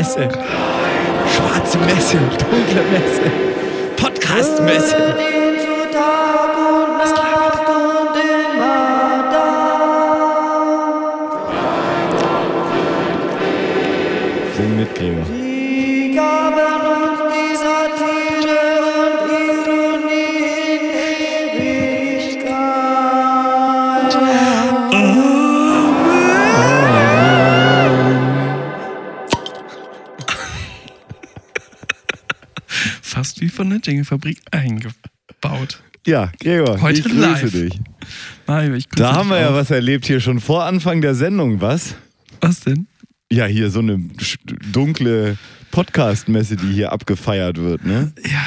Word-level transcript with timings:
Messe? 0.00 0.28
Schwarze 1.26 1.76
Messe, 1.84 2.16
dunkle 2.16 2.82
Messe, 2.90 3.20
Podcast-Messe. 3.98 5.39
Der 33.86 33.92
Jingle-Fabrik 33.92 34.40
eingebaut. 34.50 35.82
Ja, 36.06 36.32
Gregor, 36.40 36.80
Heute 36.80 37.00
ich 37.00 37.04
grüße 37.04 37.18
live. 37.20 37.52
dich. 37.52 37.78
Mario, 38.46 38.74
ich 38.74 38.88
grüße 38.88 39.02
Da 39.02 39.12
haben 39.14 39.28
dich 39.28 39.36
wir 39.36 39.40
ja 39.42 39.50
auch. 39.50 39.54
was 39.54 39.70
erlebt 39.70 40.06
hier 40.06 40.20
schon 40.20 40.40
vor 40.40 40.64
Anfang 40.64 41.00
der 41.02 41.14
Sendung, 41.14 41.60
was? 41.60 41.94
Was 42.40 42.60
denn? 42.60 42.86
Ja, 43.30 43.44
hier 43.46 43.70
so 43.70 43.80
eine 43.80 43.98
dunkle 44.72 45.36
Podcast-Messe, 45.70 46.56
die 46.56 46.72
hier 46.72 46.90
abgefeiert 46.92 47.58
wird, 47.58 47.84
ne? 47.84 48.12
Ja, 48.28 48.44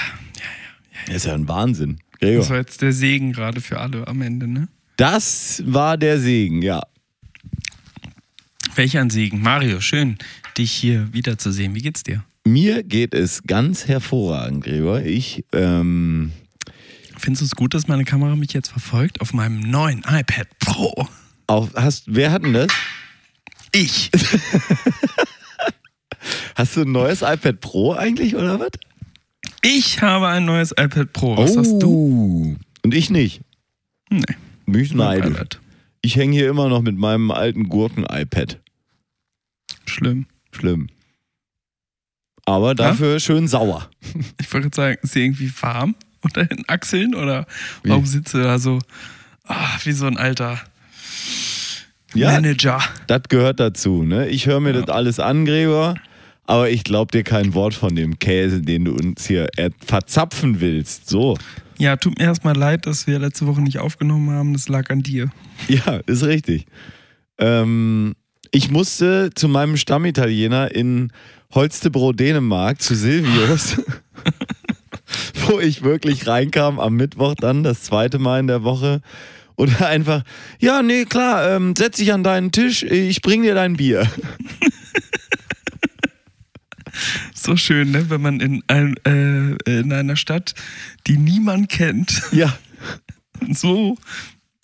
Das 1.06 1.16
ist 1.18 1.26
ja 1.28 1.34
ein 1.36 1.48
Wahnsinn. 1.48 2.00
das 2.12 2.20
Gregor. 2.20 2.50
war 2.50 2.58
jetzt 2.58 2.82
der 2.82 2.92
Segen 2.92 3.32
gerade 3.34 3.62
für 3.62 3.80
alle 3.80 4.08
am 4.08 4.22
Ende, 4.22 4.48
ne? 4.48 4.68
Das 4.98 5.62
war 5.66 5.98
der 5.98 6.20
Segen, 6.20 6.62
ja. 6.62 6.82
Welch 8.76 8.98
ein 8.98 9.10
Segen. 9.10 9.42
Mario, 9.42 9.80
schön, 9.80 10.18
dich 10.58 10.72
hier 10.72 11.14
wiederzusehen. 11.14 11.76
Wie 11.76 11.82
geht's 11.82 12.04
dir? 12.04 12.24
Mir 12.46 12.84
geht 12.84 13.14
es 13.14 13.44
ganz 13.44 13.88
hervorragend, 13.88 14.64
Gregor. 14.64 15.02
Ich, 15.02 15.46
ähm, 15.54 16.34
Findest 17.18 17.42
du 17.42 17.46
es 17.46 17.56
gut, 17.56 17.74
dass 17.74 17.88
meine 17.88 18.04
Kamera 18.04 18.36
mich 18.36 18.52
jetzt 18.54 18.70
verfolgt 18.70 19.22
auf 19.22 19.34
meinem 19.34 19.60
neuen 19.60 20.00
iPad 20.00 20.48
Pro? 20.60 21.08
auf, 21.48 21.74
hast, 21.76 22.04
wer 22.08 22.32
hat 22.32 22.44
denn 22.44 22.54
das? 22.54 22.68
Ich. 23.72 24.12
Hast 26.56 26.76
du 26.76 26.82
ein 26.82 26.92
neues 26.92 27.22
iPad 27.22 27.60
Pro 27.60 27.94
eigentlich 27.94 28.36
oder 28.36 28.60
was? 28.60 28.70
Ich 29.62 30.02
habe 30.02 30.28
ein 30.28 30.46
neues 30.46 30.72
iPad 30.72 31.12
Pro. 31.12 31.38
Was 31.38 31.58
hast 31.58 31.80
du? 31.80 31.90
Oh. 31.90 32.56
Und 32.84 32.94
ich 32.94 33.10
nicht. 33.10 33.42
Nee. 34.10 34.22
Bin 34.66 34.82
ich 34.82 34.94
neidisch. 34.94 35.38
Ich 36.02 36.16
hänge 36.16 36.34
hier 36.34 36.50
immer 36.50 36.70
noch 36.70 36.82
mit 36.82 36.96
meinem 36.98 37.32
alten 37.32 37.70
Gurken-iPad. 37.70 38.60
Schlimm. 39.86 40.28
Schlimm. 40.52 40.90
Aber 42.46 42.76
dafür 42.76 43.20
schön 43.20 43.48
sauer. 43.48 43.90
Ich 44.42 44.52
wollte 44.54 44.70
gerade 44.70 44.76
sagen, 44.76 44.98
ist 45.02 45.14
sie 45.14 45.24
irgendwie 45.24 45.52
warm 45.62 45.96
unter 46.22 46.46
den 46.46 46.64
Achseln 46.68 47.16
oder 47.16 47.46
warum 47.84 48.06
sitzt 48.06 48.34
du 48.34 48.42
da 48.44 48.60
so 48.60 48.80
ah, 49.46 49.78
wie 49.84 49.92
so 49.94 50.06
ein 50.08 50.18
alter 50.18 50.60
Ja, 52.14 52.32
Manager? 52.34 52.80
das 53.08 53.24
gehört 53.30 53.60
dazu. 53.60 54.04
Ne? 54.04 54.28
Ich 54.30 54.46
höre 54.46 54.60
mir 54.60 54.74
Ja. 54.74 54.82
das 54.82 54.90
alles 54.90 55.20
an, 55.20 55.46
Gregor. 55.46 55.96
Aber 56.46 56.70
ich 56.70 56.84
glaube 56.84 57.12
dir 57.12 57.24
kein 57.24 57.54
Wort 57.54 57.74
von 57.74 57.96
dem 57.96 58.20
Käse, 58.20 58.62
den 58.62 58.84
du 58.86 58.94
uns 58.94 59.26
hier 59.28 59.48
er- 59.56 59.72
verzapfen 59.86 60.60
willst. 60.60 61.10
So. 61.10 61.38
Ja, 61.78 61.96
tut 61.96 62.20
mir 62.20 62.26
erstmal 62.26 62.56
leid, 62.56 62.86
dass 62.86 63.08
wir 63.08 63.18
letzte 63.20 63.48
Woche 63.48 63.62
nicht 63.62 63.80
aufgenommen 63.80 64.30
haben. 64.32 64.52
Das 64.54 64.68
lag 64.68 64.90
an 64.90 65.02
dir. 65.02 65.32
Ja, 65.70 66.02
ist 66.06 66.24
richtig. 66.24 66.66
Ähm, 67.38 68.14
ich 68.54 68.70
musste 68.70 69.32
zu 69.34 69.48
meinem 69.48 69.78
Stammitaliener 69.78 70.74
in 70.74 71.12
Holstebro, 71.56 72.14
Dänemark, 72.14 72.82
zu 72.82 72.94
Silvius, 72.96 73.82
wo 75.48 75.60
ich 75.60 75.82
wirklich 75.82 76.28
reinkam 76.28 76.80
am 76.80 76.96
Mittwoch 76.96 77.34
dann, 77.36 77.64
das 77.64 77.82
zweite 77.82 78.20
Mal 78.20 78.40
in 78.40 78.48
der 78.48 78.64
Woche. 78.64 79.02
Und 79.56 79.82
einfach, 79.82 80.24
ja, 80.60 80.84
nee, 80.84 81.06
klar, 81.06 81.50
ähm, 81.56 81.74
setz 81.76 81.98
dich 81.98 82.14
an 82.14 82.24
deinen 82.24 82.52
Tisch, 82.52 82.84
ich 82.84 83.22
bring 83.22 83.42
dir 83.42 83.56
dein 83.56 83.76
Bier. 83.76 84.10
So 87.36 87.58
schön, 87.58 87.92
ne? 87.92 88.10
wenn 88.10 88.22
man 88.22 88.40
in, 88.40 88.64
ein, 88.68 88.96
äh, 89.06 89.80
in 89.80 89.92
einer 89.92 90.16
Stadt, 90.16 90.54
die 91.08 91.18
niemand 91.18 91.68
kennt, 91.68 92.22
Ja, 92.32 92.58
so 93.52 93.98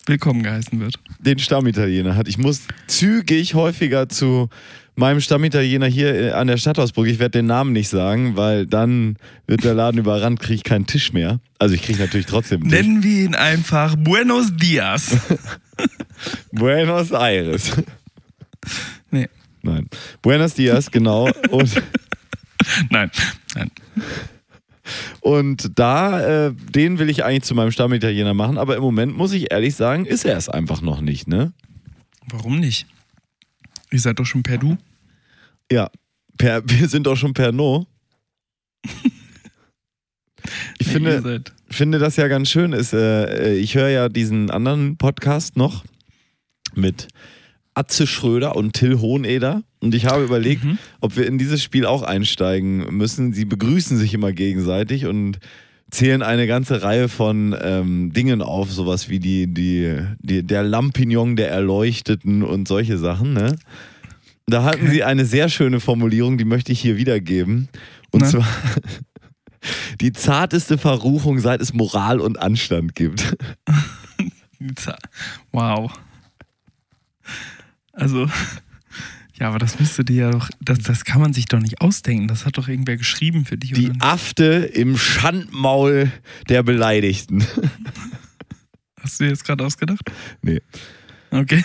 willkommen 0.06 0.42
geheißen 0.42 0.80
wird. 0.80 0.98
Den 1.20 1.38
Stammitaliener 1.38 2.16
hat. 2.16 2.28
Ich 2.28 2.38
muss 2.38 2.62
zügig 2.86 3.54
häufiger 3.54 4.08
zu 4.08 4.48
meinem 4.96 5.20
Stammitaliener 5.20 5.86
hier 5.86 6.14
äh, 6.14 6.30
an 6.32 6.46
der 6.46 6.56
Stadthausbrücke. 6.56 7.10
Ich 7.10 7.18
werde 7.18 7.38
den 7.38 7.46
Namen 7.46 7.72
nicht 7.72 7.88
sagen, 7.88 8.36
weil 8.36 8.66
dann 8.66 9.16
wird 9.46 9.64
der 9.64 9.74
Laden 9.74 9.98
überrannt, 9.98 10.40
kriege 10.40 10.54
ich 10.56 10.64
keinen 10.64 10.86
Tisch 10.86 11.12
mehr. 11.12 11.40
Also 11.58 11.74
ich 11.74 11.82
kriege 11.82 11.98
natürlich 11.98 12.26
trotzdem 12.26 12.62
einen 12.62 12.70
Tisch. 12.70 12.80
Nennen 12.80 13.02
wir 13.02 13.24
ihn 13.24 13.34
einfach 13.34 13.96
Buenos 13.96 14.54
Dias. 14.56 15.16
Buenos 16.52 17.12
Aires. 17.12 17.72
nee, 19.10 19.28
Nein. 19.62 19.88
Buenos 20.22 20.54
Dias, 20.54 20.90
genau. 20.90 21.30
Und, 21.50 21.82
nein, 22.90 23.10
nein. 23.54 23.70
Und 25.20 25.78
da, 25.78 26.46
äh, 26.46 26.54
den 26.54 26.98
will 26.98 27.10
ich 27.10 27.24
eigentlich 27.24 27.44
zu 27.44 27.54
meinem 27.54 27.70
Stammitaliener 27.70 28.34
machen, 28.34 28.58
aber 28.58 28.76
im 28.76 28.82
Moment 28.82 29.16
muss 29.16 29.32
ich 29.32 29.50
ehrlich 29.50 29.74
sagen, 29.74 30.06
ist 30.06 30.24
er 30.24 30.36
es 30.36 30.48
einfach 30.48 30.80
noch 30.80 31.00
nicht, 31.00 31.28
ne? 31.28 31.52
Warum 32.28 32.60
nicht? 32.60 32.86
Ihr 33.90 34.00
seid 34.00 34.18
doch 34.18 34.26
schon 34.26 34.42
per 34.42 34.58
Du. 34.58 34.76
Ja. 35.70 35.90
Per, 36.38 36.62
wir 36.68 36.88
sind 36.88 37.06
doch 37.06 37.16
schon 37.16 37.34
per 37.34 37.52
No. 37.52 37.86
Ich 38.82 38.92
Nee, 40.86 40.92
finde, 40.92 41.44
finde 41.68 41.98
das 41.98 42.16
ja 42.16 42.28
ganz 42.28 42.50
schön 42.50 42.72
ist, 42.72 42.92
äh, 42.92 43.54
ich 43.54 43.74
höre 43.74 43.88
ja 43.88 44.08
diesen 44.08 44.50
anderen 44.50 44.96
Podcast 44.96 45.56
noch 45.56 45.84
mit 46.74 47.08
Atze 47.80 48.06
Schröder 48.06 48.56
und 48.56 48.74
Till 48.74 48.98
Hoheneder 49.00 49.62
und 49.80 49.94
ich 49.94 50.04
habe 50.04 50.22
überlegt, 50.22 50.64
Mhm. 50.64 50.78
ob 51.00 51.16
wir 51.16 51.26
in 51.26 51.38
dieses 51.38 51.62
Spiel 51.62 51.86
auch 51.86 52.02
einsteigen 52.02 52.94
müssen. 52.96 53.32
Sie 53.32 53.46
begrüßen 53.46 53.96
sich 53.96 54.12
immer 54.12 54.32
gegenseitig 54.32 55.06
und 55.06 55.38
zählen 55.90 56.22
eine 56.22 56.46
ganze 56.46 56.82
Reihe 56.82 57.08
von 57.08 57.56
ähm, 57.60 58.12
Dingen 58.12 58.42
auf, 58.42 58.70
sowas 58.70 59.08
wie 59.08 59.18
die, 59.18 59.46
die, 59.52 59.96
die, 60.20 60.42
der 60.42 60.62
Lampignon 60.62 61.36
der 61.36 61.50
Erleuchteten 61.50 62.42
und 62.42 62.68
solche 62.68 62.98
Sachen. 62.98 63.32
Ne? 63.32 63.56
Da 64.46 64.62
hatten 64.64 64.82
Okay. 64.82 64.90
sie 64.90 65.04
eine 65.04 65.24
sehr 65.24 65.48
schöne 65.48 65.80
Formulierung, 65.80 66.36
die 66.38 66.44
möchte 66.44 66.70
ich 66.72 66.80
hier 66.80 66.96
wiedergeben. 66.98 67.68
Und 68.10 68.20
Na? 68.22 68.28
zwar 68.28 68.46
die 70.00 70.12
zarteste 70.12 70.76
Verruchung, 70.78 71.38
seit 71.40 71.60
es 71.60 71.72
Moral 71.72 72.20
und 72.20 72.38
Anstand 72.38 72.94
gibt. 72.94 73.36
Wow. 75.52 75.90
Also, 78.00 78.26
ja, 79.38 79.48
aber 79.48 79.58
das 79.58 79.78
müsste 79.78 80.04
dir 80.04 80.16
ja 80.16 80.30
doch, 80.30 80.48
das, 80.60 80.78
das 80.78 81.04
kann 81.04 81.20
man 81.20 81.32
sich 81.32 81.46
doch 81.46 81.60
nicht 81.60 81.80
ausdenken. 81.80 82.28
Das 82.28 82.46
hat 82.46 82.56
doch 82.56 82.66
irgendwer 82.66 82.96
geschrieben 82.96 83.44
für 83.44 83.56
dich. 83.56 83.72
Die? 83.72 83.92
Afte 84.00 84.44
im 84.44 84.96
Schandmaul 84.96 86.10
der 86.48 86.62
Beleidigten. 86.62 87.44
Hast 89.00 89.20
du 89.20 89.24
dir 89.24 89.30
jetzt 89.30 89.44
gerade 89.44 89.64
ausgedacht? 89.64 90.10
Nee. 90.42 90.60
Okay. 91.30 91.62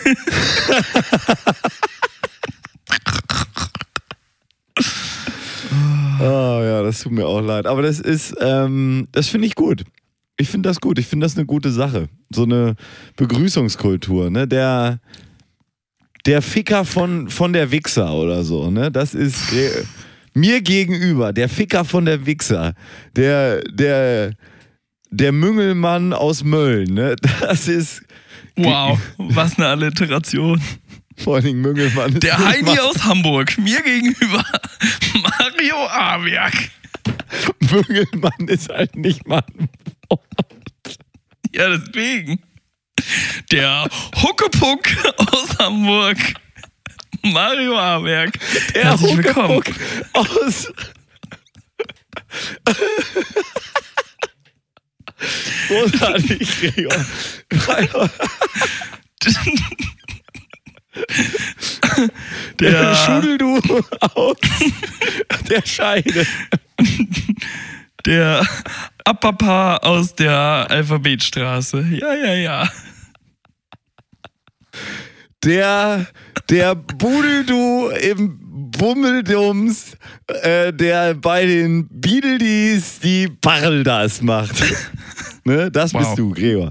Oh 6.19 6.21
ja, 6.63 6.83
das 6.83 7.01
tut 7.01 7.12
mir 7.12 7.25
auch 7.25 7.42
leid. 7.42 7.65
Aber 7.65 7.81
das 7.81 8.00
ist, 8.00 8.36
ähm, 8.42 9.07
das 9.12 9.27
finde 9.27 9.48
ich 9.48 9.56
gut. 9.56 9.83
Ich 10.38 10.50
finde 10.50 10.69
das 10.69 10.80
gut. 10.80 11.00
Ich 11.00 11.07
finde 11.07 11.25
das 11.25 11.36
eine 11.36 11.45
gute 11.45 11.71
Sache. 11.71 12.09
So 12.30 12.44
eine 12.44 12.75
Begrüßungskultur, 13.15 14.30
ne? 14.30 14.48
Der, 14.48 15.00
der 16.25 16.42
Ficker 16.42 16.86
von, 16.86 17.30
von 17.30 17.54
der 17.54 17.72
Wichser 17.72 18.12
oder 18.13 18.44
so, 18.44 18.72
ne? 18.72 18.92
Das 18.92 19.13
ist 19.13 19.44
mir 20.33 20.62
gegenüber, 20.62 21.33
der 21.33 21.50
Ficker 21.50 21.86
von 21.86 22.06
der 22.06 22.25
Wichser. 22.25 22.74
Der, 23.16 23.62
der, 23.63 24.33
der 25.12 25.31
Müngelmann 25.31 26.13
aus 26.13 26.44
Mölln, 26.44 26.94
ne? 26.94 27.16
Das 27.42 27.68
ist 27.68 28.01
Wow, 28.57 28.98
was 29.18 29.57
eine 29.57 29.68
Alliteration. 29.68 30.62
vor 31.18 31.36
allen 31.36 31.44
Dingen 31.45 31.62
Müngelmann. 31.62 32.19
Der 32.22 32.38
Heini 32.38 32.80
aus 32.80 33.04
Hamburg, 33.04 33.57
mir 33.57 33.81
gegenüber 33.81 34.44
Mario 35.21 35.75
Awerk. 35.89 36.54
Müngelmann 37.60 38.48
ist 38.48 38.69
halt 38.69 38.95
nicht 38.95 39.28
mal 39.28 39.44
ein 39.60 39.68
Ja, 41.54 41.69
deswegen. 41.69 42.39
Der 43.52 43.88
Huckepuck 44.22 44.88
aus 45.31 45.57
Hamburg, 45.60 46.18
Mario 47.22 47.78
Awerk. 47.78 48.40
Der 48.74 48.86
Herzlich 48.86 49.18
willkommen. 49.18 49.57
Huckepuck 49.57 49.80
aus. 50.13 50.72
Großartig, 55.68 56.50
Gregor. 56.60 57.06
der, 62.60 62.96
Schudel 62.96 63.38
du 63.38 63.60
aus 64.16 64.38
der 65.50 65.66
Scheide. 65.66 66.28
der 68.06 68.46
Apapa 69.04 69.78
aus 69.78 70.16
der 70.16 70.68
Alphabetstraße. 70.69 71.86
Ja, 71.92 72.13
ja, 72.13 72.34
ja. 72.34 72.69
Der, 75.44 76.07
der 76.50 76.75
Budeldu 76.75 77.89
im 77.89 78.39
Bummeldums, 78.72 79.95
äh, 80.42 80.74
der 80.74 81.13
bei 81.13 81.45
den 81.45 81.88
Beetledees 81.89 83.00
die 83.00 83.27
Pareldas 83.42 84.22
macht. 84.22 84.56
ne? 85.45 85.69
Das 85.72 85.94
Wow. 85.94 86.01
bist 86.01 86.18
du, 86.19 86.31
Gregor. 86.33 86.69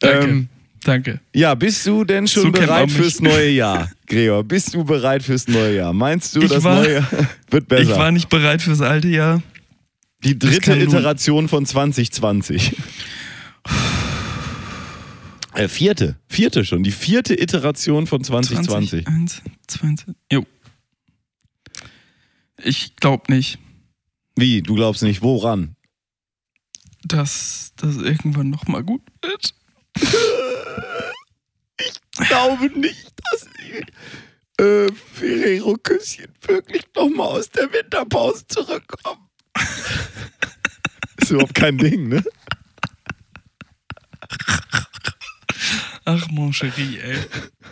Danke. 0.00 0.26
Ähm, 0.28 0.48
Danke. 0.84 1.20
ja, 1.34 1.54
bist 1.54 1.86
du 1.86 2.04
denn 2.04 2.26
schon 2.26 2.44
So 2.44 2.50
bereit 2.52 2.90
fürs 2.90 3.20
neue 3.20 3.50
Jahr, 3.50 3.90
Gregor? 4.06 4.42
Bist 4.44 4.74
du 4.74 4.84
bereit 4.84 5.22
fürs 5.22 5.46
neue 5.48 5.76
Jahr? 5.76 5.92
Meinst 5.92 6.34
du, 6.36 6.40
Ich 6.42 6.48
das 6.50 6.62
war- 6.64 6.76
neue 6.82 6.94
Jahr 6.94 7.08
wird 7.50 7.68
besser? 7.68 7.82
Ich 7.82 7.88
war 7.90 8.10
nicht 8.10 8.28
bereit 8.28 8.62
fürs 8.62 8.80
alte 8.80 9.08
Jahr. 9.08 9.42
die 10.24 10.38
dritte 10.38 10.74
Iteration 10.76 11.48
von 11.48 11.64
2020. 11.66 12.76
Äh, 15.54 15.68
vierte, 15.68 16.18
vierte 16.28 16.64
schon, 16.64 16.82
die 16.82 16.92
vierte 16.92 17.40
Iteration 17.40 18.06
von 18.06 18.22
2020. 18.22 19.04
20, 19.04 19.42
20. 19.66 20.14
Jo. 20.30 20.46
Ich 22.62 22.94
glaube 22.96 23.32
nicht, 23.32 23.58
Wie? 24.36 24.62
Du 24.62 24.74
glaubst 24.74 25.02
nicht, 25.02 25.22
woran? 25.22 25.76
dass 27.04 27.72
das 27.76 27.96
irgendwann 27.96 28.50
nochmal 28.50 28.84
gut 28.84 29.00
wird. 29.22 29.54
Ich 31.78 32.28
glaube 32.28 32.68
nicht, 32.78 33.10
dass 33.32 33.46
die 33.58 34.62
äh, 34.62 34.92
Ferrero 35.14 35.76
Küsschen 35.82 36.26
wirklich 36.42 36.82
nochmal 36.94 37.28
aus 37.28 37.48
der 37.48 37.72
Winterpause 37.72 38.46
zurückkommen. 38.46 39.28
Ist 41.16 41.30
überhaupt 41.30 41.54
kein 41.54 41.78
Ding, 41.78 42.08
ne? 42.08 42.22
Ach, 46.04 46.28
mon 46.30 46.50
chéri, 46.52 46.98
ey. 46.98 47.16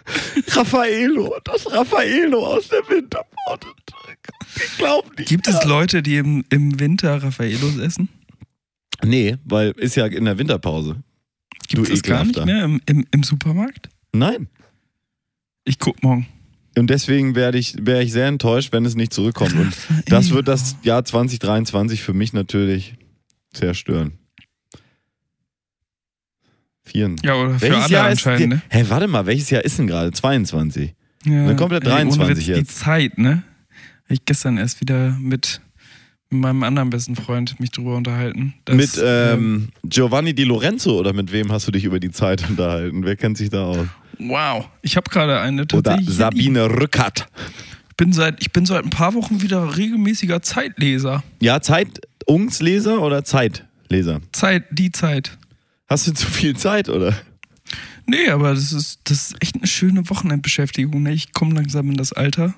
Raffaello, 0.49 1.35
das 1.45 1.71
Raffaello 1.71 2.47
aus 2.47 2.69
der 2.69 2.87
Winterpause 2.89 3.75
zurückkommt. 3.87 4.47
Ich 4.57 4.77
glaube 4.79 5.09
nicht. 5.17 5.29
Gibt 5.29 5.49
es 5.49 5.65
Leute, 5.65 6.03
die 6.03 6.17
im, 6.17 6.45
im 6.51 6.79
Winter 6.79 7.23
Raffaellos 7.23 7.79
essen? 7.79 8.09
Nee, 9.05 9.37
weil 9.45 9.71
ist 9.73 9.97
ja 9.97 10.07
in 10.07 10.25
der 10.25 10.39
Winterpause. 10.39 10.97
Gibt 11.69 11.89
Du 11.89 11.93
es 11.93 12.03
gar 12.03 12.25
nicht 12.25 12.45
mehr 12.45 12.65
im, 12.65 12.81
im, 12.87 13.07
im 13.11 13.23
Supermarkt? 13.23 13.89
Nein. 14.13 14.49
Ich 15.65 15.79
guck 15.79 16.03
morgen. 16.03 16.27
Und 16.77 16.89
deswegen 16.91 17.35
werde 17.35 17.59
ich, 17.59 17.75
wäre 17.81 18.03
ich 18.03 18.13
sehr 18.13 18.27
enttäuscht, 18.27 18.73
wenn 18.73 18.85
es 18.85 18.95
nicht 18.95 19.13
zurückkommt. 19.13 19.55
Und 19.55 19.75
das 20.07 20.31
wird 20.31 20.49
das 20.49 20.77
Jahr 20.83 21.05
2023 21.05 22.03
für 22.03 22.15
mich 22.15 22.33
natürlich 22.33 22.95
zerstören. 23.53 24.13
Vieren. 26.89 27.17
Ja, 27.25 27.35
oder 27.35 27.55
für 27.55 27.63
Welches 27.63 27.85
alle 27.85 27.93
Jahr 27.93 28.11
ist 28.11 28.27
anscheinend, 28.27 28.55
ne? 28.55 28.63
Hä, 28.69 28.85
warte 28.89 29.07
mal, 29.07 29.27
welches 29.27 29.51
Jahr 29.51 29.65
ist 29.65 29.79
denn 29.79 29.87
gerade? 29.87 30.11
22. 30.13 30.95
Ja. 31.25 31.47
Dann 31.47 31.57
kommt 31.57 31.73
der 31.73 31.83
Ey, 31.83 31.89
ohne 31.89 32.17
23 32.17 32.37
Witz, 32.37 32.45
Die 32.47 32.53
jetzt. 32.53 32.79
Zeit, 32.79 33.19
ne? 33.19 33.43
Ich 34.09 34.25
gestern 34.25 34.57
erst 34.57 34.81
wieder 34.81 35.17
mit 35.21 35.61
meinem 36.31 36.63
anderen 36.63 36.91
besten 36.91 37.17
Freund 37.17 37.59
mich 37.61 37.71
drüber 37.71 37.97
unterhalten. 37.97 38.55
dass, 38.67 38.77
mit 38.77 39.01
ähm, 39.03 39.69
Giovanni 39.85 40.35
Di 40.35 40.45
Lorenzo 40.45 40.99
oder 40.99 41.13
mit 41.13 41.33
wem 41.33 41.51
hast 41.53 41.67
du 41.67 41.73
dich 41.73 41.85
über 41.85 42.01
die 42.01 42.11
Zeit 42.11 42.45
unterhalten? 42.51 43.05
Wer 43.05 43.17
kennt 43.17 43.39
sich 43.39 43.51
da 43.51 43.65
aus? 43.65 43.87
wow, 44.21 44.69
ich 44.83 44.97
habe 44.97 45.09
gerade 45.11 45.41
eine 45.41 45.65
Oder. 45.73 45.99
Sabine 46.03 46.69
Rückert. 46.71 47.27
Ich 47.91 47.97
bin, 47.97 48.13
seit, 48.13 48.41
ich 48.41 48.53
bin 48.53 48.67
seit 48.67 48.85
ein 48.85 48.91
paar 48.91 49.15
Wochen 49.15 49.43
wieder 49.43 49.77
regelmäßiger 49.77 50.43
Zeitleser. 50.43 51.23
Ja, 51.41 51.61
Zeitungsleser 51.61 53.01
oder 53.01 53.25
Zeitleser? 53.25 54.21
Zeit, 54.33 54.65
die 54.71 54.91
Zeit. 54.93 55.37
Hast 55.89 56.07
du 56.07 56.13
zu 56.13 56.27
viel 56.27 56.57
Zeit, 56.57 56.89
oder? 56.89 57.17
Nee, 58.07 58.29
aber 58.31 58.55
das 58.55 58.73
ist, 58.73 59.01
das 59.05 59.31
ist 59.31 59.37
echt 59.43 59.57
eine 59.57 59.67
schöne 59.67 60.09
Wochenendbeschäftigung. 60.09 61.03
Ne? 61.03 61.13
Ich 61.13 61.33
komme 61.33 61.55
langsam 61.55 61.91
in 61.91 61.97
das 61.97 62.13
Alter. 62.13 62.55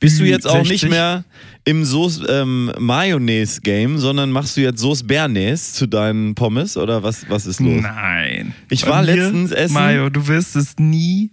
Bist 0.00 0.18
du 0.18 0.24
jetzt 0.24 0.46
auch 0.46 0.56
60? 0.64 0.82
nicht 0.82 0.90
mehr 0.90 1.24
im 1.64 1.84
Soße 1.84 2.26
ähm, 2.26 2.72
Mayonnaise 2.80 3.60
Game, 3.60 3.98
sondern 3.98 4.32
machst 4.32 4.56
du 4.56 4.60
jetzt 4.60 4.80
Soße 4.80 5.04
Bernays 5.04 5.74
zu 5.74 5.86
deinen 5.86 6.34
Pommes 6.34 6.76
oder 6.76 7.04
was 7.04 7.28
was 7.30 7.46
ist 7.46 7.60
los? 7.60 7.80
Nein. 7.80 8.52
Ich 8.70 8.82
Bei 8.82 8.88
war 8.88 9.02
letztens 9.04 9.52
essen- 9.52 9.74
Mario, 9.74 10.10
du 10.10 10.26
wirst 10.26 10.56
es 10.56 10.76
nie, 10.78 11.30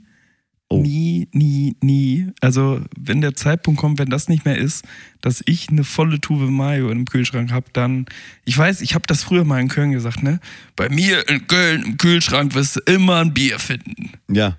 Oh. 0.71 0.81
nie, 0.83 1.27
nie, 1.31 1.75
nie. 1.81 2.27
Also, 2.41 2.79
wenn 2.95 3.21
der 3.21 3.33
Zeitpunkt 3.33 3.79
kommt, 3.81 3.97
wenn 3.97 4.09
das 4.11 4.29
nicht 4.29 4.45
mehr 4.45 4.57
ist, 4.57 4.85
dass 5.19 5.41
ich 5.47 5.69
eine 5.69 5.83
volle 5.83 6.21
Tube 6.21 6.47
Mayo 6.47 6.91
im 6.91 7.05
Kühlschrank 7.05 7.51
habe, 7.51 7.65
dann. 7.73 8.05
Ich 8.45 8.55
weiß, 8.55 8.81
ich 8.81 8.93
habe 8.93 9.07
das 9.07 9.23
früher 9.23 9.43
mal 9.45 9.59
in 9.59 9.67
Köln 9.67 9.91
gesagt, 9.91 10.21
ne? 10.21 10.39
Bei 10.75 10.87
mir 10.89 11.27
in 11.27 11.47
Köln 11.47 11.83
im 11.83 11.97
Kühlschrank 11.97 12.53
wirst 12.53 12.75
du 12.75 12.79
immer 12.93 13.17
ein 13.17 13.33
Bier 13.33 13.57
finden. 13.57 14.11
Ja, 14.31 14.57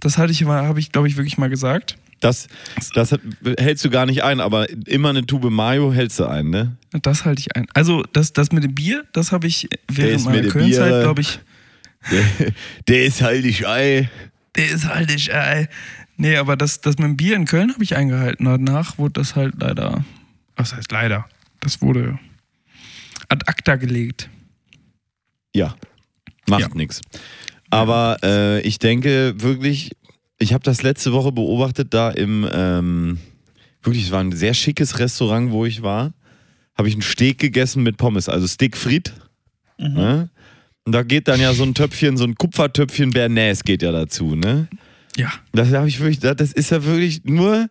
Das 0.00 0.18
hatte 0.18 0.32
ich 0.32 0.44
mal, 0.44 0.66
habe 0.66 0.80
ich, 0.80 0.92
glaube 0.92 1.08
ich, 1.08 1.16
wirklich 1.16 1.38
mal 1.38 1.48
gesagt. 1.48 1.96
das 2.20 2.48
das 2.94 3.14
hältst 3.58 3.84
du 3.86 3.90
gar 3.90 4.04
nicht 4.04 4.22
ein, 4.22 4.40
aber 4.40 4.68
immer 4.86 5.08
eine 5.08 5.24
Tube 5.24 5.50
Mayo 5.50 5.94
hältst 5.94 6.18
du 6.20 6.26
ein, 6.26 6.50
ne? 6.50 6.76
Das 7.02 7.24
halte 7.24 7.40
ich 7.40 7.56
ein. 7.56 7.66
Also, 7.72 8.02
das, 8.12 8.34
das 8.34 8.52
mit 8.52 8.64
dem 8.64 8.74
Bier, 8.74 9.04
das 9.14 9.32
habe 9.32 9.46
ich 9.46 9.66
während 9.90 10.26
meiner 10.26 10.48
Köln-Zeit, 10.48 11.02
glaube 11.02 11.22
ich. 11.22 11.40
Der, 12.10 12.52
der 12.88 13.04
ist 13.06 13.22
halt 13.22 13.44
nicht 13.46 13.66
Ei. 13.66 14.10
Der 14.56 14.68
ist 14.70 14.86
halt 14.88 15.10
nicht, 15.10 15.28
ey. 15.28 15.68
Nee, 16.16 16.36
aber 16.36 16.56
das, 16.56 16.80
das 16.80 16.96
mit 16.98 17.04
dem 17.06 17.16
Bier 17.16 17.36
in 17.36 17.44
Köln 17.44 17.72
habe 17.72 17.84
ich 17.84 17.94
eingehalten. 17.96 18.44
Danach 18.46 18.96
wurde 18.98 19.20
das 19.20 19.36
halt 19.36 19.54
leider, 19.60 20.04
was 20.56 20.74
heißt 20.74 20.90
leider? 20.92 21.26
Das 21.60 21.82
wurde 21.82 22.18
ad 23.28 23.44
acta 23.46 23.76
gelegt. 23.76 24.30
Ja, 25.54 25.74
macht 26.48 26.60
Ja. 26.62 26.68
nichts. 26.74 27.00
Aber 27.70 28.18
äh, 28.22 28.60
ich 28.62 28.78
denke 28.78 29.34
wirklich, 29.38 29.90
ich 30.38 30.52
habe 30.52 30.62
das 30.64 30.82
letzte 30.82 31.12
Woche 31.12 31.32
beobachtet, 31.32 31.92
da 31.92 32.10
im, 32.10 32.48
ähm, 32.52 33.18
wirklich, 33.82 34.04
es 34.04 34.10
war 34.10 34.20
ein 34.20 34.32
sehr 34.32 34.54
schickes 34.54 34.98
Restaurant, 34.98 35.50
wo 35.50 35.66
ich 35.66 35.82
war. 35.82 36.12
Habe 36.76 36.88
ich 36.88 36.94
einen 36.94 37.02
Steak 37.02 37.38
gegessen 37.38 37.82
mit 37.82 37.96
Pommes, 37.96 38.28
also 38.28 38.46
Steak 38.46 38.76
frit. 38.76 39.12
Ne? 39.78 40.30
Und 40.86 40.92
da 40.92 41.02
geht 41.02 41.26
dann 41.28 41.40
ja 41.40 41.52
so 41.52 41.64
ein 41.64 41.74
Töpfchen, 41.74 42.16
so 42.16 42.24
ein 42.24 42.36
Kupfertöpfchen 42.36 43.10
Bernays 43.10 43.64
geht 43.64 43.82
ja 43.82 43.90
dazu, 43.92 44.36
ne? 44.36 44.68
Ja. 45.16 45.32
Das 45.52 45.72
habe 45.72 45.88
ich 45.88 45.98
wirklich, 45.98 46.20
das 46.20 46.52
ist 46.52 46.70
ja 46.70 46.84
wirklich 46.84 47.24
nur, 47.24 47.68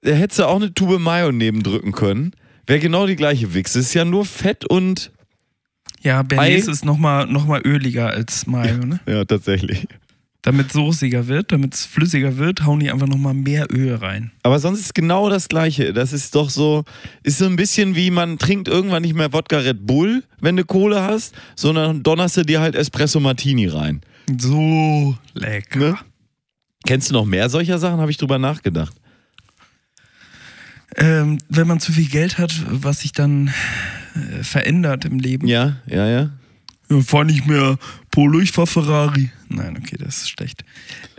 da 0.00 0.12
hättest 0.12 0.38
du 0.38 0.44
auch 0.46 0.56
eine 0.56 0.72
Tube 0.72 0.98
Mayo 0.98 1.32
nebendrücken 1.32 1.92
können. 1.92 2.32
Wäre 2.66 2.78
genau 2.80 3.06
die 3.06 3.16
gleiche 3.16 3.52
Wichse. 3.52 3.80
Ist 3.80 3.92
ja 3.94 4.04
nur 4.06 4.24
Fett 4.24 4.64
und, 4.64 5.12
Ja, 6.02 6.22
Bernays 6.22 6.66
Ei. 6.66 6.72
ist 6.72 6.84
nochmal 6.84 7.26
noch 7.26 7.46
mal 7.46 7.60
öliger 7.64 8.08
als 8.08 8.46
Mayo, 8.46 8.78
ne? 8.78 9.00
ja, 9.06 9.24
tatsächlich. 9.24 9.86
Damit 10.42 10.72
soßiger 10.72 11.26
wird, 11.26 11.52
damit 11.52 11.74
es 11.74 11.84
flüssiger 11.84 12.38
wird, 12.38 12.64
hauen 12.64 12.80
die 12.80 12.90
einfach 12.90 13.06
nochmal 13.06 13.34
mehr 13.34 13.66
Öl 13.70 13.94
rein. 13.96 14.32
Aber 14.42 14.58
sonst 14.58 14.80
ist 14.80 14.94
genau 14.94 15.28
das 15.28 15.48
Gleiche. 15.48 15.92
Das 15.92 16.14
ist 16.14 16.34
doch 16.34 16.48
so, 16.48 16.84
ist 17.22 17.38
so 17.38 17.44
ein 17.44 17.56
bisschen 17.56 17.94
wie 17.94 18.10
man 18.10 18.38
trinkt 18.38 18.66
irgendwann 18.66 19.02
nicht 19.02 19.14
mehr 19.14 19.34
Wodka 19.34 19.58
Red 19.58 19.86
Bull, 19.86 20.24
wenn 20.40 20.56
du 20.56 20.64
Kohle 20.64 21.02
hast, 21.02 21.34
sondern 21.56 22.02
donnerst 22.02 22.38
du 22.38 22.42
dir 22.44 22.60
halt 22.60 22.74
Espresso 22.74 23.20
Martini 23.20 23.66
rein. 23.66 24.00
So 24.38 25.16
lecker. 25.34 25.78
Ne? 25.78 25.98
Kennst 26.86 27.10
du 27.10 27.14
noch 27.14 27.26
mehr 27.26 27.50
solcher 27.50 27.78
Sachen? 27.78 28.00
Habe 28.00 28.10
ich 28.10 28.16
drüber 28.16 28.38
nachgedacht. 28.38 28.94
Ähm, 30.96 31.38
wenn 31.48 31.66
man 31.66 31.80
zu 31.80 31.92
viel 31.92 32.08
Geld 32.08 32.38
hat, 32.38 32.52
was 32.66 33.00
sich 33.00 33.12
dann 33.12 33.52
äh, 34.14 34.42
verändert 34.42 35.04
im 35.04 35.18
Leben. 35.18 35.46
Ja, 35.46 35.76
ja, 35.86 36.08
ja. 36.08 36.30
Ja, 36.90 37.00
fahr 37.00 37.24
nicht 37.24 37.46
mehr 37.46 37.78
Polo, 38.10 38.40
ich 38.40 38.52
fahr 38.52 38.66
Ferrari. 38.66 39.30
Nein, 39.48 39.76
okay, 39.76 39.96
das 39.98 40.18
ist 40.22 40.30
schlecht. 40.30 40.64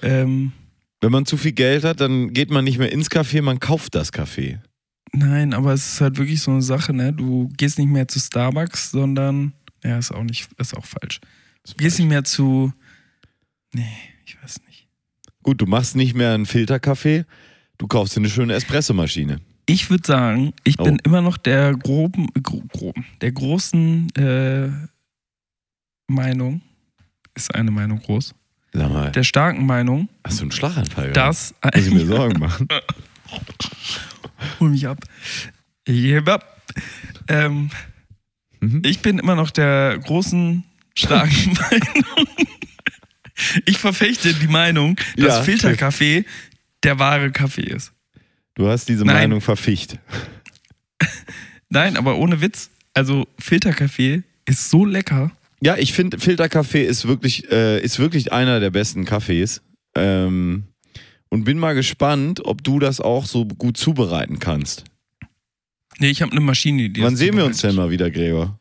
Ähm, 0.02 0.52
Wenn 1.00 1.12
man 1.12 1.26
zu 1.26 1.38
viel 1.38 1.54
Geld 1.54 1.84
hat, 1.84 2.02
dann 2.02 2.34
geht 2.34 2.52
man 2.52 2.64
nicht 2.66 2.78
mehr 2.78 2.92
ins 2.92 3.10
Café, 3.10 3.42
man 3.42 3.60
kauft 3.60 3.96
das 3.96 4.12
Café. 4.14 4.60
nein, 5.14 5.54
aber 5.54 5.74
es 5.74 5.94
ist 5.94 6.02
halt 6.02 6.18
wirklich 6.18 6.42
so 6.42 6.52
eine 6.52 6.62
Sache, 6.62 6.94
ne? 6.94 7.14
Du 7.14 7.50
gehst 7.58 7.78
nicht 7.80 7.90
mehr 7.90 8.08
zu 8.08 8.20
Starbucks, 8.20 8.92
sondern. 8.92 9.54
Ja, 9.84 9.98
ist 9.98 10.12
auch 10.12 10.24
nicht, 10.24 10.48
ist 10.58 10.78
auch 10.78 10.86
falsch. 10.86 11.20
Du 11.68 11.74
gehst 11.76 11.98
nicht 12.00 12.08
mehr 12.10 12.24
zu. 12.24 12.72
Nee, 13.74 13.88
ich 14.26 14.38
weiß 14.44 14.60
nicht. 14.68 14.88
Gut, 15.44 15.60
du 15.62 15.66
machst 15.66 15.96
nicht 15.96 16.14
mehr 16.16 16.34
einen 16.34 16.46
Filterkaffee, 16.46 17.26
du 17.78 17.88
kaufst 17.88 18.16
dir 18.16 18.22
eine 18.22 18.30
schöne 18.30 18.54
Espressomaschine. 18.54 19.40
Ich 19.66 19.90
würde 19.90 20.06
sagen, 20.06 20.54
ich 20.64 20.76
bin 20.78 20.96
Oh. 20.96 21.04
immer 21.04 21.22
noch 21.22 21.38
der 21.38 21.74
groben, 21.76 22.28
gro 22.44 22.62
groben, 22.72 23.06
der 23.22 23.32
großen 23.32 24.10
äh, 24.18 24.70
Meinung, 26.12 26.62
ist 27.36 27.54
eine 27.56 27.72
Meinung 27.72 28.00
groß, 28.00 28.36
Sag 28.74 28.90
mal, 28.92 29.12
der 29.12 29.24
starken 29.24 29.66
Meinung, 29.66 30.08
hast 30.24 30.40
du 30.40 30.44
einen 30.44 30.52
Schlaganfall? 30.52 31.12
dass. 31.12 31.54
Muss 31.74 31.88
ich 31.88 31.94
mir 31.94 32.06
Sorgen 32.06 32.40
machen. 32.40 32.68
Hol 34.60 34.70
mich 34.70 34.88
ab. 34.88 34.98
Ich 35.86 36.02
gebe 36.02 36.34
ab. 36.34 36.62
Ähm, 37.28 37.70
Mhm. 38.64 38.84
ich 38.86 39.00
bin 39.00 39.18
immer 39.18 39.36
noch 39.36 39.50
der 39.50 39.98
großen, 39.98 40.64
starken 40.94 41.54
Meinung. 41.72 42.28
Ich 43.66 43.80
verfechte 43.80 44.36
die 44.36 44.48
Meinung, 44.48 44.96
dass 45.18 45.38
Ja. 45.38 45.44
Filterkaffee 45.44 46.26
der 46.84 47.00
wahre 47.00 47.32
Kaffee 47.32 47.64
ist. 47.64 47.92
Du 48.54 48.68
hast 48.68 48.88
diese 48.88 49.04
Nein. 49.04 49.16
Meinung 49.16 49.42
verficht. 49.42 49.98
Nein, 51.70 51.98
aber 51.98 52.18
ohne 52.18 52.40
Witz. 52.42 52.70
Also 52.94 53.28
Filterkaffee 53.40 54.22
ist 54.46 54.70
so 54.70 54.86
lecker. 54.86 55.32
Ja, 55.64 55.78
ich 55.78 55.94
finde, 55.94 56.20
Filterkaffee 56.20 56.84
ist 56.84 57.08
wirklich, 57.08 57.50
äh, 57.52 57.80
ist 57.82 58.00
wirklich 58.00 58.32
einer 58.34 58.60
der 58.60 58.72
besten 58.72 59.06
Kaffees. 59.06 59.62
Ähm, 59.96 60.64
und 61.30 61.44
bin 61.46 61.58
mal 61.60 61.74
gespannt, 61.76 62.42
ob 62.46 62.64
du 62.64 62.80
das 62.80 63.00
auch 63.00 63.26
so 63.26 63.46
gut 63.46 63.78
zubereiten 63.78 64.40
kannst. 64.40 64.84
Nee, 66.00 66.10
ich 66.10 66.22
habe 66.22 66.32
eine 66.32 66.42
Maschine, 66.42 66.90
die 66.90 67.02
Wann 67.02 67.16
sehen 67.16 67.38
wir 67.38 67.46
uns 67.46 67.62
denn 67.62 67.76
mal 67.76 67.90
wieder, 67.90 68.10
Gregor? 68.10 68.60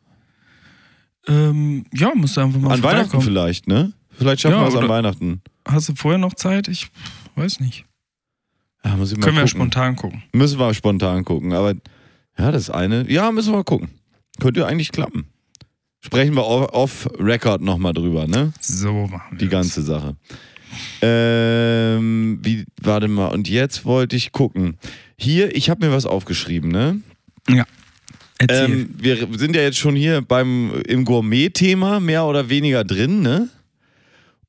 Ähm, 1.27 1.85
ja, 1.93 2.11
musst 2.15 2.37
du 2.37 2.41
einfach 2.41 2.59
mal 2.59 2.73
An 2.73 2.83
Weihnachten 2.83 3.21
vielleicht, 3.21 3.67
ne? 3.67 3.93
Vielleicht 4.11 4.41
schaffen 4.41 4.55
Ja, 4.55 4.61
wir 4.61 4.67
es 4.69 4.75
an 4.75 4.89
Weihnachten. 4.89 5.41
Hast 5.67 5.89
du 5.89 5.95
vorher 5.95 6.17
noch 6.17 6.33
Zeit? 6.33 6.67
Ich 6.67 6.87
weiß 7.35 7.59
nicht. 7.59 7.85
Ja, 8.83 8.91
Können 8.95 9.07
wir 9.09 9.31
gucken. 9.31 9.47
spontan 9.47 9.95
gucken. 9.95 10.23
Müssen 10.33 10.59
wir 10.59 10.73
spontan 10.73 11.23
gucken. 11.23 11.53
Aber 11.53 11.73
ja, 12.37 12.51
das 12.51 12.69
eine. 12.69 13.09
Ja, 13.11 13.31
müssen 13.31 13.51
wir 13.51 13.57
mal 13.57 13.63
gucken. 13.63 13.89
Könnte 14.39 14.65
eigentlich 14.65 14.91
klappen. 14.91 15.25
Sprechen 16.03 16.33
wir 16.35 16.45
off- 16.45 16.73
off-Record 16.73 17.61
nochmal 17.61 17.93
drüber, 17.93 18.27
ne? 18.27 18.53
So 18.59 19.07
machen 19.07 19.31
wir 19.31 19.37
Die 19.37 19.45
das. 19.45 19.51
ganze 19.51 19.81
Sache. 19.83 20.15
Ähm, 21.01 22.39
wie, 22.43 22.65
warte 22.81 23.07
mal, 23.07 23.27
und 23.27 23.47
jetzt 23.49 23.85
wollte 23.85 24.15
ich 24.15 24.31
gucken. 24.31 24.77
Hier, 25.17 25.55
ich 25.55 25.69
habe 25.69 25.85
mir 25.85 25.91
was 25.93 26.05
aufgeschrieben, 26.05 26.71
ne? 26.71 27.01
Ja. 27.49 27.65
Ähm, 28.49 28.95
wir 28.97 29.27
sind 29.37 29.55
ja 29.55 29.61
jetzt 29.61 29.77
schon 29.77 29.95
hier 29.95 30.21
beim 30.21 30.73
im 30.87 31.05
Gourmet-Thema 31.05 31.99
mehr 31.99 32.25
oder 32.25 32.49
weniger 32.49 32.83
drin, 32.83 33.21
ne? 33.21 33.49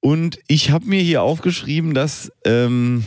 Und 0.01 0.39
ich 0.49 0.71
habe 0.71 0.87
mir 0.87 1.01
hier 1.03 1.23
aufgeschrieben, 1.23 1.93
dass, 1.93 2.33
ähm, 2.45 3.05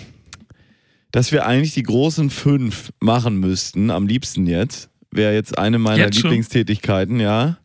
dass 1.11 1.31
wir 1.31 1.45
eigentlich 1.45 1.73
die 1.73 1.83
großen 1.83 2.29
fünf 2.29 2.91
machen 2.99 3.39
müssten, 3.39 3.89
am 3.89 4.05
liebsten 4.07 4.45
jetzt. 4.45 4.89
Wäre 5.11 5.33
jetzt 5.33 5.57
eine 5.57 5.79
meiner 5.79 6.05
Jetzt? 6.05 6.21
Lieblingstätigkeiten, 6.21 7.19
ja. 7.19 7.57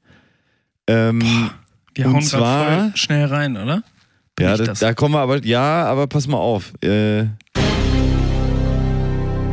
Ähm, 0.91 1.51
wir 1.95 2.07
und 2.07 2.15
hauen 2.15 2.23
zwar- 2.23 2.65
voll 2.91 2.93
schnell 2.97 3.27
rein, 3.27 3.57
oder? 3.57 3.83
Bin 4.37 4.47
ja, 4.47 4.57
das? 4.57 4.81
da 4.81 4.93
kommen 4.95 5.15
wir 5.15 5.21
aber, 5.21 5.45
ja, 5.45 5.85
aber 5.85 6.07
pass 6.07 6.27
mal 6.27 6.39
auf. 6.39 6.73
Äh, 6.83 7.27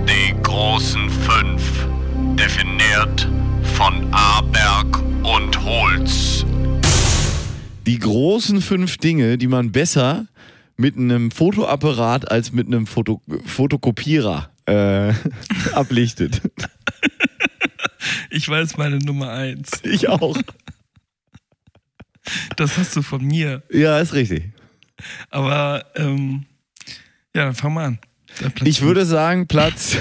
Die 0.07 0.33
großen 0.43 1.09
fünf, 1.09 1.87
definiert 2.35 3.27
von 3.75 4.07
Aberg 4.13 4.99
und 5.23 5.63
Holz. 5.63 6.45
die 7.85 7.99
großen 7.99 8.61
fünf 8.61 8.97
Dinge, 8.97 9.37
die 9.37 9.47
man 9.47 9.71
besser 9.71 10.25
mit 10.77 10.97
einem 10.97 11.31
Fotoapparat 11.31 12.29
als 12.31 12.51
mit 12.51 12.67
einem 12.67 12.85
Foto 12.87 13.21
Fotokopierer 13.45 14.49
äh, 14.65 15.13
ablichtet. 15.73 16.41
Ich 18.29 18.47
weiß 18.47 18.77
meine 18.77 18.99
Nummer 18.99 19.31
eins. 19.31 19.69
Ich 19.83 20.07
auch. 20.07 20.37
Das 22.55 22.77
hast 22.77 22.95
du 22.95 23.01
von 23.01 23.23
mir. 23.23 23.63
Ja, 23.71 23.99
ist 23.99 24.13
richtig. 24.13 24.51
Aber 25.29 25.85
ähm, 25.95 26.45
ja, 27.35 27.45
dann 27.45 27.55
fang 27.55 27.73
mal 27.73 27.85
an. 27.85 27.99
Ich 28.63 28.81
würde 28.81 29.05
sagen, 29.05 29.47
Platz, 29.47 29.97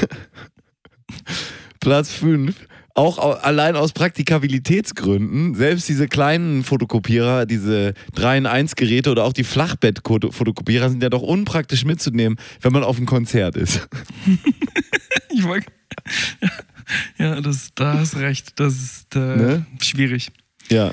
Platz 1.80 2.10
5, 2.12 2.54
auch 2.94 3.18
au- 3.18 3.32
allein 3.32 3.76
aus 3.76 3.92
Praktikabilitätsgründen, 3.92 5.54
selbst 5.54 5.88
diese 5.88 6.08
kleinen 6.08 6.64
Fotokopierer, 6.64 7.46
diese 7.46 7.94
3 8.14 8.38
in 8.38 8.46
1 8.46 8.74
Geräte 8.76 9.10
oder 9.10 9.24
auch 9.24 9.32
die 9.32 9.44
Flachbett-Fotokopierer 9.44 10.88
sind 10.90 11.02
ja 11.02 11.10
doch 11.10 11.22
unpraktisch 11.22 11.84
mitzunehmen, 11.84 12.38
wenn 12.62 12.72
man 12.72 12.82
auf 12.84 12.96
einem 12.96 13.06
Konzert 13.06 13.56
ist. 13.56 13.86
Ich 15.28 15.44
wollt, 15.44 15.66
ja, 17.18 17.42
das, 17.42 17.68
da 17.74 17.98
hast 17.98 18.16
recht. 18.16 18.58
Das 18.58 18.72
ist 18.74 19.14
äh, 19.14 19.18
Ne? 19.18 19.66
schwierig. 19.82 20.30
Ja. 20.70 20.92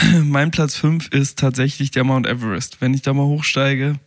Mein 0.24 0.50
Platz 0.50 0.76
5 0.76 1.08
ist 1.08 1.38
tatsächlich 1.38 1.90
der 1.90 2.04
Mount 2.04 2.26
Everest. 2.26 2.80
Wenn 2.80 2.94
ich 2.94 3.02
da 3.02 3.12
mal 3.12 3.24
hochsteige, 3.24 3.98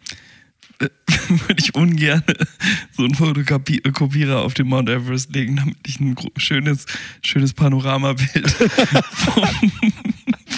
äh, 0.80 0.90
würde 1.48 1.60
ich 1.60 1.76
ungern 1.76 2.24
so 2.96 3.04
einen 3.04 3.16
Fotokopierer 3.16 4.42
auf 4.42 4.54
den 4.54 4.68
Mount 4.68 4.90
Everest 4.90 5.34
legen, 5.34 5.58
damit 5.58 5.78
ich 5.86 6.00
ein 6.00 6.16
schönes, 6.38 6.86
schönes 7.24 7.54
Panoramabild 7.54 8.52
vom, 9.12 9.72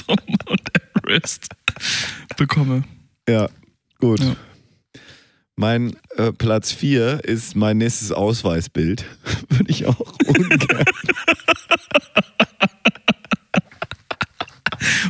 vom 0.05 0.17
Mount 0.45 0.71
Everest 0.95 1.49
bekomme. 2.37 2.83
Ja, 3.27 3.49
gut. 3.99 4.21
Ja. 4.21 4.35
Mein 5.57 5.95
äh, 6.17 6.33
Platz 6.33 6.73
4 6.73 7.23
ist 7.23 7.55
mein 7.55 7.77
nächstes 7.77 8.11
Ausweisbild. 8.11 9.05
Würde 9.49 9.71
ich 9.71 9.85
auch 9.85 10.13
ungern. 10.25 10.85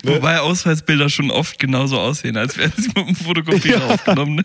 Wobei 0.08 0.40
Ausweisbilder 0.40 1.10
schon 1.10 1.32
oft 1.32 1.60
genauso 1.60 2.00
aussehen, 2.00 2.38
als 2.38 2.58
wären 2.58 2.74
sie 2.78 2.88
mit 2.90 2.98
einem 2.98 3.16
Fotokopierer 3.16 3.80
Ja. 3.88 3.94
aufgenommen. 3.94 4.44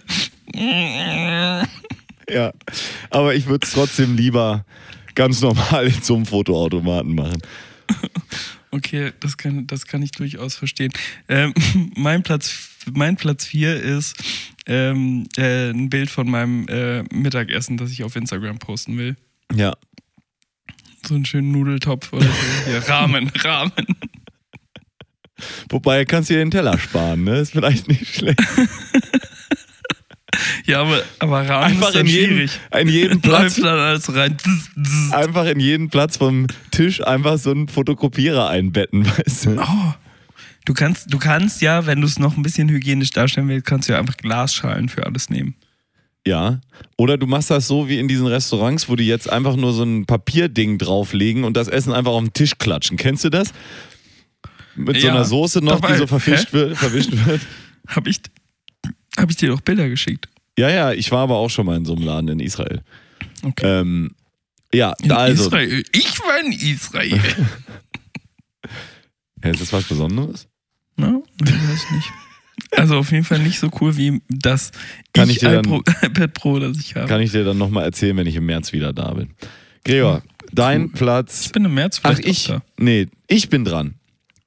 Ne? 0.54 1.68
ja. 2.28 2.52
Aber 3.10 3.34
ich 3.34 3.46
würde 3.46 3.66
es 3.66 3.72
trotzdem 3.72 4.16
lieber 4.16 4.64
ganz 5.14 5.40
normal 5.40 5.86
in 5.86 6.02
so 6.02 6.14
einem 6.16 6.26
Fotoautomaten 6.26 7.14
machen. 7.14 7.38
Okay, 8.72 9.12
das 9.20 9.36
kann, 9.36 9.66
das 9.66 9.86
kann 9.86 10.02
ich 10.02 10.12
durchaus 10.12 10.54
verstehen. 10.54 10.92
Ähm, 11.28 11.52
mein, 11.96 12.22
Platz, 12.22 12.70
mein 12.92 13.16
Platz 13.16 13.44
4 13.46 13.82
ist 13.82 14.16
ähm, 14.66 15.26
äh, 15.36 15.70
ein 15.70 15.90
Bild 15.90 16.08
von 16.10 16.30
meinem 16.30 16.68
äh, 16.68 17.02
Mittagessen, 17.12 17.76
das 17.76 17.90
ich 17.90 18.04
auf 18.04 18.14
Instagram 18.14 18.58
posten 18.58 18.96
will. 18.96 19.16
Ja. 19.54 19.74
So 21.06 21.14
einen 21.14 21.24
schönen 21.24 21.50
Nudeltopf 21.50 22.12
oder 22.12 22.26
so. 22.26 22.32
Hier, 22.66 22.86
Rahmen, 22.88 23.28
Rahmen. 23.42 23.72
Wobei 25.68 26.04
kannst 26.04 26.30
du 26.30 26.34
dir 26.34 26.40
den 26.40 26.50
Teller 26.50 26.78
sparen, 26.78 27.24
ne? 27.24 27.38
Ist 27.38 27.52
vielleicht 27.52 27.88
nicht 27.88 28.14
schlecht. 28.14 28.40
Ja, 30.66 30.82
aber, 30.82 31.02
aber 31.18 31.48
Rahmen 31.48 31.64
Einfach 31.74 31.88
ist 31.88 31.96
dann 31.96 32.06
in 32.06 32.12
jedem, 32.12 32.28
schwierig. 32.36 32.60
in 32.78 32.88
jedem 32.88 33.20
Platz. 33.22 33.58
Läuft 33.58 33.64
dann 33.64 33.78
alles 33.78 34.14
rein. 34.14 34.36
Einfach 35.10 35.46
in 35.46 35.60
jeden 35.60 35.90
Platz 35.90 36.16
vom 36.16 36.46
Tisch 36.70 37.04
einfach 37.04 37.38
so 37.38 37.50
einen 37.50 37.68
Fotokopierer 37.68 38.48
einbetten, 38.48 39.06
weißt 39.18 39.46
du? 39.46 39.60
Oh. 39.60 39.94
Du 40.66 40.74
kannst, 40.74 41.12
du 41.12 41.18
kannst 41.18 41.62
ja, 41.62 41.86
wenn 41.86 42.00
du 42.00 42.06
es 42.06 42.18
noch 42.18 42.36
ein 42.36 42.42
bisschen 42.42 42.68
hygienisch 42.68 43.10
darstellen 43.10 43.48
willst, 43.48 43.66
kannst 43.66 43.88
du 43.88 43.92
ja 43.94 43.98
einfach 43.98 44.16
Glasschalen 44.16 44.88
für 44.88 45.04
alles 45.04 45.30
nehmen. 45.30 45.54
Ja. 46.26 46.60
Oder 46.96 47.16
du 47.16 47.26
machst 47.26 47.50
das 47.50 47.66
so 47.66 47.88
wie 47.88 47.98
in 47.98 48.06
diesen 48.06 48.26
Restaurants, 48.26 48.88
wo 48.88 48.94
die 48.94 49.06
jetzt 49.06 49.28
einfach 49.28 49.56
nur 49.56 49.72
so 49.72 49.82
ein 49.82 50.04
Papierding 50.04 50.76
drauflegen 50.78 51.44
und 51.44 51.56
das 51.56 51.66
Essen 51.66 51.92
einfach 51.92 52.12
auf 52.12 52.22
den 52.22 52.32
Tisch 52.34 52.58
klatschen. 52.58 52.98
Kennst 52.98 53.24
du 53.24 53.30
das? 53.30 53.52
Mit 54.76 55.00
so 55.00 55.06
Ja, 55.06 55.14
einer 55.14 55.24
Soße 55.24 55.60
noch, 55.60 55.80
dabei. 55.80 55.92
die 55.94 55.98
so 55.98 56.06
verfischt 56.06 56.48
Hä? 56.48 56.52
wird, 56.52 56.76
verwischt 56.78 57.10
wird. 57.26 57.40
Hab 57.88 58.06
ich, 58.06 58.20
hab 59.18 59.28
ich 59.30 59.36
dir 59.36 59.48
doch 59.48 59.60
Bilder 59.60 59.88
geschickt. 59.88 60.28
Ja, 60.58 60.68
ja, 60.70 60.92
ich 60.92 61.10
war 61.10 61.20
aber 61.20 61.36
auch 61.36 61.48
schon 61.50 61.66
mal 61.66 61.76
in 61.76 61.84
so 61.84 61.94
einem 61.96 62.04
Laden 62.04 62.28
in 62.28 62.40
Israel. 62.40 62.82
Okay. 63.42 63.80
Ähm, 63.80 64.10
ja, 64.72 64.92
In 65.02 65.10
also. 65.12 65.44
Israel. 65.46 65.82
Ich 65.92 66.18
war 66.20 66.40
in 66.44 66.52
Israel. 66.52 67.20
Ja, 69.42 69.50
ist 69.50 69.62
das 69.62 69.72
was 69.72 69.84
Besonderes? 69.84 70.46
Na, 70.96 71.20
ich 71.42 71.50
weiß 71.50 71.90
nicht. 71.92 72.12
Also 72.72 72.98
auf 72.98 73.10
jeden 73.10 73.24
Fall 73.24 73.38
nicht 73.38 73.58
so 73.58 73.70
cool 73.80 73.96
wie 73.96 74.20
das 74.28 74.70
Kann 75.14 75.30
ich 75.30 75.38
dir 75.38 75.62
dann- 75.62 75.64
iPad 76.02 76.34
Pro, 76.34 76.58
das 76.58 76.76
ich 76.78 76.94
habe. 76.94 77.06
Kann 77.06 77.22
ich 77.22 77.32
dir 77.32 77.42
dann 77.44 77.56
nochmal 77.56 77.84
erzählen, 77.84 78.16
wenn 78.18 78.26
ich 78.26 78.36
im 78.36 78.44
März 78.44 78.72
wieder 78.74 78.92
da 78.92 79.14
bin. 79.14 79.30
Gregor, 79.84 80.22
dein 80.52 80.82
Cool. 80.84 80.90
Platz. 80.90 81.46
ich 81.46 81.52
bin 81.52 81.64
im 81.64 81.72
März 81.74 82.00
Ach, 82.02 82.10
vielleicht 82.14 82.28
ich. 82.28 82.52
auch 82.52 82.60
Nee, 82.78 83.06
ich 83.28 83.48
bin 83.48 83.64
dran. 83.64 83.94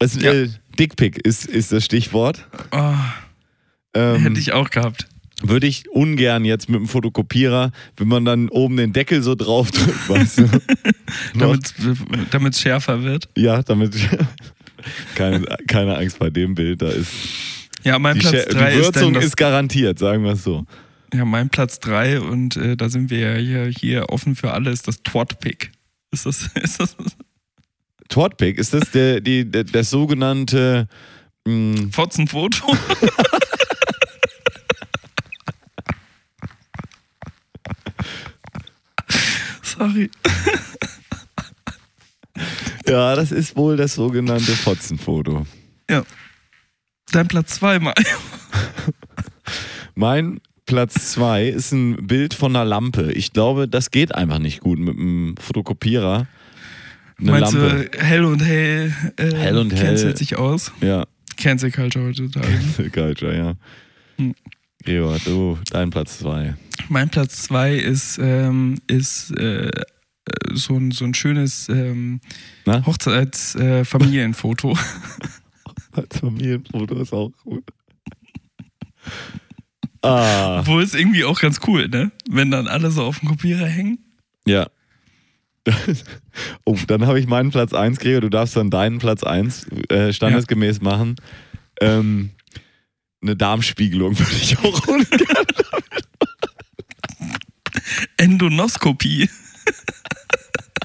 Es, 0.03 0.21
Ja. 0.21 0.33
äh, 0.33 0.49
Dickpick 0.79 1.17
ist, 1.25 1.45
ist 1.45 1.71
das 1.71 1.85
Stichwort. 1.85 2.47
Oh, 2.71 2.93
Ähm, 3.95 4.21
hätte 4.21 4.39
ich 4.39 4.53
auch 4.53 4.69
gehabt. 4.69 5.07
Würde 5.43 5.67
ich 5.67 5.89
ungern 5.91 6.45
jetzt 6.45 6.69
mit 6.69 6.79
dem 6.79 6.87
Fotokopierer, 6.87 7.71
wenn 7.97 8.07
man 8.07 8.23
dann 8.25 8.49
oben 8.49 8.77
den 8.77 8.93
Deckel 8.93 9.21
so 9.21 9.35
drauf 9.35 9.71
drückt, 9.71 10.09
weißt 10.09 10.39
du? 10.39 10.49
Damit 12.31 12.53
es 12.53 12.61
schärfer 12.61 13.03
wird. 13.03 13.27
ja, 13.37 13.61
damit. 13.61 13.93
keine, 15.15 15.45
keine 15.67 15.97
Angst 15.97 16.19
bei 16.19 16.29
dem 16.29 16.55
Bild, 16.55 16.81
da 16.81 16.89
ist. 16.89 17.11
Ja, 17.83 17.99
mein 17.99 18.15
Die, 18.15 18.21
Platz 18.21 18.33
Schä- 18.35 18.49
3 18.49 18.71
die 18.73 18.79
ist 18.79 18.95
dann 18.95 19.03
Würzung 19.03 19.15
ist 19.15 19.37
garantiert, 19.37 19.99
sagen 19.99 20.23
wir 20.23 20.31
es 20.31 20.43
so. 20.43 20.65
ja, 21.13 21.25
mein 21.25 21.49
Platz 21.49 21.79
3 21.81 22.21
und 22.21 22.55
äh, 22.57 22.75
da 22.77 22.89
sind 22.89 23.09
wir 23.09 23.19
ja 23.19 23.35
hier, 23.35 23.65
hier 23.77 24.09
offen 24.09 24.35
für 24.35 24.51
alle, 24.53 24.71
ist 24.71 24.87
das 24.87 25.03
Twat-Pick. 25.03 25.71
Ist 26.11 26.25
das, 26.25 26.49
ist 26.61 26.79
das 26.79 26.95
Twatpick, 28.09 28.57
ist 28.57 28.73
das 28.73 28.91
der, 28.91 29.21
die, 29.21 29.49
der, 29.49 29.63
das 29.63 29.89
sogenannte. 29.89 30.87
Mh, 31.45 31.89
Fotzenfoto? 31.91 32.65
Sorry. 39.61 40.09
ja, 42.87 43.15
das 43.15 43.31
ist 43.31 43.55
wohl 43.55 43.75
das 43.77 43.95
sogenannte 43.95 44.53
Fotzenfoto. 44.53 45.45
Ja. 45.89 46.03
Dein 47.11 47.27
Platz 47.27 47.55
2 47.55 47.79
mal. 47.79 47.93
Mein 49.95 50.39
Platz 50.65 51.11
zwei 51.11 51.47
ist 51.47 51.71
ein 51.71 52.07
Bild 52.07 52.33
von 52.33 52.55
einer 52.55 52.65
Lampe. 52.65 53.11
Ich 53.11 53.33
glaube, 53.33 53.67
das 53.67 53.91
geht 53.91 54.15
einfach 54.15 54.39
nicht 54.39 54.61
gut 54.61 54.79
mit 54.79 54.97
einem 54.97 55.35
Fotokopierer. 55.37 56.27
Eine 57.23 57.31
Meinst 57.39 57.53
Lampe. 57.53 57.89
du, 57.91 57.99
hell 57.99 58.25
und 58.25 58.41
hell, 58.43 58.93
äh, 59.17 59.33
Hell 59.33 59.57
und 59.57 59.73
hell. 59.73 60.15
sich 60.17 60.35
aus? 60.35 60.71
Ja, 60.81 61.05
Cancel 61.37 61.71
Culture 61.71 62.05
heutzutage. 62.07 62.89
Culture, 62.91 63.35
ja. 63.35 63.53
Hm. 64.17 64.35
Gregor, 64.83 65.17
du, 65.23 65.57
dein 65.71 65.89
Platz 65.89 66.19
zwei. 66.19 66.55
Mein 66.89 67.09
Platz 67.09 67.43
zwei 67.43 67.75
ist, 67.75 68.19
ähm, 68.21 68.75
ist 68.87 69.31
äh, 69.37 69.67
äh, 69.67 69.71
so, 70.53 70.75
ein, 70.77 70.91
so 70.91 71.05
ein 71.05 71.13
schönes 71.13 71.69
ähm? 71.69 72.19
Hochzeits-Familienfoto. 72.67 74.77
Als 75.93 76.19
Familienfoto 76.19 76.99
ist 77.01 77.13
auch 77.13 77.31
gut. 77.43 77.63
Ah, 80.01 80.61
Wo 80.65 80.79
ist 80.79 80.95
irgendwie 80.95 81.23
auch 81.23 81.39
ganz 81.39 81.59
cool, 81.67 81.87
ne? 81.87 82.11
Wenn 82.29 82.51
dann 82.51 82.67
alle 82.67 82.91
so 82.91 83.03
auf 83.03 83.19
dem 83.19 83.29
Kopierer 83.29 83.67
hängen. 83.67 83.99
ja. 84.45 84.67
Oh, 86.65 86.77
dann 86.87 87.05
habe 87.05 87.19
ich 87.19 87.27
meinen 87.27 87.51
Platz 87.51 87.73
1, 87.73 87.99
Gregor. 87.99 88.21
Du 88.21 88.29
darfst 88.29 88.55
dann 88.55 88.69
deinen 88.69 88.99
Platz 88.99 89.23
1 89.23 89.67
äh, 89.89 90.11
standesgemäß 90.11 90.81
machen. 90.81 91.15
Ähm, 91.79 92.31
eine 93.21 93.35
Darmspiegelung 93.35 94.17
würde 94.17 94.35
ich 94.41 94.57
auch 94.59 94.87
ungern. 94.87 95.45
Endonoskopie. 98.17 99.29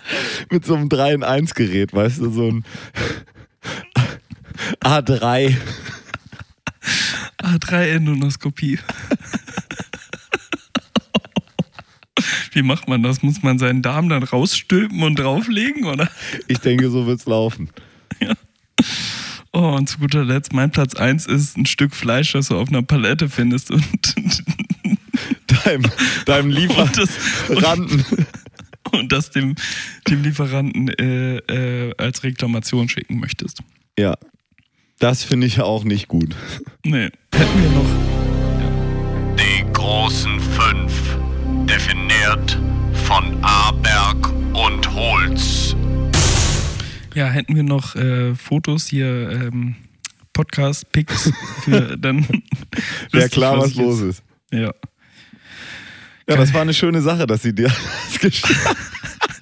mit 0.51 0.65
so 0.65 0.75
einem 0.75 0.89
3 0.89 1.15
in 1.15 1.25
1 1.25 1.55
Gerät, 1.55 1.93
weißt 1.93 2.19
du, 2.19 2.31
so 2.31 2.49
ein 2.49 2.65
A3. 4.83 5.57
A3-Endonoskopie. 7.43 8.79
Wie 12.53 12.63
macht 12.63 12.89
man 12.89 13.03
das? 13.03 13.23
Muss 13.23 13.43
man 13.43 13.59
seinen 13.59 13.83
Darm 13.83 14.09
dann 14.09 14.23
rausstülpen 14.23 15.03
und 15.03 15.19
drauflegen, 15.19 15.85
oder? 15.85 16.09
Ich 16.47 16.59
denke, 16.59 16.91
so 16.91 17.07
wird's 17.07 17.27
laufen. 17.27 17.71
Oh, 19.53 19.75
und 19.77 19.89
zu 19.89 19.99
guter 19.99 20.25
Letzt, 20.25 20.53
mein 20.53 20.71
Platz 20.71 20.95
1 20.95 21.27
ist 21.27 21.57
ein 21.57 21.67
Stück 21.67 21.95
Fleisch, 21.95 22.33
das 22.33 22.49
du 22.49 22.57
auf 22.59 22.69
einer 22.69 22.83
Palette 22.83 23.29
findest 23.29 23.71
und, 23.71 23.83
Deinem, 25.65 25.83
deinem 26.27 26.51
und, 26.51 26.97
das, 26.97 27.11
Lieferanten. 27.49 28.05
und 28.93 29.11
das 29.11 29.31
dem, 29.31 29.57
dem 30.09 30.23
Lieferanten 30.23 30.89
äh, 30.89 31.39
äh, 31.39 31.95
als 31.97 32.23
Reklamation 32.23 32.89
schicken 32.89 33.19
möchtest. 33.19 33.63
Ja. 33.99 34.17
Das 34.99 35.25
finde 35.25 35.47
ich 35.47 35.61
auch 35.61 35.85
nicht 35.85 36.09
gut. 36.09 36.37
Nee. 36.85 37.11
Hätten 37.35 37.63
wir 37.63 37.71
noch. 37.71 39.37
Die 39.37 39.73
großen 39.73 40.38
definiert 41.69 42.59
von 43.07 43.39
Aberg 43.43 44.29
und 44.55 44.91
Holz. 44.95 45.77
Ja, 47.15 47.27
hätten 47.29 47.55
wir 47.57 47.63
noch 47.63 47.95
äh, 47.97 48.35
Fotos 48.35 48.87
hier, 48.87 49.31
ähm, 49.31 49.77
Podcast-Pics 50.33 51.33
für 51.65 51.97
dann. 51.99 52.27
Wäre 53.13 53.29
klar, 53.29 53.59
was 53.59 53.71
ich 53.71 53.77
los 53.77 54.01
jetzt- 54.01 54.09
ist. 54.09 54.23
Ja. 54.53 54.73
Ja, 56.29 56.37
das 56.37 56.53
war 56.53 56.61
eine 56.63 56.75
schöne 56.75 57.01
Sache, 57.01 57.27
dass 57.27 57.43
sie 57.43 57.55
dir 57.55 57.69
das 58.13 58.19
geschickt 58.21 58.49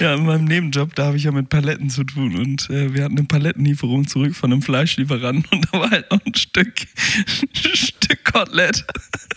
Ja, 0.00 0.14
in 0.14 0.26
meinem 0.26 0.44
Nebenjob, 0.44 0.94
da 0.94 1.06
habe 1.06 1.16
ich 1.16 1.24
ja 1.24 1.32
mit 1.32 1.48
Paletten 1.48 1.88
zu 1.88 2.04
tun 2.04 2.36
und 2.36 2.68
äh, 2.68 2.92
wir 2.92 3.04
hatten 3.04 3.16
eine 3.16 3.26
Palettenlieferung 3.26 4.06
zurück 4.06 4.34
von 4.34 4.52
einem 4.52 4.62
Fleischlieferanten 4.62 5.46
und 5.50 5.66
da 5.72 5.78
war 5.78 5.90
halt 5.90 6.10
noch 6.10 6.20
ein 6.24 6.34
Stück, 6.34 6.74
Stück 7.52 8.24
Kotelett 8.24 8.84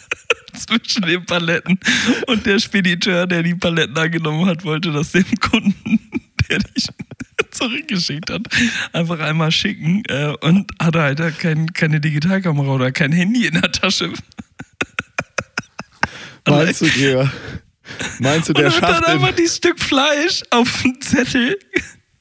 zwischen 0.54 1.04
den 1.04 1.26
Paletten 1.26 1.80
und 2.28 2.46
der 2.46 2.60
Spediteur, 2.60 3.26
der 3.26 3.44
die 3.44 3.56
Paletten 3.56 3.98
angenommen 3.98 4.46
hat, 4.48 4.66
wollte 4.66 4.92
das 4.92 5.14
dem 5.14 5.26
Kunden, 5.40 6.00
der 6.50 6.60
die 6.60 6.84
zurückgeschickt 7.52 8.30
hat, 8.30 8.48
einfach 8.92 9.20
einmal 9.20 9.52
schicken 9.52 10.04
äh, 10.08 10.34
und 10.42 10.72
hatte 10.82 11.02
halt 11.02 11.40
kein, 11.40 11.72
keine 11.74 12.02
Digitalkamera 12.02 12.74
oder 12.74 12.92
kein 12.92 13.12
Handy 13.12 13.48
in 13.48 13.54
der 13.54 13.72
Tasche. 13.72 14.12
Meinst 16.46 16.82
du, 16.82 16.88
Gregor? 16.90 17.32
Meinst 18.20 18.50
du, 18.50 18.54
der 18.54 18.68
und 18.68 18.72
hat 18.74 18.80
schafft 18.80 19.08
dann 19.08 19.18
den, 19.18 19.24
einfach 19.24 19.36
dieses 19.36 19.58
Stück 19.58 19.80
Fleisch 19.80 20.44
auf 20.50 20.84
einen 20.84 21.02
Zettel 21.02 21.58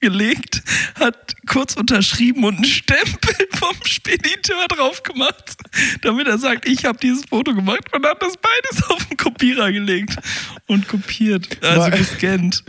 gelegt, 0.00 0.62
hat 0.98 1.34
kurz 1.46 1.74
unterschrieben 1.74 2.44
und 2.44 2.56
einen 2.56 2.64
Stempel 2.64 3.34
vom 3.58 3.74
Spediteur 3.84 4.68
drauf 4.68 5.02
gemacht, 5.02 5.56
damit 6.02 6.28
er 6.28 6.38
sagt, 6.38 6.68
ich 6.68 6.84
habe 6.84 6.98
dieses 6.98 7.24
Foto 7.24 7.54
gemacht 7.54 7.92
und 7.92 8.06
hat 8.06 8.22
das 8.22 8.34
beides 8.36 8.88
auf 8.90 9.04
den 9.06 9.16
Kopierer 9.16 9.72
gelegt 9.72 10.16
und 10.66 10.88
kopiert, 10.88 11.62
also 11.64 11.90
gescannt. 11.96 12.64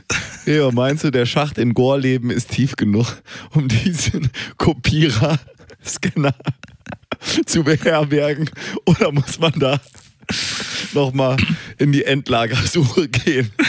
Gregor, 0.45 0.71
meinst 0.71 1.03
du, 1.03 1.11
der 1.11 1.25
Schacht 1.25 1.57
in 1.57 1.73
Gorleben 1.73 2.31
ist 2.31 2.51
tief 2.51 2.75
genug, 2.75 3.21
um 3.51 3.67
diesen 3.67 4.31
Kopierer-Scanner 4.57 6.33
zu 7.45 7.63
beherbergen? 7.63 8.49
Oder 8.85 9.11
muss 9.11 9.39
man 9.39 9.53
da 9.59 9.79
nochmal 10.93 11.37
in 11.77 11.91
die 11.91 12.03
Endlagersuche 12.03 13.07
gehen? 13.09 13.51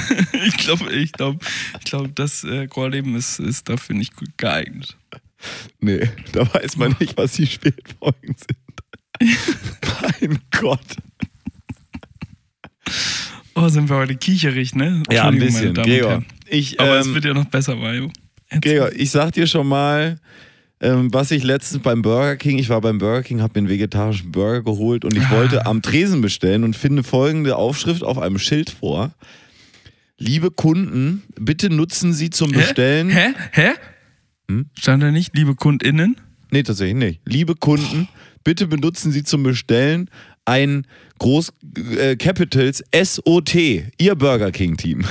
Ich 0.43 0.57
glaube, 0.57 0.91
ich 0.91 1.13
glaube, 1.13 1.39
ich 1.79 1.85
glaube, 1.85 2.09
das 2.15 2.45
äh, 2.45 2.67
Chorleben 2.67 3.15
ist, 3.15 3.41
ist 3.41 3.69
dafür 3.69 3.95
nicht 3.95 4.17
gut 4.17 4.39
geeignet. 4.39 4.97
Nee, 5.81 6.09
da 6.33 6.53
weiß 6.55 6.79
man 6.79 6.97
nicht, 6.99 7.15
was 7.19 7.33
die 7.33 7.47
Spätfolgen 7.47 8.35
sind. 8.35 8.59
mein 10.21 10.39
Gott. 10.59 10.81
Oh, 13.55 13.69
sind 13.69 13.91
wir 13.91 13.97
heute 13.97 14.17
kicherig, 14.17 14.75
ne? 14.75 15.03
Ja, 15.11 15.29
ein 15.29 15.39
bisschen. 15.39 15.61
meine 15.61 15.75
Damen 15.75 15.89
Gregor, 15.89 16.25
ich, 16.47 16.81
Aber 16.81 16.99
es 16.99 17.07
ähm, 17.07 17.15
wird 17.15 17.25
ja 17.27 17.35
noch 17.35 17.45
besser, 17.45 17.77
Mario. 17.77 18.11
Gregor, 18.61 18.93
ich 18.93 19.11
sag 19.11 19.33
dir 19.33 19.47
schon 19.47 19.69
mal, 19.69 20.19
ähm, 20.81 21.13
was 21.13 21.31
ich 21.31 21.43
letztens 21.45 21.83
beim 21.83 22.03
Burger 22.03 22.37
King, 22.37 22.59
ich 22.59 22.69
war 22.69 22.81
beim 22.81 22.99
Burger 22.99 23.23
King, 23.23 23.41
habe 23.43 23.53
mir 23.55 23.59
einen 23.59 23.69
vegetarischen 23.69 24.33
Burger 24.33 24.63
geholt 24.63 25.05
und 25.05 25.17
ich 25.17 25.25
Ah. 25.25 25.31
wollte 25.33 25.67
am 25.67 25.83
Tresen 25.83 26.21
bestellen 26.21 26.65
und 26.65 26.75
finde 26.77 27.03
folgende 27.03 27.57
Aufschrift 27.57 28.03
auf 28.03 28.19
einem 28.19 28.39
Schild 28.39 28.71
vor. 28.71 29.13
Liebe 30.19 30.51
Kunden, 30.51 31.23
bitte 31.39 31.71
nutzen 31.71 32.13
Sie 32.13 32.31
zum 32.31 32.53
Bestellen. 32.53 33.09
Hä? 33.09 33.29
Hä? 33.53 33.71
Hm? 34.51 34.67
Stand 34.79 35.03
da 35.03 35.11
nicht, 35.11 35.35
liebe 35.35 35.55
KundInnen? 35.55 36.17
Nee, 36.51 36.63
tatsächlich 36.63 36.97
nicht. 36.97 37.21
Liebe 37.25 37.55
Kunden, 37.55 38.09
bitte 38.45 38.67
benutzen 38.67 39.13
Sie 39.13 39.23
zum 39.23 39.43
Bestellen 39.45 40.11
ein 40.45 40.87
Groß 41.21 41.53
äh, 41.99 42.17
Capitals 42.17 42.83
SOT, 42.93 43.55
Ihr 43.99 44.15
Burger 44.17 44.51
King 44.51 44.77
Team. 44.77 45.05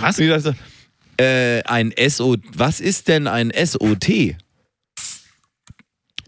Was? 0.00 0.18
Und 0.18 0.24
ich 0.24 0.30
dachte, 0.30 0.56
äh, 1.18 1.62
ein 1.64 1.92
SO, 2.08 2.36
was 2.56 2.80
ist 2.80 3.08
denn 3.08 3.26
ein 3.26 3.52
SOT? 3.64 4.34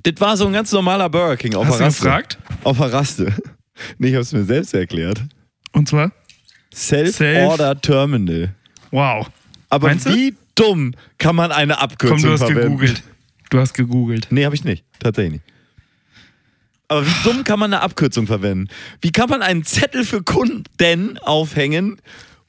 Das 0.05 0.15
war 0.19 0.37
so 0.37 0.47
ein 0.47 0.53
ganz 0.53 0.73
normaler 0.73 1.09
Burger 1.09 1.37
King 1.37 1.55
auf 1.55 1.67
Hast 1.67 1.75
du 1.75 1.79
der 1.79 1.87
Raste. 1.89 2.03
gefragt? 2.05 2.39
Auf 2.65 2.79
der 2.79 2.93
Raste. 2.93 3.35
Nee, 3.99 4.09
ich 4.11 4.17
hab's 4.17 4.33
mir 4.33 4.45
selbst 4.45 4.75
erklärt. 4.75 5.23
Und 5.73 5.89
zwar? 5.89 6.13
Self-Order 6.75 7.81
Terminal. 7.81 8.55
Wow. 8.91 9.29
Aber 9.71 9.89
Meinst 9.89 10.07
du? 10.07 10.15
wie 10.15 10.35
dumm 10.55 10.95
kann 11.19 11.35
man 11.35 11.51
eine 11.51 11.79
Abkürzung 11.81 12.19
Komm, 12.19 12.27
du 12.27 12.33
hast 12.33 12.41
verwenden? 12.41 12.63
gegoogelt. 12.79 13.03
Du 13.51 13.59
hast 13.59 13.73
gegoogelt. 13.73 14.27
Nee, 14.31 14.45
habe 14.45 14.55
ich 14.55 14.65
nicht. 14.65 14.85
Tatsächlich 14.99 15.41
nicht. 15.41 15.45
Aber 16.89 17.07
wie 17.07 17.15
dumm 17.25 17.45
kann 17.45 17.59
man 17.59 17.73
eine 17.73 17.83
Abkürzung 17.83 18.27
verwenden? 18.27 18.69
Wie 19.01 19.11
kann 19.11 19.31
man 19.31 19.41
einen 19.43 19.65
Zettel 19.65 20.05
für 20.05 20.23
Kunden 20.23 21.19
aufhängen, 21.19 21.97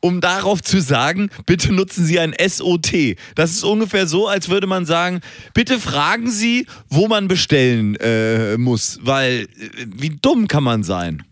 um 0.03 0.19
darauf 0.19 0.61
zu 0.61 0.81
sagen, 0.81 1.29
bitte 1.45 1.71
nutzen 1.71 2.05
Sie 2.05 2.19
ein 2.19 2.33
SOT? 2.37 3.15
Das 3.35 3.51
ist 3.51 3.63
ungefähr 3.63 4.05
so, 4.05 4.27
als 4.27 4.49
würde 4.49 4.67
man 4.67 4.85
sagen, 4.85 5.21
bitte 5.53 5.79
fragen 5.79 6.29
Sie, 6.29 6.67
wo 6.89 7.07
man 7.07 7.29
bestellen 7.29 7.95
äh, 7.95 8.57
muss. 8.57 8.99
Weil, 9.01 9.43
äh, 9.43 9.47
wie 9.95 10.09
dumm 10.21 10.49
kann 10.49 10.63
man 10.63 10.83
sein? 10.83 11.23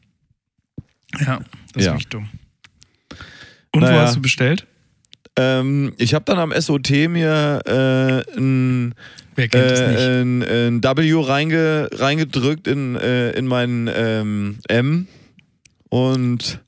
Ja, 1.20 1.40
das 1.74 1.82
ist 1.82 1.86
Ja. 1.86 1.92
wirklich 1.94 2.08
dumm. 2.08 2.30
Und 3.74 3.82
Naja. 3.82 3.96
wo 3.96 4.00
hast 4.00 4.16
du 4.16 4.22
bestellt? 4.22 4.66
Ähm, 5.38 5.94
ich 5.98 6.14
habe 6.14 6.24
dann 6.24 6.40
am 6.40 6.54
SOT 6.54 6.92
mir 7.10 7.62
äh, 7.66 8.38
ein 8.38 8.96
äh, 9.38 10.22
ein, 10.22 10.44
ein 10.44 10.84
W 10.84 11.14
reinge, 11.26 11.90
reingedrückt 11.92 12.68
in, 12.68 12.96
äh, 12.96 13.32
in 13.32 13.48
meinen 13.48 13.90
ähm, 13.94 14.60
M 14.68 15.08
und 15.90 16.62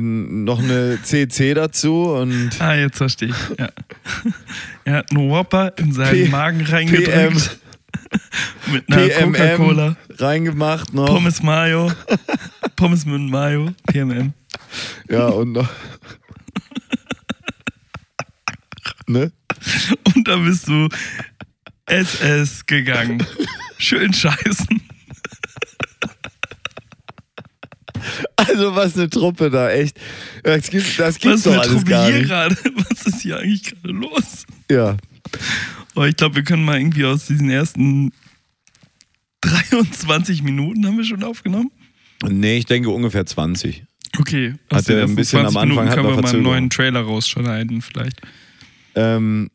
noch 0.00 0.58
eine 0.62 0.98
CC 1.02 1.54
dazu 1.54 2.04
und 2.14 2.50
Ah, 2.60 2.74
jetzt 2.74 2.98
verstehe 2.98 3.28
ich. 3.30 3.58
Ja. 3.58 3.68
Er 4.84 4.94
hat 4.96 5.10
einen 5.10 5.30
Whopper 5.30 5.72
in 5.78 5.92
seinen 5.92 6.24
P- 6.24 6.28
Magen 6.28 6.60
reingedrückt. 6.66 7.58
mit 8.72 8.92
einer 8.92 9.08
Coca-Cola. 9.08 9.96
Reingemacht 10.18 10.92
noch. 10.92 11.06
Pommes 11.06 11.42
Mayo. 11.42 11.90
Pommes 12.76 13.06
mit 13.06 13.20
Mayo. 13.22 13.70
PMM. 13.86 14.32
Ja, 15.08 15.28
und 15.28 15.52
noch. 15.52 15.68
ne? 19.06 19.32
Und 20.14 20.28
dann 20.28 20.44
bist 20.44 20.68
du 20.68 20.88
SS 21.86 22.64
gegangen. 22.66 23.24
Schön 23.78 24.12
scheißen. 24.12 24.80
Also 28.48 28.74
was 28.74 28.96
eine 28.96 29.08
Truppe 29.10 29.50
da, 29.50 29.70
echt. 29.70 29.98
Das 30.42 30.70
gibt 30.70 30.98
das 30.98 31.14
Was 31.14 31.18
gibt's 31.18 31.36
ist 31.38 31.46
doch 31.46 31.52
alles 31.58 31.68
Truppe 31.68 31.84
gar 31.90 32.06
hier 32.06 32.18
nicht. 32.18 32.28
gerade? 32.28 32.56
Was 32.88 33.06
ist 33.06 33.22
hier 33.22 33.38
eigentlich 33.38 33.62
gerade 33.64 33.88
los? 33.92 34.44
Ja. 34.70 34.96
Aber 35.94 36.08
ich 36.08 36.16
glaube, 36.16 36.36
wir 36.36 36.42
können 36.44 36.64
mal 36.64 36.78
irgendwie 36.78 37.04
aus 37.04 37.26
diesen 37.26 37.50
ersten 37.50 38.12
23 39.42 40.42
Minuten 40.42 40.86
haben 40.86 40.96
wir 40.96 41.04
schon 41.04 41.22
aufgenommen. 41.22 41.70
Nee, 42.26 42.58
ich 42.58 42.66
denke 42.66 42.90
ungefähr 42.90 43.26
20. 43.26 43.84
Okay. 44.18 44.54
Hat 44.72 44.88
er 44.88 45.02
ein 45.04 45.14
bisschen 45.14 45.40
am 45.40 45.52
20 45.52 45.56
Anfang 45.56 45.68
Minuten 45.68 45.88
hat 45.88 45.94
können 45.96 46.16
wir 46.16 46.22
mal 46.22 46.30
einen 46.34 46.42
neuen 46.42 46.70
Trailer 46.70 47.00
rausschneiden 47.00 47.82
vielleicht. 47.82 48.20
Ähm, 48.94 49.50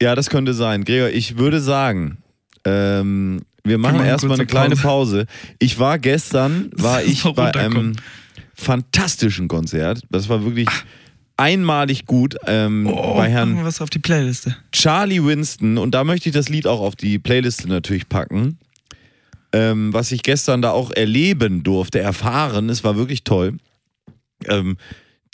ja, 0.00 0.14
das 0.14 0.30
könnte 0.30 0.54
sein. 0.54 0.84
Gregor, 0.84 1.08
ich 1.10 1.36
würde 1.36 1.60
sagen, 1.60 2.18
ähm, 2.64 3.42
wir 3.64 3.78
machen 3.78 4.04
erstmal 4.04 4.34
eine 4.34 4.46
kleine 4.46 4.76
Pause. 4.76 5.24
Pause. 5.24 5.26
Ich 5.58 5.78
war 5.78 5.98
gestern, 5.98 6.70
war 6.74 7.02
ich 7.02 7.22
bei 7.34 7.54
einem 7.54 7.96
fantastischen 8.54 9.48
Konzert. 9.48 10.02
Das 10.10 10.28
war 10.28 10.44
wirklich 10.44 10.68
einmalig 11.36 12.06
gut 12.06 12.36
ähm, 12.46 12.86
Oh, 12.86 13.14
bei 13.16 13.28
Herrn 13.28 13.56
wir 13.56 13.64
was 13.64 13.80
auf 13.80 13.90
die 13.90 13.98
Playliste. 13.98 14.56
Charlie 14.72 15.24
Winston. 15.24 15.78
Und 15.78 15.92
da 15.92 16.04
möchte 16.04 16.28
ich 16.28 16.34
das 16.34 16.48
Lied 16.48 16.66
auch 16.66 16.80
auf 16.80 16.94
die 16.94 17.18
Playliste 17.18 17.68
natürlich 17.68 18.08
packen. 18.08 18.58
Ähm, 19.52 19.92
was 19.92 20.12
ich 20.12 20.22
gestern 20.22 20.62
da 20.62 20.70
auch 20.70 20.90
erleben 20.90 21.62
durfte, 21.62 22.00
erfahren. 22.00 22.68
Es 22.68 22.84
war 22.84 22.96
wirklich 22.96 23.24
toll. 23.24 23.56
Ähm, 24.46 24.76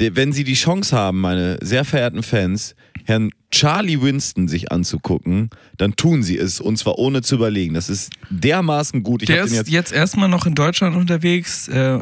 wenn 0.01 0.33
Sie 0.33 0.45
die 0.45 0.55
Chance 0.55 0.97
haben, 0.97 1.21
meine 1.21 1.59
sehr 1.61 1.85
verehrten 1.85 2.23
Fans, 2.23 2.75
Herrn 3.05 3.31
Charlie 3.51 4.01
Winston 4.01 4.49
sich 4.49 4.71
anzugucken, 4.71 5.51
dann 5.77 5.97
tun 5.97 6.23
Sie 6.23 6.39
es. 6.39 6.61
Und 6.61 6.77
zwar 6.77 6.99
ohne 6.99 7.23
zu 7.23 7.37
überlegen. 7.37 7.75
Das 7.75 7.89
ist 7.89 8.13
dermaßen 8.31 9.03
gut. 9.03 9.23
Ich 9.23 9.27
Der 9.27 9.45
ist 9.45 9.55
jetzt 9.55 9.71
jetzt 9.71 9.93
erstmal 9.93 10.29
noch 10.29 10.47
in 10.47 10.55
Deutschland 10.55 10.97
unterwegs. 10.97 11.69
Äh, 11.69 12.01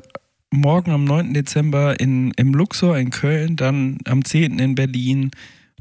morgen 0.51 0.91
am 0.93 1.05
9. 1.05 1.35
Dezember 1.35 1.99
in, 2.01 2.33
im 2.33 2.55
Luxor 2.55 2.97
in 2.97 3.11
Köln, 3.11 3.57
dann 3.57 3.99
am 4.07 4.25
10. 4.25 4.59
in 4.59 4.75
Berlin. 4.75 5.31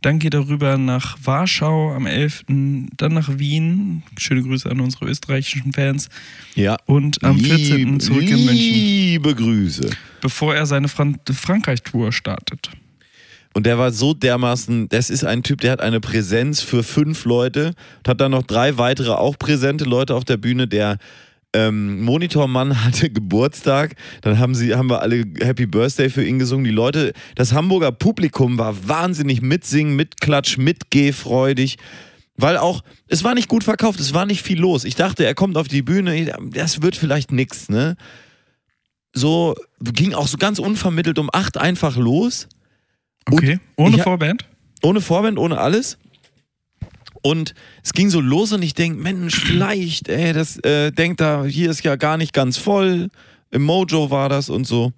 Dann 0.07 0.19
geht 0.19 0.33
er 0.33 0.47
rüber 0.47 0.77
nach 0.77 1.17
Warschau 1.21 1.91
am 1.93 2.05
11., 2.05 2.45
dann 2.47 3.13
nach 3.13 3.27
Wien. 3.39 4.03
Schöne 4.17 4.41
Grüße 4.41 4.71
an 4.71 4.79
unsere 4.79 5.03
österreichischen 5.03 5.73
Fans. 5.73 6.07
ja, 6.55 6.77
Und 6.85 7.21
am 7.25 7.37
14. 7.37 7.75
lieb- 7.95 8.01
zurück 8.01 8.21
in 8.23 8.45
München, 8.45 8.55
Liebe 8.55 9.35
Grüße. 9.35 9.89
bevor 10.21 10.55
er 10.55 10.65
seine 10.65 10.87
Fran 10.87 11.17
Frankreich-Tour 11.29 12.13
startet. 12.13 12.69
Und 13.53 13.65
der 13.65 13.77
war 13.77 13.91
so 13.91 14.13
dermaßen, 14.13 14.87
das 14.87 15.09
ist 15.09 15.25
ein 15.25 15.43
Typ, 15.43 15.59
der 15.59 15.73
hat 15.73 15.81
eine 15.81 15.99
Präsenz 15.99 16.61
für 16.61 16.83
fünf 16.83 17.25
Leute 17.25 17.73
und 17.97 18.07
hat 18.07 18.21
dann 18.21 18.31
noch 18.31 18.43
drei 18.43 18.77
weitere 18.77 19.11
auch 19.11 19.37
präsente 19.37 19.83
Leute 19.83 20.15
auf 20.15 20.23
der 20.23 20.37
Bühne. 20.37 20.69
Der 20.69 20.99
ähm, 21.57 22.03
Monitormann 22.03 22.83
hatte 22.85 23.09
Geburtstag, 23.09 23.95
dann 24.21 24.37
haben 24.37 24.53
sie, 24.55 24.75
haben 24.75 24.89
wir 24.89 25.01
alle 25.01 25.23
Happy 25.39 25.65
Birthday 25.65 26.09
für 26.09 26.23
ihn 26.23 26.39
gesungen. 26.39 26.65
Die 26.65 26.71
Leute, 26.71 27.13
das 27.35 27.53
Hamburger 27.53 27.91
Publikum 27.91 28.57
war 28.57 28.87
wahnsinnig 28.87 29.41
mitsingen, 29.41 29.95
mitklatsch, 29.95 30.57
mitgehfreudig. 30.57 31.77
Weil 32.39 32.57
auch, 32.57 32.83
es 33.07 33.23
war 33.23 33.33
nicht 33.33 33.47
gut 33.47 33.63
verkauft, 33.63 33.99
es 33.99 34.13
war 34.13 34.27
nicht 34.27 34.43
viel 34.43 34.59
los. 34.59 34.83
Ich 34.83 34.93
dachte, 34.93 35.25
er 35.25 35.33
kommt 35.33 35.57
auf 35.57 35.67
die 35.67 35.81
Bühne, 35.81 36.31
das 36.51 36.83
wird 36.83 36.95
vielleicht 36.95 37.31
nix, 37.31 37.67
ne? 37.67 37.95
So, 39.11 39.55
ging 39.81 40.13
auch 40.13 40.27
so 40.27 40.37
ganz 40.37 40.59
unvermittelt 40.59 41.17
um 41.17 41.31
acht 41.33 41.57
einfach 41.57 41.97
los. 41.97 42.47
Okay. 43.31 43.59
Ohne 43.75 43.97
Vorband? 43.97 44.45
Ohne 44.83 45.01
Vorband, 45.01 45.39
ohne 45.39 45.57
alles. 45.57 45.97
Und 47.27 47.53
es 47.83 47.91
ging 47.91 48.09
so 48.09 48.21
los 48.21 48.53
und 48.53 48.61
ich 48.61 48.73
denke, 48.73 49.01
Mensch, 49.01 49.35
vielleicht, 49.35 50.07
ey, 50.07 50.31
das 50.31 50.59
äh, 50.59 50.93
denkt 50.93 51.19
da, 51.19 51.43
hier 51.43 51.69
ist 51.69 51.83
ja 51.83 51.97
gar 51.97 52.15
nicht 52.15 52.31
ganz 52.31 52.55
voll. 52.55 53.09
Im 53.51 53.63
Mojo 53.63 54.09
war 54.09 54.29
das 54.29 54.49
und 54.49 54.65
so. 54.65 54.93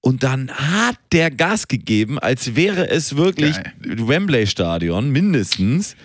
Und 0.00 0.22
dann 0.22 0.48
hat 0.52 0.94
der 1.10 1.32
Gas 1.32 1.66
gegeben, 1.66 2.20
als 2.20 2.54
wäre 2.54 2.88
es 2.88 3.16
wirklich 3.16 3.56
Geil. 3.56 3.72
Wembley 3.80 4.46
Stadion, 4.46 5.10
mindestens. 5.10 5.96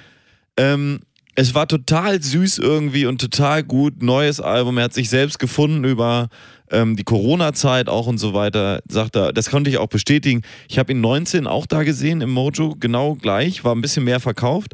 Ähm, 0.57 1.01
es 1.35 1.53
war 1.53 1.67
total 1.67 2.23
süß 2.23 2.57
irgendwie 2.57 3.05
und 3.05 3.21
total 3.21 3.61
gut. 3.61 4.01
Neues 4.01 4.41
Album. 4.41 4.79
Er 4.79 4.85
hat 4.85 4.95
sich 4.95 5.11
selbst 5.11 5.37
gefunden 5.37 5.83
über 5.83 6.29
ähm, 6.71 6.95
die 6.95 7.03
Corona-Zeit 7.03 7.87
auch 7.87 8.07
und 8.07 8.17
so 8.17 8.33
weiter. 8.33 8.81
Sagt 8.87 9.15
er, 9.15 9.31
das 9.31 9.51
konnte 9.51 9.69
ich 9.69 9.77
auch 9.77 9.89
bestätigen. 9.89 10.41
Ich 10.67 10.79
habe 10.79 10.91
ihn 10.91 11.01
19 11.01 11.45
auch 11.45 11.67
da 11.67 11.83
gesehen 11.83 12.21
im 12.21 12.31
Mojo, 12.31 12.75
genau 12.79 13.13
gleich. 13.13 13.63
War 13.63 13.75
ein 13.75 13.81
bisschen 13.81 14.05
mehr 14.05 14.19
verkauft. 14.19 14.73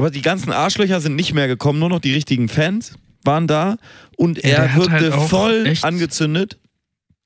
Aber 0.00 0.10
die 0.10 0.22
ganzen 0.22 0.50
Arschlöcher 0.50 0.98
sind 1.02 1.14
nicht 1.14 1.34
mehr 1.34 1.46
gekommen, 1.46 1.78
nur 1.78 1.90
noch 1.90 2.00
die 2.00 2.14
richtigen 2.14 2.48
Fans 2.48 2.94
waren 3.22 3.46
da. 3.46 3.76
Und 4.16 4.42
er 4.42 4.72
hat 4.72 4.78
wirkte 4.78 5.12
halt 5.12 5.28
voll 5.28 5.74
angezündet. 5.82 6.58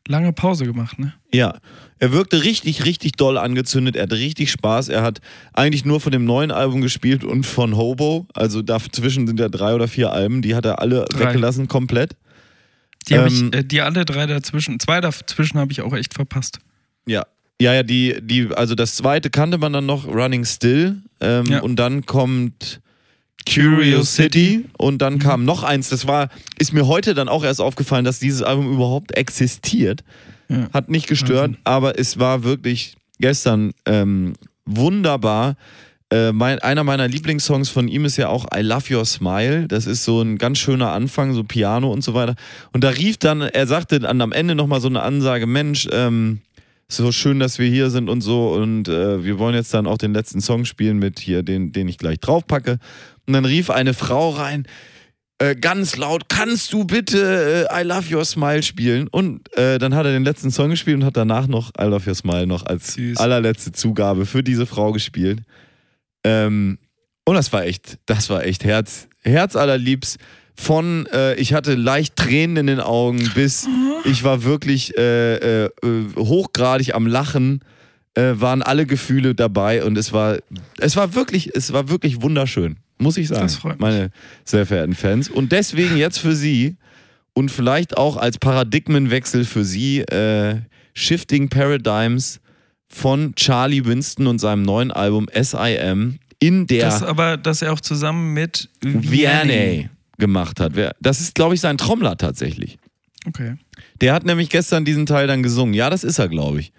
Lange 0.08 0.32
Pause 0.32 0.64
gemacht, 0.64 0.98
ne? 0.98 1.14
Ja, 1.32 1.58
er 2.00 2.10
wirkte 2.10 2.42
richtig, 2.42 2.84
richtig 2.84 3.12
doll 3.12 3.38
angezündet. 3.38 3.94
Er 3.94 4.02
hatte 4.02 4.16
richtig 4.16 4.50
Spaß. 4.50 4.88
Er 4.88 5.02
hat 5.02 5.20
eigentlich 5.52 5.84
nur 5.84 6.00
von 6.00 6.10
dem 6.10 6.24
neuen 6.24 6.50
Album 6.50 6.80
gespielt 6.80 7.22
und 7.22 7.44
von 7.44 7.76
Hobo. 7.76 8.26
Also 8.34 8.60
dazwischen 8.60 9.28
sind 9.28 9.38
ja 9.38 9.48
drei 9.48 9.76
oder 9.76 9.86
vier 9.86 10.12
Alben. 10.12 10.42
Die 10.42 10.56
hat 10.56 10.64
er 10.64 10.80
alle 10.80 11.04
Drei. 11.04 11.28
weggelassen, 11.28 11.68
komplett. 11.68 12.16
Die, 13.08 13.14
Ähm, 13.14 13.50
ich, 13.52 13.56
äh, 13.56 13.62
die 13.62 13.82
alle 13.82 14.04
drei 14.04 14.26
dazwischen, 14.26 14.80
zwei 14.80 15.00
dazwischen 15.00 15.60
habe 15.60 15.70
ich 15.70 15.80
auch 15.80 15.94
echt 15.94 16.12
verpasst. 16.12 16.58
Ja. 17.06 17.24
Ja, 17.64 17.72
ja, 17.72 17.82
die, 17.82 18.16
die, 18.20 18.48
also 18.54 18.74
das 18.74 18.94
zweite 18.94 19.30
kannte 19.30 19.56
man 19.56 19.72
dann 19.72 19.86
noch, 19.86 20.06
Running 20.06 20.44
Still. 20.44 20.96
Ähm, 21.20 21.46
Ja. 21.46 21.60
Und 21.60 21.76
dann 21.76 22.04
kommt 22.04 22.82
Curiosity 23.48 24.66
und 24.76 24.98
dann 25.00 25.18
kam 25.18 25.46
noch 25.46 25.62
eins. 25.62 25.88
Das 25.88 26.06
war, 26.06 26.28
ist 26.58 26.74
mir 26.74 26.86
heute 26.86 27.14
dann 27.14 27.28
auch 27.28 27.42
erst 27.42 27.62
aufgefallen, 27.62 28.04
dass 28.04 28.18
dieses 28.18 28.42
Album 28.42 28.70
überhaupt 28.70 29.16
existiert. 29.16 30.04
Ja. 30.50 30.68
Hat 30.74 30.90
nicht 30.90 31.06
gestört, 31.06 31.52
Wahnsinn. 31.52 31.60
aber 31.64 31.98
es 31.98 32.18
war 32.18 32.44
wirklich 32.44 32.96
gestern 33.18 33.72
ähm, 33.86 34.34
wunderbar. 34.66 35.56
Äh, 36.10 36.32
mein, 36.32 36.58
einer 36.58 36.84
meiner 36.84 37.08
Lieblingssongs 37.08 37.70
von 37.70 37.88
ihm 37.88 38.04
ist 38.04 38.18
ja 38.18 38.28
auch 38.28 38.46
I 38.54 38.60
Love 38.60 38.94
Your 38.94 39.06
Smile. 39.06 39.68
Das 39.68 39.86
ist 39.86 40.04
so 40.04 40.20
ein 40.20 40.36
ganz 40.36 40.58
schöner 40.58 40.92
Anfang, 40.92 41.32
so 41.32 41.44
Piano 41.44 41.90
und 41.90 42.04
so 42.04 42.12
weiter. 42.12 42.34
Und 42.72 42.84
da 42.84 42.90
rief 42.90 43.16
dann, 43.16 43.40
er 43.40 43.66
sagte 43.66 44.00
dann 44.00 44.20
am 44.20 44.32
Ende 44.32 44.54
nochmal 44.54 44.82
so 44.82 44.88
eine 44.88 45.00
Ansage: 45.00 45.46
Mensch, 45.46 45.88
ähm, 45.92 46.40
so 46.88 47.12
schön, 47.12 47.40
dass 47.40 47.58
wir 47.58 47.68
hier 47.68 47.90
sind 47.90 48.08
und 48.08 48.20
so. 48.20 48.52
Und 48.52 48.88
äh, 48.88 49.24
wir 49.24 49.38
wollen 49.38 49.54
jetzt 49.54 49.72
dann 49.74 49.86
auch 49.86 49.98
den 49.98 50.12
letzten 50.12 50.40
Song 50.40 50.64
spielen 50.64 50.98
mit 50.98 51.18
hier, 51.18 51.42
den, 51.42 51.72
den 51.72 51.88
ich 51.88 51.98
gleich 51.98 52.20
draufpacke. 52.20 52.78
Und 53.26 53.32
dann 53.32 53.44
rief 53.44 53.70
eine 53.70 53.94
Frau 53.94 54.30
rein, 54.30 54.66
äh, 55.38 55.56
ganz 55.56 55.96
laut, 55.96 56.28
kannst 56.28 56.72
du 56.72 56.84
bitte 56.84 57.66
äh, 57.70 57.80
I 57.80 57.84
Love 57.84 58.14
Your 58.14 58.24
Smile 58.24 58.62
spielen? 58.62 59.08
Und 59.08 59.52
äh, 59.56 59.78
dann 59.78 59.94
hat 59.94 60.06
er 60.06 60.12
den 60.12 60.24
letzten 60.24 60.50
Song 60.50 60.70
gespielt 60.70 60.98
und 60.98 61.04
hat 61.04 61.16
danach 61.16 61.48
noch 61.48 61.70
I 61.78 61.84
Love 61.84 62.08
Your 62.08 62.14
Smile 62.14 62.46
noch 62.46 62.64
als 62.64 62.94
Süß. 62.94 63.18
allerletzte 63.18 63.72
Zugabe 63.72 64.26
für 64.26 64.44
diese 64.44 64.64
Frau 64.64 64.92
gespielt. 64.92 65.42
Ähm, 66.22 66.78
und 67.24 67.34
das 67.34 67.52
war 67.52 67.64
echt, 67.64 67.98
das 68.06 68.30
war 68.30 68.44
echt 68.44 68.64
Herz, 68.64 69.08
Herz 69.22 69.56
allerliebst. 69.56 70.18
Von 70.56 71.06
äh, 71.12 71.34
ich 71.34 71.52
hatte 71.52 71.74
leicht 71.74 72.16
Tränen 72.16 72.56
in 72.56 72.66
den 72.68 72.80
Augen 72.80 73.30
bis 73.34 73.66
ich 74.04 74.22
war 74.22 74.44
wirklich 74.44 74.96
äh, 74.96 75.64
äh, 75.64 75.64
äh, 75.64 75.70
hochgradig 76.16 76.94
am 76.94 77.06
Lachen, 77.06 77.60
äh, 78.14 78.34
waren 78.34 78.62
alle 78.62 78.86
Gefühle 78.86 79.34
dabei 79.34 79.82
und 79.84 79.98
es 79.98 80.12
war, 80.12 80.38
es 80.78 80.94
war 80.96 81.14
wirklich, 81.14 81.54
es 81.54 81.72
war 81.72 81.88
wirklich 81.88 82.22
wunderschön, 82.22 82.76
muss 82.98 83.16
ich 83.16 83.28
sagen, 83.28 83.42
Das 83.42 83.56
freut 83.56 83.72
mich. 83.72 83.80
meine 83.80 84.10
sehr 84.44 84.66
verehrten 84.66 84.94
Fans. 84.94 85.28
Und 85.28 85.52
deswegen 85.52 85.96
jetzt 85.96 86.18
für 86.18 86.34
Sie 86.36 86.76
und 87.32 87.50
vielleicht 87.50 87.96
auch 87.96 88.16
als 88.16 88.38
Paradigmenwechsel 88.38 89.44
für 89.44 89.64
Sie 89.64 90.00
äh, 90.00 90.60
Shifting 90.92 91.48
Paradigms 91.48 92.40
von 92.86 93.34
Charlie 93.34 93.84
Winston 93.84 94.28
und 94.28 94.38
seinem 94.38 94.62
neuen 94.62 94.92
Album 94.92 95.28
S.I.M. 95.28 96.18
in 96.38 96.66
der 96.68 96.84
Das 96.84 97.02
aber, 97.02 97.36
dass 97.36 97.62
er 97.62 97.72
auch 97.72 97.80
zusammen 97.80 98.34
mit 98.34 98.68
Vianney 98.82 99.88
gemacht 100.18 100.60
hat. 100.60 100.74
Wer- 100.76 100.94
Das 101.00 101.20
ist, 101.20 101.34
glaube 101.34 101.54
ich, 101.54 101.60
sein 101.60 101.78
Trommler 101.78 102.16
tatsächlich. 102.16 102.78
Okay. 103.26 103.56
Der 104.00 104.12
hat 104.12 104.24
nämlich 104.24 104.50
gestern 104.50 104.84
diesen 104.84 105.06
Teil 105.06 105.26
dann 105.26 105.42
gesungen. 105.42 105.74
Ja, 105.74 105.88
das 105.90 106.04
ist 106.04 106.18
er, 106.18 106.28
glaube 106.28 106.60
ich. 106.60 106.72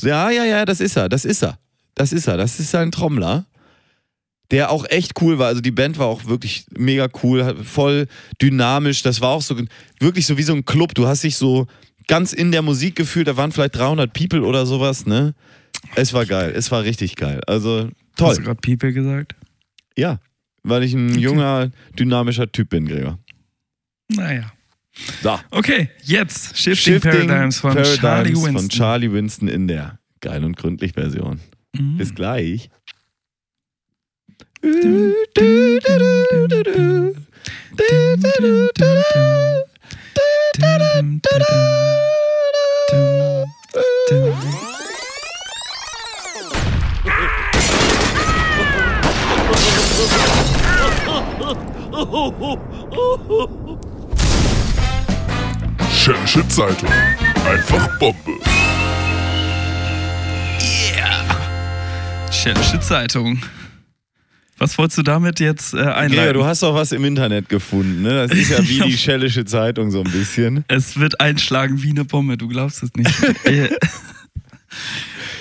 Ja, 0.00 0.30
ja, 0.30 0.44
ja, 0.44 0.64
das 0.64 0.80
ist 0.80 0.96
er, 0.96 1.08
das 1.08 1.24
ist 1.24 1.42
er. 1.42 1.58
Das 1.94 2.12
ist 2.12 2.26
er, 2.26 2.36
das 2.36 2.58
ist 2.58 2.70
sein 2.70 2.90
Trommler. 2.90 3.46
Der 4.50 4.70
auch 4.70 4.84
echt 4.88 5.20
cool 5.22 5.38
war. 5.38 5.46
Also 5.48 5.60
die 5.60 5.70
Band 5.70 5.98
war 5.98 6.06
auch 6.06 6.26
wirklich 6.26 6.66
mega 6.76 7.08
cool, 7.22 7.56
voll 7.64 8.06
dynamisch. 8.42 9.02
Das 9.02 9.20
war 9.20 9.30
auch 9.30 9.42
so 9.42 9.56
wirklich 10.00 10.26
so 10.26 10.36
wie 10.36 10.42
so 10.42 10.52
ein 10.52 10.64
Club. 10.64 10.94
Du 10.94 11.06
hast 11.06 11.24
dich 11.24 11.36
so 11.36 11.66
ganz 12.08 12.32
in 12.32 12.52
der 12.52 12.62
Musik 12.62 12.94
gefühlt. 12.96 13.26
Da 13.26 13.36
waren 13.36 13.52
vielleicht 13.52 13.76
300 13.76 14.12
People 14.12 14.42
oder 14.42 14.66
sowas, 14.66 15.06
ne? 15.06 15.34
Es 15.96 16.12
war 16.12 16.26
geil, 16.26 16.52
es 16.54 16.70
war 16.70 16.82
richtig 16.82 17.16
geil. 17.16 17.40
Also 17.46 17.84
Hast 17.84 17.90
du 17.90 18.24
toll. 18.24 18.36
gerade 18.36 18.60
People 18.60 18.92
gesagt? 18.92 19.34
Ja, 19.96 20.18
weil 20.64 20.82
ich 20.82 20.94
ein 20.94 21.10
okay. 21.10 21.20
junger, 21.20 21.70
dynamischer 21.98 22.50
Typ 22.50 22.70
bin, 22.70 22.86
Gregor. 22.86 23.18
Naja. 24.08 24.52
Da. 25.22 25.40
Okay, 25.50 25.90
jetzt 26.04 26.56
Shifting, 26.56 26.94
Shifting 26.94 27.26
Paradigms, 27.26 27.58
von, 27.58 27.74
Paradigms 27.74 28.00
Charlie 28.00 28.34
Winston. 28.34 28.56
von 28.56 28.68
Charlie 28.68 29.12
Winston 29.12 29.48
in 29.48 29.68
der 29.68 29.98
geil 30.20 30.44
und 30.44 30.56
gründlich 30.56 30.92
Version. 30.92 31.40
Mhm. 31.76 31.98
Bis 31.98 32.14
gleich. 32.14 32.70
Schämische 55.92 56.46
Zeitung. 56.48 56.90
Einfach 57.46 57.98
Bombe. 58.00 58.32
Yeah. 60.60 62.32
Schämische 62.32 62.80
Zeitung. 62.80 63.40
Was 64.58 64.76
wolltest 64.76 64.98
du 64.98 65.02
damit 65.02 65.38
jetzt 65.38 65.74
äh, 65.74 65.78
einleiten? 65.78 66.16
Gregor, 66.16 66.32
du 66.32 66.44
hast 66.44 66.64
doch 66.64 66.74
was 66.74 66.90
im 66.90 67.04
Internet 67.04 67.48
gefunden, 67.48 68.02
ne? 68.02 68.26
Das 68.26 68.36
ist 68.36 68.50
ja 68.50 68.58
wie 68.68 68.80
die 68.80 68.98
Schellische 68.98 69.44
Zeitung 69.44 69.92
so 69.92 70.02
ein 70.02 70.10
bisschen. 70.10 70.64
Es 70.66 70.98
wird 70.98 71.20
einschlagen 71.20 71.80
wie 71.84 71.90
eine 71.90 72.04
Bombe, 72.04 72.36
du 72.36 72.48
glaubst 72.48 72.82
es 72.82 72.92
nicht. 72.94 73.14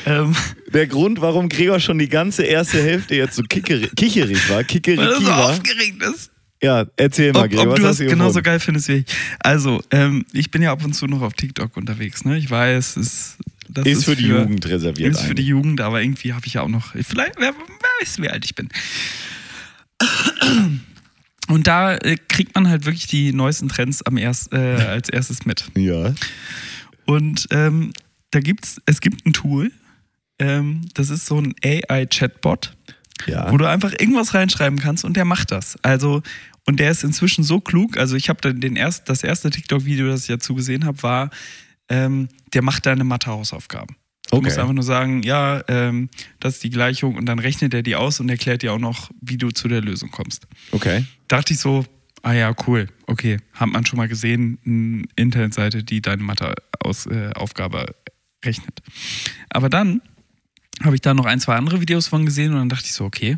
Äh, 0.05 0.19
ähm. 0.19 0.35
Der 0.71 0.85
Grund, 0.85 1.21
warum 1.21 1.49
Gregor 1.49 1.79
schon 1.79 1.97
die 1.97 2.09
ganze 2.09 2.43
erste 2.43 2.83
Hälfte 2.83 3.15
jetzt 3.15 3.35
so 3.35 3.41
kicherig 3.41 4.49
war, 4.49 4.63
kicherig 4.63 4.99
war. 4.99 5.07
Weil 5.07 5.13
er 5.13 5.21
so 5.21 5.31
aufgeregt 5.31 6.03
ist. 6.03 6.32
Ja, 6.63 6.85
erzähl 6.95 7.33
mal, 7.33 7.43
Ob, 7.43 7.51
Gregor, 7.51 7.73
ob 7.73 7.75
du 7.75 7.81
das 7.81 7.97
genauso 7.97 8.39
gefunden? 8.39 8.43
geil 8.45 8.59
findest 8.59 8.87
wie 8.87 8.93
ich. 8.93 9.05
Also, 9.39 9.83
ähm, 9.91 10.25
ich 10.31 10.49
bin 10.49 10.61
ja 10.61 10.71
ab 10.71 10.83
und 10.83 10.93
zu 10.93 11.07
noch 11.07 11.21
auf 11.21 11.33
TikTok 11.33 11.75
unterwegs, 11.75 12.23
ne? 12.23 12.37
Ich 12.37 12.49
weiß, 12.49 12.95
es 12.95 13.05
ist, 13.05 13.37
das 13.69 13.85
Ist 13.85 14.05
für 14.05 14.15
die 14.15 14.27
Jugend 14.27 14.65
reserviert. 14.67 15.11
Ist 15.11 15.21
für 15.21 15.35
die 15.35 15.41
eigentlich. 15.41 15.47
Jugend, 15.47 15.81
aber 15.81 16.01
irgendwie 16.01 16.33
habe 16.33 16.45
ich 16.45 16.53
ja 16.53 16.61
auch 16.61 16.69
noch. 16.69 16.93
Vielleicht, 16.93 17.35
wer, 17.37 17.53
wer 17.53 18.01
weiß, 18.01 18.21
wie 18.21 18.29
alt 18.29 18.45
ich 18.45 18.55
bin. 18.55 18.69
Und 21.49 21.67
da 21.67 21.95
äh, 21.95 22.17
kriegt 22.27 22.55
man 22.55 22.69
halt 22.69 22.85
wirklich 22.85 23.07
die 23.07 23.33
neuesten 23.33 23.67
Trends 23.67 24.01
am 24.03 24.17
erst, 24.17 24.53
äh, 24.53 24.57
als 24.57 25.09
erstes 25.09 25.45
mit. 25.45 25.65
Ja. 25.75 26.13
Und 27.05 27.47
ähm, 27.51 27.91
da 28.31 28.39
gibt's, 28.39 28.81
es 28.85 29.01
gibt 29.01 29.25
ein 29.25 29.33
Tool, 29.33 29.71
ähm, 30.39 30.81
das 30.93 31.09
ist 31.09 31.25
so 31.25 31.39
ein 31.39 31.53
AI-Chatbot, 31.63 32.73
Ja. 33.27 33.51
wo 33.51 33.57
du 33.57 33.67
einfach 33.67 33.91
irgendwas 33.91 34.33
reinschreiben 34.33 34.79
kannst 34.79 35.05
und 35.05 35.15
der 35.17 35.25
macht 35.25 35.51
das. 35.51 35.77
Also, 35.83 36.21
und 36.65 36.79
der 36.79 36.91
ist 36.91 37.03
inzwischen 37.03 37.43
so 37.43 37.59
klug. 37.59 37.97
Also, 37.97 38.15
ich 38.15 38.29
habe 38.29 38.39
dann 38.41 38.59
den 38.61 38.75
erst, 38.75 39.09
das 39.09 39.23
erste 39.23 39.49
TikTok-Video, 39.49 40.07
das 40.07 40.21
ich 40.21 40.27
dazu 40.27 40.55
gesehen 40.55 40.85
habe, 40.85 41.01
war, 41.03 41.29
ähm, 41.89 42.29
der 42.53 42.61
macht 42.61 42.85
deine 42.85 43.03
Mathe-Hausaufgaben. 43.03 43.95
Du 44.29 44.37
Okay. 44.37 44.45
musst 44.45 44.57
einfach 44.57 44.73
nur 44.73 44.83
sagen, 44.85 45.21
ja, 45.23 45.61
ähm, 45.67 46.09
das 46.39 46.55
ist 46.55 46.63
die 46.63 46.69
Gleichung 46.69 47.17
und 47.17 47.25
dann 47.25 47.39
rechnet 47.39 47.73
er 47.73 47.83
die 47.83 47.95
aus 47.95 48.19
und 48.21 48.29
erklärt 48.29 48.61
dir 48.61 48.71
auch 48.73 48.79
noch, 48.79 49.11
wie 49.21 49.37
du 49.37 49.51
zu 49.51 49.67
der 49.67 49.81
Lösung 49.81 50.09
kommst. 50.11 50.47
Okay. 50.71 51.03
Dachte 51.27 51.53
ich 51.53 51.59
so, 51.59 51.85
ah 52.21 52.31
ja, 52.31 52.55
cool, 52.65 52.87
okay, 53.05 53.37
hat 53.53 53.67
man 53.69 53.85
schon 53.85 53.97
mal 53.97 54.07
gesehen, 54.07 54.57
eine 54.65 55.03
Internetseite, 55.17 55.83
die 55.83 56.01
deine 56.01 56.23
Mathe-Aufgabe 56.23 57.79
äh, 57.81 58.47
rechnet. 58.47 58.81
Aber 59.49 59.69
dann 59.69 60.01
habe 60.81 60.95
ich 60.95 61.01
da 61.01 61.13
noch 61.13 61.25
ein, 61.25 61.39
zwei 61.39 61.55
andere 61.55 61.81
Videos 61.81 62.07
von 62.07 62.25
gesehen 62.25 62.51
und 62.53 62.59
dann 62.59 62.69
dachte 62.69 62.85
ich 62.85 62.93
so, 62.93 63.05
okay, 63.05 63.37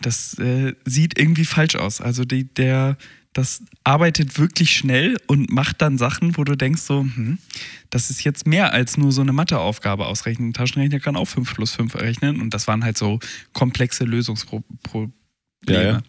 das 0.00 0.38
äh, 0.38 0.74
sieht 0.84 1.18
irgendwie 1.18 1.44
falsch 1.44 1.76
aus. 1.76 2.00
Also 2.00 2.24
die, 2.24 2.44
der, 2.44 2.96
das 3.32 3.62
arbeitet 3.84 4.38
wirklich 4.38 4.72
schnell 4.76 5.16
und 5.26 5.50
macht 5.50 5.80
dann 5.80 5.98
Sachen, 5.98 6.36
wo 6.36 6.44
du 6.44 6.56
denkst 6.56 6.82
so, 6.82 7.02
hm, 7.02 7.38
das 7.90 8.10
ist 8.10 8.24
jetzt 8.24 8.46
mehr 8.46 8.72
als 8.72 8.96
nur 8.96 9.12
so 9.12 9.22
eine 9.22 9.32
Matheaufgabe 9.32 10.06
ausrechnen. 10.06 10.50
Ein 10.50 10.52
Taschenrechner 10.52 11.00
kann 11.00 11.16
auch 11.16 11.26
5 11.26 11.54
plus 11.54 11.72
5 11.72 11.94
errechnen 11.94 12.40
und 12.40 12.52
das 12.52 12.66
waren 12.66 12.84
halt 12.84 12.98
so 12.98 13.20
komplexe 13.52 14.04
Lösungsprobleme. 14.04 15.12
Ja, 15.68 15.82
ja. 15.82 16.00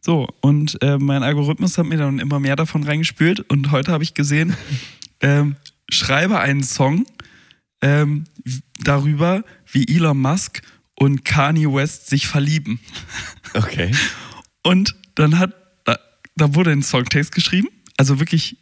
So, 0.00 0.28
und 0.40 0.82
äh, 0.82 0.98
mein 0.98 1.22
Algorithmus 1.22 1.78
hat 1.78 1.86
mir 1.86 1.96
dann 1.96 2.18
immer 2.18 2.40
mehr 2.40 2.56
davon 2.56 2.82
reingespült 2.82 3.38
und 3.38 3.70
heute 3.70 3.92
habe 3.92 4.02
ich 4.02 4.14
gesehen, 4.14 4.56
ähm, 5.20 5.54
schreibe 5.88 6.40
einen 6.40 6.64
Song 6.64 7.06
ähm, 7.82 8.24
darüber, 8.78 9.44
wie 9.70 9.86
Elon 9.88 10.18
Musk 10.18 10.62
und 10.94 11.24
Kanye 11.24 11.66
West 11.66 12.08
sich 12.08 12.26
verlieben. 12.26 12.80
Okay. 13.54 13.90
Und 14.62 14.94
dann 15.16 15.40
hat, 15.40 15.54
da, 15.84 15.98
da 16.36 16.54
wurde 16.54 16.70
ein 16.70 16.82
Songtext 16.82 17.34
geschrieben, 17.34 17.68
also 17.96 18.20
wirklich 18.20 18.56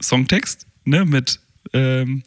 Songtext, 0.00 0.66
ne, 0.84 1.04
mit 1.04 1.40
ähm, 1.74 2.22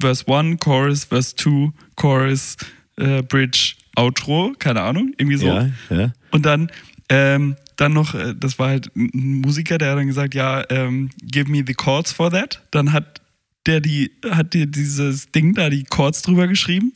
Verse 0.00 0.24
1, 0.26 0.60
Chorus, 0.60 1.04
Verse 1.04 1.34
2, 1.36 1.72
Chorus, 1.96 2.56
äh, 2.96 3.22
Bridge, 3.22 3.74
Outro, 3.96 4.54
keine 4.58 4.82
Ahnung, 4.82 5.12
irgendwie 5.16 5.38
so. 5.38 5.46
Ja, 5.46 5.70
ja. 5.90 6.12
Und 6.30 6.44
dann, 6.44 6.70
ähm, 7.08 7.56
dann 7.76 7.92
noch, 7.94 8.14
äh, 8.14 8.34
das 8.36 8.58
war 8.58 8.68
halt 8.68 8.94
ein 8.94 9.40
Musiker, 9.40 9.78
der 9.78 9.92
hat 9.92 9.98
dann 9.98 10.06
gesagt, 10.06 10.34
ja, 10.34 10.64
ähm, 10.70 11.10
give 11.22 11.50
me 11.50 11.64
the 11.66 11.74
chords 11.74 12.12
for 12.12 12.30
that. 12.30 12.62
Dann 12.70 12.92
hat 12.92 13.20
der 13.68 13.80
die, 13.80 14.10
hat 14.30 14.54
dir 14.54 14.66
dieses 14.66 15.30
Ding 15.30 15.54
da 15.54 15.70
die 15.70 15.84
Chords 15.84 16.22
drüber 16.22 16.48
geschrieben 16.48 16.92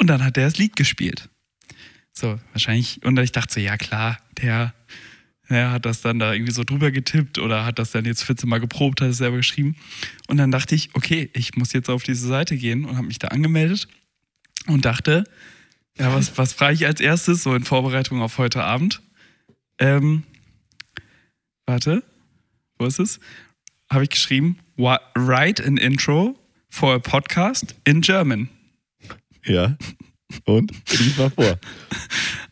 und 0.00 0.06
dann 0.06 0.24
hat 0.24 0.36
der 0.36 0.46
das 0.46 0.58
Lied 0.58 0.76
gespielt. 0.76 1.28
So, 2.12 2.38
wahrscheinlich, 2.52 3.04
und 3.04 3.18
ich 3.18 3.32
dachte 3.32 3.54
so, 3.54 3.60
ja 3.60 3.76
klar, 3.76 4.18
der, 4.40 4.72
der 5.50 5.72
hat 5.72 5.84
das 5.84 6.00
dann 6.00 6.18
da 6.20 6.32
irgendwie 6.32 6.52
so 6.52 6.62
drüber 6.64 6.90
getippt 6.92 7.38
oder 7.38 7.64
hat 7.64 7.78
das 7.78 7.90
dann 7.90 8.04
jetzt 8.04 8.22
14 8.22 8.48
Mal 8.48 8.60
geprobt, 8.60 9.00
hat 9.00 9.08
es 9.08 9.18
selber 9.18 9.38
geschrieben. 9.38 9.74
Und 10.28 10.36
dann 10.36 10.50
dachte 10.52 10.74
ich, 10.76 10.90
okay, 10.94 11.28
ich 11.34 11.56
muss 11.56 11.72
jetzt 11.72 11.90
auf 11.90 12.04
diese 12.04 12.26
Seite 12.28 12.56
gehen 12.56 12.84
und 12.84 12.96
habe 12.96 13.08
mich 13.08 13.18
da 13.18 13.28
angemeldet 13.28 13.88
und 14.66 14.84
dachte, 14.84 15.24
ja, 15.98 16.12
was, 16.14 16.38
was 16.38 16.52
frage 16.52 16.74
ich 16.74 16.86
als 16.86 17.00
erstes, 17.00 17.42
so 17.42 17.54
in 17.54 17.64
Vorbereitung 17.64 18.22
auf 18.22 18.38
heute 18.38 18.62
Abend? 18.62 19.02
Ähm, 19.78 20.22
warte, 21.66 22.02
wo 22.78 22.86
ist 22.86 22.98
es? 23.00 23.20
Habe 23.90 24.04
ich 24.04 24.10
geschrieben, 24.10 24.58
"Wa- 24.58 24.63
write 24.76 25.64
an 25.64 25.76
intro 25.76 26.34
for 26.68 26.94
a 26.94 26.98
podcast 26.98 27.74
in 27.84 28.00
German. 28.00 28.48
Ja. 29.44 29.76
Und? 30.44 30.72
Lies 30.90 31.16
mal 31.16 31.30
vor. 31.30 31.58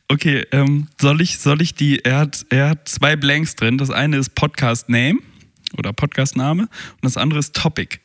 Okay, 0.09 0.45
ähm, 0.53 0.89
soll 1.01 1.23
ich, 1.23 1.39
soll 1.39 1.63
ich 1.63 1.75
die, 1.75 2.05
er 2.05 2.19
hat, 2.19 2.45
er 2.51 2.69
hat 2.69 2.87
zwei 2.87 3.17
Blanks 3.17 3.57
drin. 3.57 3.79
Das 3.79 3.89
eine 3.89 4.19
ist 4.19 4.35
Podcast 4.35 4.91
Name 4.91 5.21
oder 5.79 5.95
Podcast 5.95 6.37
Name 6.37 6.65
und 6.65 7.01
das 7.01 7.17
andere 7.17 7.39
ist 7.39 7.57
Topic. 7.57 7.99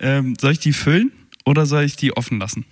Ähm, 0.00 0.36
soll 0.40 0.52
ich 0.52 0.60
die 0.60 0.72
füllen 0.72 1.10
oder 1.44 1.66
soll 1.66 1.82
ich 1.82 1.96
die 1.96 2.16
offen 2.16 2.38
lassen? 2.38 2.64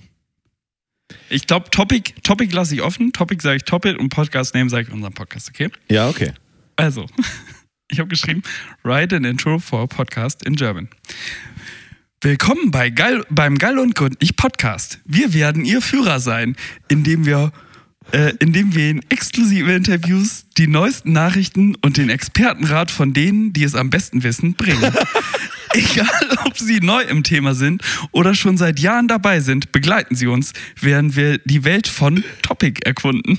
Ich 1.30 1.46
glaube, 1.46 1.70
Topic, 1.70 2.14
Topic 2.22 2.54
lasse 2.54 2.74
ich 2.74 2.82
offen, 2.82 3.12
Topic 3.12 3.42
sage 3.42 3.56
ich 3.56 3.64
Topic 3.64 3.98
und 3.98 4.10
Podcast 4.10 4.54
Name 4.54 4.70
sage 4.70 4.86
ich 4.88 4.94
unseren 4.94 5.12
Podcast, 5.12 5.48
okay? 5.48 5.68
Ja, 5.90 6.08
okay. 6.08 6.32
Also, 6.76 7.06
ich 7.90 7.98
habe 7.98 8.08
geschrieben, 8.08 8.42
write 8.82 9.16
an 9.16 9.24
intro 9.24 9.58
for 9.58 9.82
a 9.82 9.86
podcast 9.86 10.44
in 10.44 10.56
German. 10.56 10.88
Willkommen 12.20 12.70
bei 12.70 12.90
Geil, 12.90 13.24
beim 13.30 13.58
Geil 13.58 13.78
und 13.78 13.94
Gründlich 13.94 14.36
Podcast. 14.36 15.00
Wir 15.04 15.32
werden 15.32 15.64
Ihr 15.64 15.80
Führer 15.80 16.20
sein, 16.20 16.56
indem 16.88 17.24
wir, 17.24 17.52
äh, 18.12 18.34
indem 18.40 18.74
wir 18.74 18.90
in 18.90 19.02
exklusive 19.08 19.72
Interviews 19.72 20.44
die 20.58 20.66
neuesten 20.66 21.12
Nachrichten 21.12 21.76
und 21.76 21.96
den 21.96 22.10
Expertenrat 22.10 22.90
von 22.90 23.14
denen, 23.14 23.52
die 23.52 23.64
es 23.64 23.74
am 23.74 23.88
besten 23.88 24.22
wissen, 24.22 24.54
bringen. 24.54 24.92
Egal, 25.72 26.38
ob 26.44 26.58
Sie 26.58 26.80
neu 26.80 27.02
im 27.02 27.22
Thema 27.22 27.54
sind 27.54 27.82
oder 28.10 28.34
schon 28.34 28.56
seit 28.56 28.80
Jahren 28.80 29.06
dabei 29.06 29.40
sind, 29.40 29.70
begleiten 29.70 30.14
Sie 30.14 30.26
uns, 30.26 30.52
während 30.80 31.14
wir 31.14 31.38
die 31.38 31.64
Welt 31.64 31.88
von 31.88 32.24
Topic 32.42 32.80
erkunden. 32.84 33.38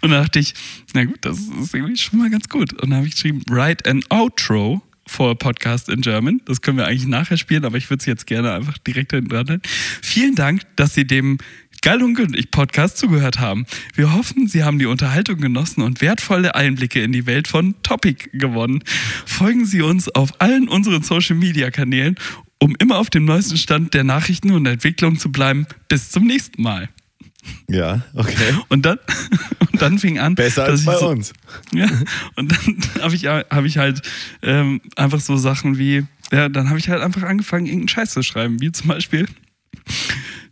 Und 0.00 0.10
dann 0.10 0.22
dachte 0.22 0.38
ich, 0.38 0.54
na 0.94 1.04
gut, 1.04 1.18
das 1.22 1.38
ist 1.38 1.74
irgendwie 1.74 1.96
schon 1.96 2.18
mal 2.18 2.30
ganz 2.30 2.48
gut. 2.48 2.72
Und 2.74 2.90
dann 2.90 2.94
habe 2.94 3.06
ich 3.06 3.14
geschrieben, 3.14 3.42
write 3.48 3.88
an 3.88 4.02
outro 4.08 4.82
for 5.06 5.30
a 5.30 5.34
podcast 5.34 5.88
in 5.88 6.00
German. 6.00 6.40
Das 6.44 6.62
können 6.62 6.78
wir 6.78 6.86
eigentlich 6.86 7.06
nachher 7.06 7.36
spielen, 7.36 7.64
aber 7.64 7.76
ich 7.76 7.90
würde 7.90 8.00
es 8.00 8.06
jetzt 8.06 8.26
gerne 8.26 8.52
einfach 8.52 8.78
direkt 8.78 9.12
hinten 9.12 9.28
dran 9.28 9.48
halten. 9.48 9.62
Vielen 10.02 10.34
Dank, 10.34 10.62
dass 10.76 10.94
Sie 10.94 11.06
dem 11.06 11.38
Geil 11.82 12.02
und 12.02 12.14
Gündlich 12.14 12.50
Podcast 12.50 12.98
zugehört 12.98 13.40
haben. 13.40 13.64
Wir 13.94 14.12
hoffen, 14.12 14.46
Sie 14.46 14.64
haben 14.64 14.78
die 14.78 14.84
Unterhaltung 14.84 15.38
genossen 15.38 15.80
und 15.80 16.02
wertvolle 16.02 16.54
Einblicke 16.54 17.02
in 17.02 17.12
die 17.12 17.24
Welt 17.24 17.48
von 17.48 17.74
Topic 17.82 18.28
gewonnen. 18.34 18.84
Folgen 19.24 19.64
Sie 19.64 19.80
uns 19.80 20.08
auf 20.14 20.40
allen 20.42 20.68
unseren 20.68 21.02
Social 21.02 21.36
Media 21.36 21.70
Kanälen, 21.70 22.16
um 22.58 22.76
immer 22.78 22.98
auf 22.98 23.08
dem 23.08 23.24
neuesten 23.24 23.56
Stand 23.56 23.94
der 23.94 24.04
Nachrichten 24.04 24.50
und 24.50 24.66
Entwicklung 24.66 25.18
zu 25.18 25.32
bleiben. 25.32 25.66
Bis 25.88 26.10
zum 26.10 26.26
nächsten 26.26 26.62
Mal. 26.62 26.90
Ja, 27.68 28.02
okay. 28.14 28.54
Und 28.68 28.84
dann, 28.84 28.98
und 29.72 29.82
dann 29.82 29.98
fing 29.98 30.18
an. 30.18 30.34
Besser 30.34 30.64
als 30.64 30.84
bei 30.84 30.96
so, 30.96 31.08
uns. 31.08 31.32
Ja, 31.72 31.88
und 32.36 32.52
dann 32.52 33.02
habe 33.02 33.14
ich, 33.14 33.26
hab 33.26 33.64
ich 33.64 33.78
halt 33.78 34.02
ähm, 34.42 34.80
einfach 34.96 35.20
so 35.20 35.36
Sachen 35.36 35.78
wie, 35.78 36.06
ja, 36.32 36.48
dann 36.48 36.68
habe 36.68 36.78
ich 36.78 36.88
halt 36.88 37.02
einfach 37.02 37.22
angefangen, 37.22 37.66
irgendeinen 37.66 37.88
Scheiß 37.88 38.12
zu 38.12 38.22
schreiben, 38.22 38.60
wie 38.60 38.72
zum 38.72 38.88
Beispiel 38.88 39.26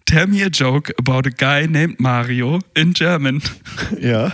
Tell 0.06 0.26
me 0.26 0.42
a 0.42 0.48
joke 0.48 0.90
about 0.98 1.26
a 1.26 1.30
guy 1.30 1.66
named 1.66 2.00
Mario 2.00 2.60
in 2.74 2.94
German. 2.94 3.42
Ja. 4.00 4.32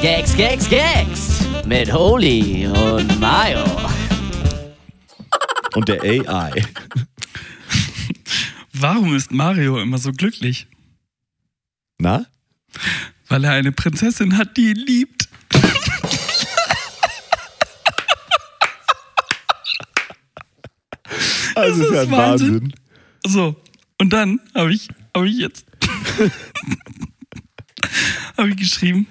Gags, 0.00 0.34
Gags, 0.34 0.68
Gags 0.70 1.46
mit 1.66 1.92
Holy 1.92 2.66
und 2.66 3.20
Mayo. 3.20 3.64
Und 5.74 5.88
der 5.88 6.02
AI. 6.02 6.62
Warum 8.78 9.16
ist 9.16 9.32
Mario 9.32 9.80
immer 9.80 9.96
so 9.96 10.12
glücklich? 10.12 10.66
Na? 11.98 12.26
Weil 13.28 13.44
er 13.44 13.52
eine 13.52 13.72
Prinzessin 13.72 14.36
hat, 14.36 14.56
die 14.56 14.70
ihn 14.70 14.76
liebt. 14.76 15.28
Also 21.54 21.78
Das 21.78 21.86
ist 21.88 21.94
ja 21.94 22.02
ist 22.02 22.08
ein 22.08 22.12
Wahnsinn. 22.12 22.54
Wahnsinn. 22.54 22.72
So, 23.26 23.56
und 23.98 24.12
dann 24.12 24.40
habe 24.54 24.74
ich, 24.74 24.88
habe 25.14 25.26
ich 25.26 25.38
jetzt 25.38 25.64
habe 28.36 28.50
ich 28.50 28.56
geschrieben, 28.56 29.06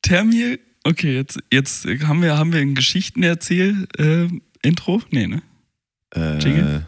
Termil, 0.00 0.60
okay, 0.84 1.14
jetzt, 1.14 1.38
jetzt 1.52 1.84
haben 1.84 2.22
wir, 2.22 2.38
haben 2.38 2.54
wir 2.54 2.60
ein 2.60 2.74
Geschichten-Erzähl-Intro? 2.74 5.02
nee, 5.10 5.26
ne? 5.26 5.42
Äh, 6.14 6.38
Jingle? 6.38 6.86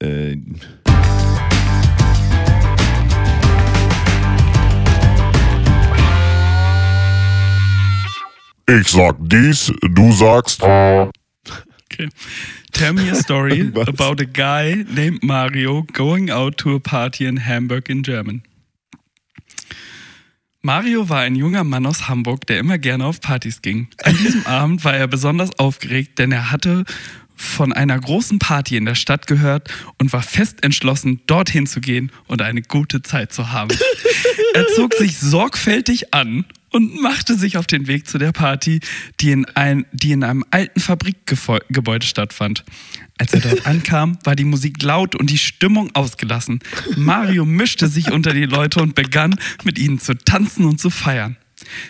Äh, 0.00 0.36
Ich 8.70 8.88
sag 8.88 9.16
dies, 9.20 9.72
du 9.82 10.12
sagst. 10.12 10.62
Okay. 10.62 12.08
Tell 12.72 12.92
me 12.92 13.10
a 13.10 13.14
story 13.14 13.72
about 13.88 14.20
a 14.20 14.26
guy 14.26 14.84
named 14.94 15.22
Mario 15.22 15.84
going 15.94 16.30
out 16.30 16.58
to 16.58 16.74
a 16.74 16.78
party 16.78 17.24
in 17.24 17.46
Hamburg 17.46 17.88
in 17.88 18.02
German. 18.02 18.42
Mario 20.60 21.08
war 21.08 21.20
ein 21.20 21.34
junger 21.34 21.64
Mann 21.64 21.86
aus 21.86 22.08
Hamburg, 22.08 22.46
der 22.46 22.58
immer 22.58 22.78
gerne 22.78 23.06
auf 23.06 23.20
Partys 23.20 23.62
ging. 23.62 23.88
An 24.02 24.16
diesem 24.18 24.46
Abend 24.46 24.84
war 24.84 24.94
er 24.94 25.08
besonders 25.08 25.58
aufgeregt, 25.58 26.18
denn 26.18 26.30
er 26.30 26.50
hatte 26.50 26.84
von 27.38 27.72
einer 27.72 27.98
großen 27.98 28.38
Party 28.38 28.76
in 28.76 28.84
der 28.84 28.96
Stadt 28.96 29.26
gehört 29.26 29.70
und 29.98 30.12
war 30.12 30.22
fest 30.22 30.64
entschlossen, 30.64 31.20
dorthin 31.26 31.66
zu 31.66 31.80
gehen 31.80 32.12
und 32.26 32.42
eine 32.42 32.62
gute 32.62 33.00
Zeit 33.02 33.32
zu 33.32 33.52
haben. 33.52 33.70
Er 34.54 34.66
zog 34.74 34.94
sich 34.94 35.18
sorgfältig 35.18 36.14
an 36.14 36.44
und 36.70 37.00
machte 37.00 37.36
sich 37.36 37.56
auf 37.58 37.66
den 37.66 37.86
Weg 37.86 38.08
zu 38.08 38.18
der 38.18 38.32
Party, 38.32 38.80
die 39.20 39.30
in, 39.30 39.44
ein, 39.44 39.86
die 39.92 40.12
in 40.12 40.24
einem 40.24 40.44
alten 40.50 40.80
Fabrikgebäude 40.80 42.04
stattfand. 42.04 42.64
Als 43.18 43.32
er 43.34 43.40
dort 43.40 43.66
ankam, 43.66 44.18
war 44.24 44.34
die 44.34 44.44
Musik 44.44 44.82
laut 44.82 45.14
und 45.14 45.30
die 45.30 45.38
Stimmung 45.38 45.94
ausgelassen. 45.94 46.60
Mario 46.96 47.44
mischte 47.44 47.88
sich 47.88 48.10
unter 48.10 48.32
die 48.32 48.46
Leute 48.46 48.80
und 48.82 48.94
begann, 48.94 49.36
mit 49.64 49.78
ihnen 49.78 50.00
zu 50.00 50.14
tanzen 50.16 50.64
und 50.64 50.80
zu 50.80 50.90
feiern. 50.90 51.36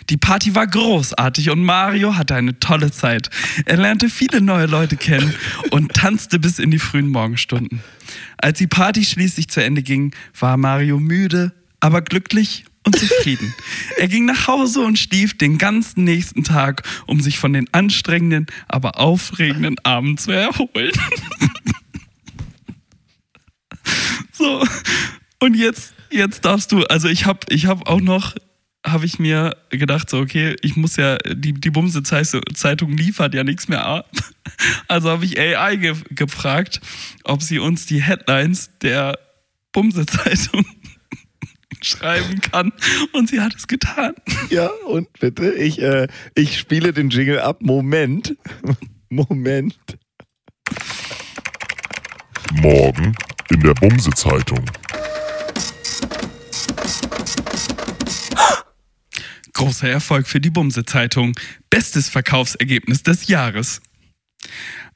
Die 0.09 0.17
Party 0.17 0.55
war 0.55 0.67
großartig 0.67 1.49
und 1.49 1.63
Mario 1.63 2.15
hatte 2.15 2.35
eine 2.35 2.59
tolle 2.59 2.91
Zeit. 2.91 3.29
Er 3.65 3.77
lernte 3.77 4.09
viele 4.09 4.41
neue 4.41 4.65
Leute 4.65 4.97
kennen 4.97 5.33
und 5.71 5.93
tanzte 5.93 6.39
bis 6.39 6.59
in 6.59 6.71
die 6.71 6.79
frühen 6.79 7.09
Morgenstunden. 7.09 7.81
Als 8.37 8.57
die 8.57 8.67
Party 8.67 9.03
schließlich 9.03 9.49
zu 9.49 9.63
Ende 9.63 9.83
ging, 9.83 10.13
war 10.39 10.57
Mario 10.57 10.99
müde, 10.99 11.53
aber 11.79 12.01
glücklich 12.01 12.65
und 12.85 12.97
zufrieden. 12.97 13.53
Er 13.97 14.07
ging 14.07 14.25
nach 14.25 14.47
Hause 14.47 14.81
und 14.81 14.97
schlief 14.97 15.37
den 15.37 15.57
ganzen 15.57 16.03
nächsten 16.03 16.43
Tag, 16.43 16.83
um 17.05 17.21
sich 17.21 17.39
von 17.39 17.53
den 17.53 17.67
anstrengenden, 17.73 18.47
aber 18.67 18.99
aufregenden 18.99 19.77
Abend 19.83 20.19
zu 20.19 20.31
erholen. 20.31 20.91
so, 24.31 24.63
und 25.39 25.55
jetzt, 25.55 25.93
jetzt 26.09 26.45
darfst 26.45 26.71
du, 26.71 26.83
also 26.85 27.07
ich 27.07 27.25
habe 27.25 27.39
ich 27.49 27.65
hab 27.65 27.87
auch 27.87 28.01
noch, 28.01 28.35
habe 28.85 29.05
ich 29.05 29.19
mir 29.19 29.57
gedacht, 29.69 30.09
so, 30.09 30.19
okay, 30.19 30.55
ich 30.61 30.75
muss 30.75 30.95
ja, 30.95 31.17
die, 31.17 31.53
die 31.53 31.69
Bumse-Zeitung 31.69 32.93
liefert 32.93 33.33
ja 33.33 33.43
nichts 33.43 33.67
mehr 33.67 33.85
ab. 33.85 34.09
Also 34.87 35.09
habe 35.09 35.23
ich 35.23 35.39
AI 35.39 35.75
ge 35.75 35.93
gefragt, 36.09 36.81
ob 37.23 37.43
sie 37.43 37.59
uns 37.59 37.85
die 37.85 38.01
Headlines 38.01 38.71
der 38.81 39.17
Bumse-Zeitung 39.71 40.65
schreiben 41.81 42.41
kann. 42.41 42.73
Und 43.13 43.29
sie 43.29 43.39
hat 43.39 43.55
es 43.55 43.67
getan. 43.67 44.15
ja, 44.49 44.67
und 44.87 45.07
bitte, 45.19 45.53
ich, 45.53 45.81
äh, 45.81 46.07
ich 46.33 46.57
spiele 46.57 46.91
den 46.91 47.09
Jingle 47.09 47.39
ab. 47.39 47.61
Moment. 47.61 48.35
Moment. 49.09 49.77
Morgen 52.53 53.15
in 53.51 53.59
der 53.61 53.75
Bumse-Zeitung. 53.75 54.65
Großer 59.69 59.87
Erfolg 59.87 60.25
für 60.25 60.41
die 60.41 60.49
Bumse-Zeitung. 60.49 61.35
Bestes 61.69 62.09
Verkaufsergebnis 62.09 63.03
des 63.03 63.27
Jahres. 63.27 63.81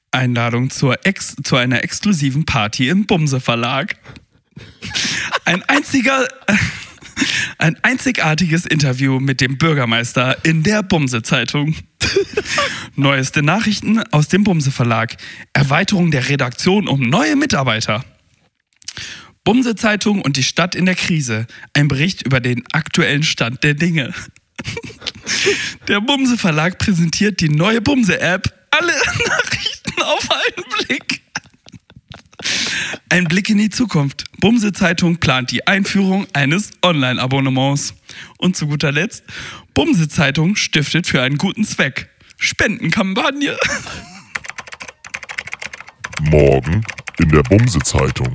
Einladung 0.10 0.72
Ex 1.04 1.36
zu 1.44 1.58
einer 1.58 1.84
exklusiven 1.84 2.46
Party 2.46 2.90
im 2.90 3.06
Bumse 3.06 3.40
Verlag. 3.40 3.98
Ein 5.46 5.62
einziger, 5.70 6.28
ein 7.60 7.78
einzigartiges 7.84 8.66
Interview 8.66 9.20
mit 9.20 9.42
dem 9.42 9.60
Bürgermeister 9.60 10.44
in 10.44 10.64
der 10.64 10.82
Bumse 10.82 11.22
Zeitung. 11.22 11.76
Neueste 12.96 13.44
Nachrichten 13.44 14.00
aus 14.12 14.28
dem 14.28 14.44
Bumse 14.44 14.72
Verlag. 14.72 15.18
Erweiterung 15.54 16.10
der 16.10 16.30
Redaktion 16.30 16.88
um 16.88 17.00
neue 17.00 17.36
Mitarbeiter. 17.36 18.04
Bumse 19.44 19.76
Zeitung 19.76 20.24
und 20.24 20.36
die 20.36 20.42
Stadt 20.42 20.74
in 20.74 20.88
der 20.88 20.96
Krise. 20.96 21.46
Ein 21.74 21.90
Bericht 21.90 22.24
über 22.26 22.40
den 22.40 22.64
aktuellen 22.72 23.22
Stand 23.22 23.64
der 23.64 23.76
Dinge. 23.76 24.16
Der 25.88 26.02
Bumse 26.02 26.38
Verlag 26.38 26.78
präsentiert 26.78 27.42
die 27.42 27.50
neue 27.50 27.82
Bumse 27.82 28.20
App. 28.20 28.52
Alle 28.72 28.94
Nachrichten 29.28 30.02
auf 30.02 30.30
einen 30.32 30.66
Blick. 30.88 31.22
Ein 33.10 33.26
Blick 33.26 33.50
in 33.50 33.58
die 33.58 33.70
Zukunft. 33.70 34.26
Bumse 34.40 34.74
Zeitung 34.74 35.18
plant 35.18 35.52
die 35.52 35.68
Einführung 35.68 36.28
eines 36.34 36.72
Online-Abonnements. 36.82 37.94
Und 38.38 38.58
zu 38.58 38.68
guter 38.68 38.92
Letzt, 38.92 39.24
Bumse 39.74 40.08
Zeitung 40.08 40.56
stiftet 40.56 41.08
für 41.08 41.22
einen 41.22 41.38
guten 41.38 41.64
Zweck. 41.64 42.10
Spendenkampagne. 42.38 43.58
Morgen 46.22 46.84
in 47.20 47.30
der 47.30 47.44
Bumse-Zeitung. 47.44 48.34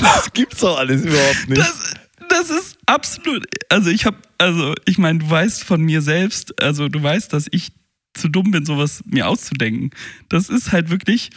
Das 0.00 0.32
gibt's 0.32 0.58
doch 0.58 0.78
alles 0.78 1.02
überhaupt 1.02 1.48
nicht. 1.48 1.60
Das, 1.60 1.94
das 2.30 2.50
ist 2.50 2.78
absolut. 2.86 3.46
Also 3.68 3.90
ich 3.90 4.06
habe, 4.06 4.16
also 4.38 4.74
ich 4.86 4.98
meine, 4.98 5.18
du 5.18 5.28
weißt 5.28 5.64
von 5.64 5.82
mir 5.82 6.00
selbst, 6.00 6.60
also 6.60 6.88
du 6.88 7.02
weißt, 7.02 7.32
dass 7.32 7.46
ich 7.50 7.72
zu 8.14 8.28
dumm 8.28 8.50
bin, 8.50 8.64
sowas 8.64 9.02
mir 9.06 9.28
auszudenken. 9.28 9.90
Das 10.28 10.48
ist 10.48 10.72
halt 10.72 10.90
wirklich, 10.90 11.30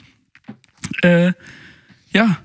äh, 1.02 1.34
ja, 2.12 2.40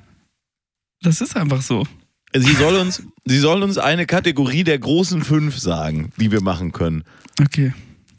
das 1.02 1.20
ist 1.20 1.36
einfach 1.36 1.62
so. 1.62 1.86
Sie 2.34 2.52
soll 2.52 2.76
uns, 2.76 3.02
sie 3.24 3.38
soll 3.38 3.62
uns 3.62 3.78
eine 3.78 4.04
Kategorie 4.04 4.64
der 4.64 4.78
großen 4.78 5.22
fünf 5.22 5.58
sagen, 5.58 6.12
die 6.18 6.30
wir 6.30 6.42
machen 6.42 6.72
können. 6.72 7.04
Okay. 7.40 7.72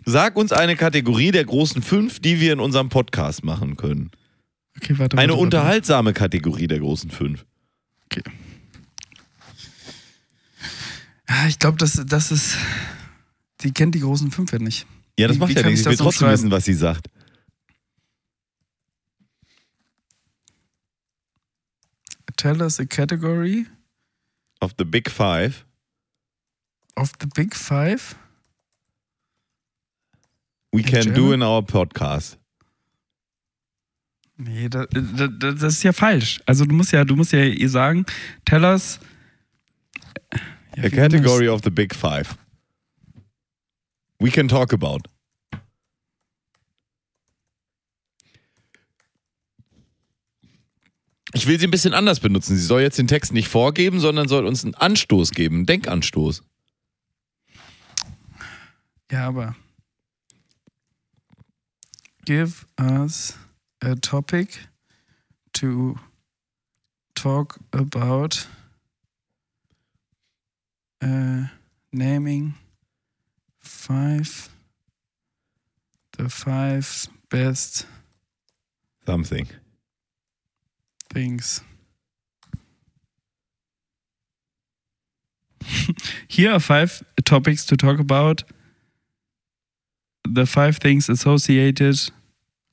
Sag 0.06 0.36
uns 0.36 0.52
eine 0.52 0.76
Kategorie 0.76 1.32
der 1.32 1.46
großen 1.46 1.82
fünf, 1.84 2.20
die 2.20 2.40
wir 2.40 2.54
in 2.54 2.60
unserem 2.60 2.90
Podcast 2.90 3.44
machen 3.44 3.78
können. 3.78 4.10
Okay, 4.78 4.98
warte. 4.98 5.18
Eine 5.18 5.34
warte, 5.34 5.34
warte. 5.34 5.36
unterhaltsame 5.36 6.14
Kategorie 6.14 6.68
der 6.68 6.80
großen 6.80 7.12
fünf. 7.12 7.46
Okay. 8.06 8.24
Ja, 11.30 11.48
ich 11.48 11.60
glaube, 11.60 11.78
das, 11.78 12.02
das 12.06 12.32
ist. 12.32 12.58
Die 13.62 13.72
kennt 13.72 13.94
die 13.94 14.00
großen 14.00 14.32
fünf 14.32 14.52
ja 14.52 14.60
nicht. 14.60 14.88
Ja, 15.20 15.28
das 15.28 15.36
Wie- 15.36 15.40
macht 15.40 15.50
wie 15.52 15.56
ja 15.56 15.64
nichts. 15.64 15.82
ich 15.82 15.86
will 15.86 15.92
das 15.94 16.00
trotzdem 16.04 16.30
wissen, 16.30 16.50
was 16.52 16.66
sie 16.66 16.74
sagt. 16.74 17.08
Tell 22.38 22.62
us 22.62 22.80
a 22.80 22.86
category 22.86 23.66
Of 24.62 24.74
the 24.78 24.86
Big 24.86 25.10
Five. 25.10 25.66
of 26.96 27.12
the 27.22 27.28
big 27.34 27.56
five. 27.56 28.16
We 30.74 30.82
In 30.82 30.86
can 30.86 31.06
do 31.14 31.30
German? 31.30 31.34
in 31.36 31.44
our 31.44 31.62
podcast. 31.62 32.38
Nee, 34.38 34.68
da, 34.70 34.86
da, 34.86 35.28
da, 35.28 35.52
das 35.54 35.74
ist 35.76 35.84
ja 35.84 35.94
falsch. 35.94 36.42
Also 36.46 36.66
du 36.66 36.76
musst 36.76 36.92
ja, 36.92 37.04
du 37.06 37.16
musst 37.16 37.32
ja 37.32 37.44
ihr 37.44 37.70
sagen, 37.70 38.06
tell 38.46 38.64
us. 38.66 39.00
Wie 40.82 40.90
category 40.90 41.48
of 41.48 41.62
the 41.64 41.70
Big 41.70 41.94
Five. 41.94 42.38
We 44.20 44.32
can 44.32 44.48
talk 44.48 44.74
about. 44.74 45.08
Ich 51.34 51.48
will 51.48 51.60
sie 51.60 51.68
ein 51.68 51.72
bisschen 51.72 51.94
anders 51.94 52.20
benutzen. 52.20 52.56
Sie 52.56 52.66
soll 52.66 52.82
jetzt 52.82 52.98
den 52.98 53.08
Text 53.08 53.34
nicht 53.34 53.48
vorgeben, 53.48 54.00
sondern 54.00 54.28
soll 54.28 54.46
uns 54.46 54.64
einen 54.64 54.74
Anstoß 54.74 55.32
geben, 55.32 55.58
einen 55.58 55.66
Denkanstoß. 55.68 56.44
Ja, 59.12 59.28
aber. 59.28 59.56
Give 62.26 62.66
us 62.80 63.38
a 63.82 63.96
topic 63.96 64.60
to 65.54 65.98
talk 67.16 67.60
about 67.72 68.48
uh, 71.02 71.46
naming 71.92 72.54
five 73.60 74.50
the 76.18 76.30
five 76.30 77.08
best 77.30 77.86
Something. 79.06 79.48
things. 81.12 81.62
Here 86.28 86.52
are 86.52 86.60
five 86.60 87.02
topics 87.26 87.66
to 87.66 87.78
talk 87.78 88.00
about. 88.00 88.44
The 90.28 90.46
five 90.46 90.78
things 90.78 91.10
associated 91.10 92.12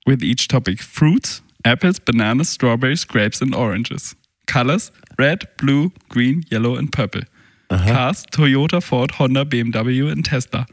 with 0.07 0.23
each 0.23 0.49
topic 0.49 0.83
fruits, 0.83 1.41
apples, 1.65 1.99
bananas, 1.99 2.49
strawberries, 2.51 3.05
grapes, 3.05 3.41
and 3.41 3.55
oranges. 3.55 4.15
Colors 4.47 4.91
red, 5.19 5.49
blue, 5.57 5.93
green, 6.09 6.43
yellow, 6.51 6.77
and 6.77 6.93
purple. 6.93 7.23
Cars, 7.69 8.25
Toyota, 8.31 8.81
Ford, 8.81 9.19
Honda, 9.19 9.45
BMW 9.45 10.03
und 10.03 10.25
Tesla. 10.25 10.67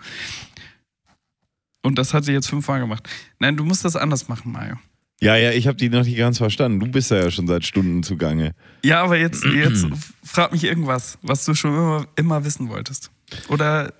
Und 1.81 1.97
das 1.97 2.13
hat 2.13 2.25
sie 2.25 2.31
jetzt 2.31 2.49
fünfmal 2.49 2.79
gemacht. 2.79 3.07
Nein, 3.39 3.57
du 3.57 3.63
musst 3.65 3.83
das 3.83 3.95
anders 3.95 4.27
machen, 4.27 4.51
Mario. 4.51 4.75
Ja, 5.21 5.35
ja, 5.35 5.51
ich 5.51 5.67
habe 5.67 5.77
die 5.77 5.89
noch 5.89 6.03
nicht 6.03 6.17
ganz 6.17 6.37
verstanden. 6.37 6.79
Du 6.79 6.87
bist 6.87 7.11
ja 7.11 7.29
schon 7.31 7.47
seit 7.47 7.65
Stunden 7.65 8.03
zugange. 8.03 8.53
Ja, 8.83 9.03
aber 9.03 9.17
jetzt, 9.17 9.45
jetzt 9.45 9.87
frag 10.23 10.51
mich 10.51 10.63
irgendwas, 10.63 11.17
was 11.21 11.45
du 11.45 11.53
schon 11.55 11.73
immer, 11.73 12.07
immer 12.15 12.45
wissen 12.45 12.69
wolltest. 12.69 13.11
Oder 13.47 13.93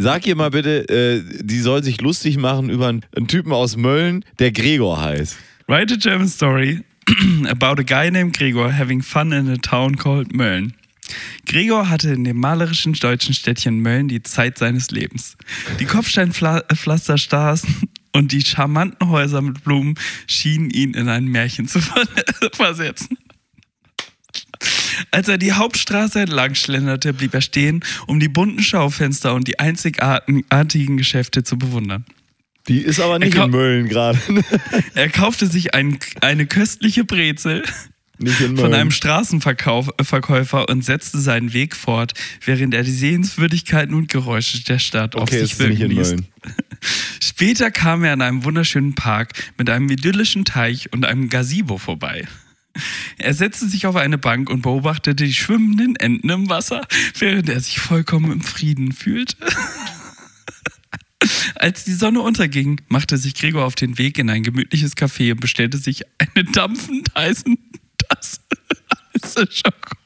Sag 0.00 0.26
ihr 0.26 0.36
mal 0.36 0.50
bitte, 0.50 0.88
äh, 0.88 1.22
die 1.42 1.58
soll 1.58 1.82
sich 1.82 2.00
lustig 2.00 2.36
machen 2.36 2.70
über 2.70 2.86
einen, 2.86 3.04
einen 3.16 3.26
Typen 3.26 3.52
aus 3.52 3.76
Mölln, 3.76 4.24
der 4.38 4.52
Gregor 4.52 5.00
heißt. 5.00 5.36
write 5.66 5.94
a 5.94 5.96
German 5.96 6.28
story 6.28 6.84
about 7.48 7.80
a 7.80 7.82
guy 7.82 8.10
named 8.10 8.36
Gregor 8.36 8.72
having 8.72 9.02
fun 9.02 9.32
in 9.32 9.48
a 9.48 9.56
town 9.56 9.96
called 9.96 10.32
Mölln. 10.34 10.74
Gregor 11.46 11.88
hatte 11.88 12.10
in 12.10 12.24
dem 12.24 12.38
malerischen 12.38 12.92
deutschen 12.92 13.34
Städtchen 13.34 13.80
Mölln 13.80 14.08
die 14.08 14.22
Zeit 14.22 14.58
seines 14.58 14.90
Lebens. 14.90 15.36
Die 15.80 15.84
Kopfsteinpflasterstraßen 15.84 17.88
und 18.12 18.32
die 18.32 18.42
charmanten 18.42 19.08
Häuser 19.08 19.40
mit 19.40 19.64
Blumen 19.64 19.94
schienen 20.26 20.70
ihn 20.70 20.94
in 20.94 21.08
ein 21.08 21.26
Märchen 21.26 21.68
zu 21.68 21.80
ver 21.80 22.02
versetzen. 22.52 23.16
Als 25.10 25.28
er 25.28 25.38
die 25.38 25.52
Hauptstraße 25.52 26.20
entlang 26.20 26.54
schlenderte, 26.54 27.14
blieb 27.14 27.34
er 27.34 27.40
stehen, 27.40 27.84
um 28.06 28.20
die 28.20 28.28
bunten 28.28 28.62
Schaufenster 28.62 29.34
und 29.34 29.46
die 29.46 29.58
einzigartigen 29.58 30.96
Geschäfte 30.96 31.44
zu 31.44 31.58
bewundern. 31.58 32.04
Die 32.66 32.82
ist 32.82 33.00
aber 33.00 33.18
nicht 33.18 33.34
in 33.34 33.50
Mölln 33.50 33.88
gerade. 33.88 34.18
Er 34.94 35.08
kaufte 35.08 35.46
sich 35.46 35.74
ein, 35.74 35.98
eine 36.20 36.46
köstliche 36.46 37.04
Brezel. 37.04 37.64
Von 38.56 38.74
einem 38.74 38.90
Straßenverkäufer 38.90 40.68
und 40.68 40.84
setzte 40.84 41.18
seinen 41.18 41.52
Weg 41.52 41.76
fort, 41.76 42.14
während 42.44 42.74
er 42.74 42.82
die 42.82 42.90
Sehenswürdigkeiten 42.90 43.94
und 43.94 44.08
Geräusche 44.08 44.62
der 44.64 44.78
Stadt 44.78 45.14
auf 45.14 45.22
okay, 45.22 45.40
sich 45.40 45.52
ist 45.52 45.60
nicht 45.60 45.78
wirken 45.80 45.96
ließ. 45.96 46.16
Später 47.22 47.70
kam 47.70 48.04
er 48.04 48.12
an 48.12 48.22
einem 48.22 48.44
wunderschönen 48.44 48.94
Park 48.94 49.32
mit 49.56 49.70
einem 49.70 49.88
idyllischen 49.88 50.44
Teich 50.44 50.92
und 50.92 51.04
einem 51.04 51.28
Gazebo 51.28 51.78
vorbei. 51.78 52.26
Er 53.18 53.34
setzte 53.34 53.68
sich 53.68 53.86
auf 53.86 53.96
eine 53.96 54.18
Bank 54.18 54.50
und 54.50 54.62
beobachtete 54.62 55.24
die 55.24 55.34
schwimmenden 55.34 55.96
Enten 55.96 56.30
im 56.30 56.48
Wasser, 56.48 56.86
während 57.18 57.48
er 57.48 57.60
sich 57.60 57.80
vollkommen 57.80 58.32
im 58.32 58.40
Frieden 58.40 58.92
fühlte. 58.92 59.36
Als 61.56 61.84
die 61.84 61.94
Sonne 61.94 62.20
unterging, 62.20 62.80
machte 62.88 63.16
sich 63.16 63.34
Gregor 63.34 63.64
auf 63.64 63.74
den 63.74 63.98
Weg 63.98 64.18
in 64.18 64.30
ein 64.30 64.44
gemütliches 64.44 64.96
Café 64.96 65.32
und 65.32 65.40
bestellte 65.40 65.76
sich 65.78 66.02
eine 66.18 66.44
dampfend 66.44 67.12
heiße 67.16 67.44
Tasse 67.44 67.56
heiße 69.22 69.48
Schokolade. 69.50 69.98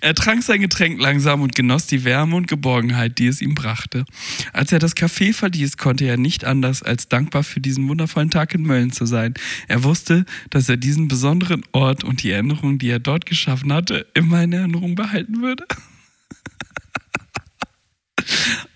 Er 0.00 0.14
trank 0.14 0.42
sein 0.42 0.60
Getränk 0.60 1.00
langsam 1.00 1.40
und 1.40 1.54
genoss 1.54 1.86
die 1.86 2.04
Wärme 2.04 2.36
und 2.36 2.48
Geborgenheit, 2.48 3.18
die 3.18 3.26
es 3.26 3.40
ihm 3.40 3.54
brachte. 3.54 4.04
Als 4.52 4.72
er 4.72 4.78
das 4.78 4.94
Café 4.94 5.32
verließ, 5.32 5.78
konnte 5.78 6.04
er 6.04 6.16
nicht 6.16 6.44
anders, 6.44 6.82
als 6.82 7.08
dankbar 7.08 7.42
für 7.44 7.60
diesen 7.60 7.88
wundervollen 7.88 8.30
Tag 8.30 8.54
in 8.54 8.62
Mölln 8.62 8.92
zu 8.92 9.06
sein. 9.06 9.34
Er 9.68 9.84
wusste, 9.84 10.26
dass 10.50 10.68
er 10.68 10.76
diesen 10.76 11.08
besonderen 11.08 11.64
Ort 11.72 12.04
und 12.04 12.22
die 12.22 12.30
Erinnerungen, 12.30 12.78
die 12.78 12.90
er 12.90 12.98
dort 12.98 13.26
geschaffen 13.26 13.72
hatte, 13.72 14.06
immer 14.14 14.42
in 14.42 14.52
Erinnerung 14.52 14.94
behalten 14.94 15.40
würde. 15.40 15.66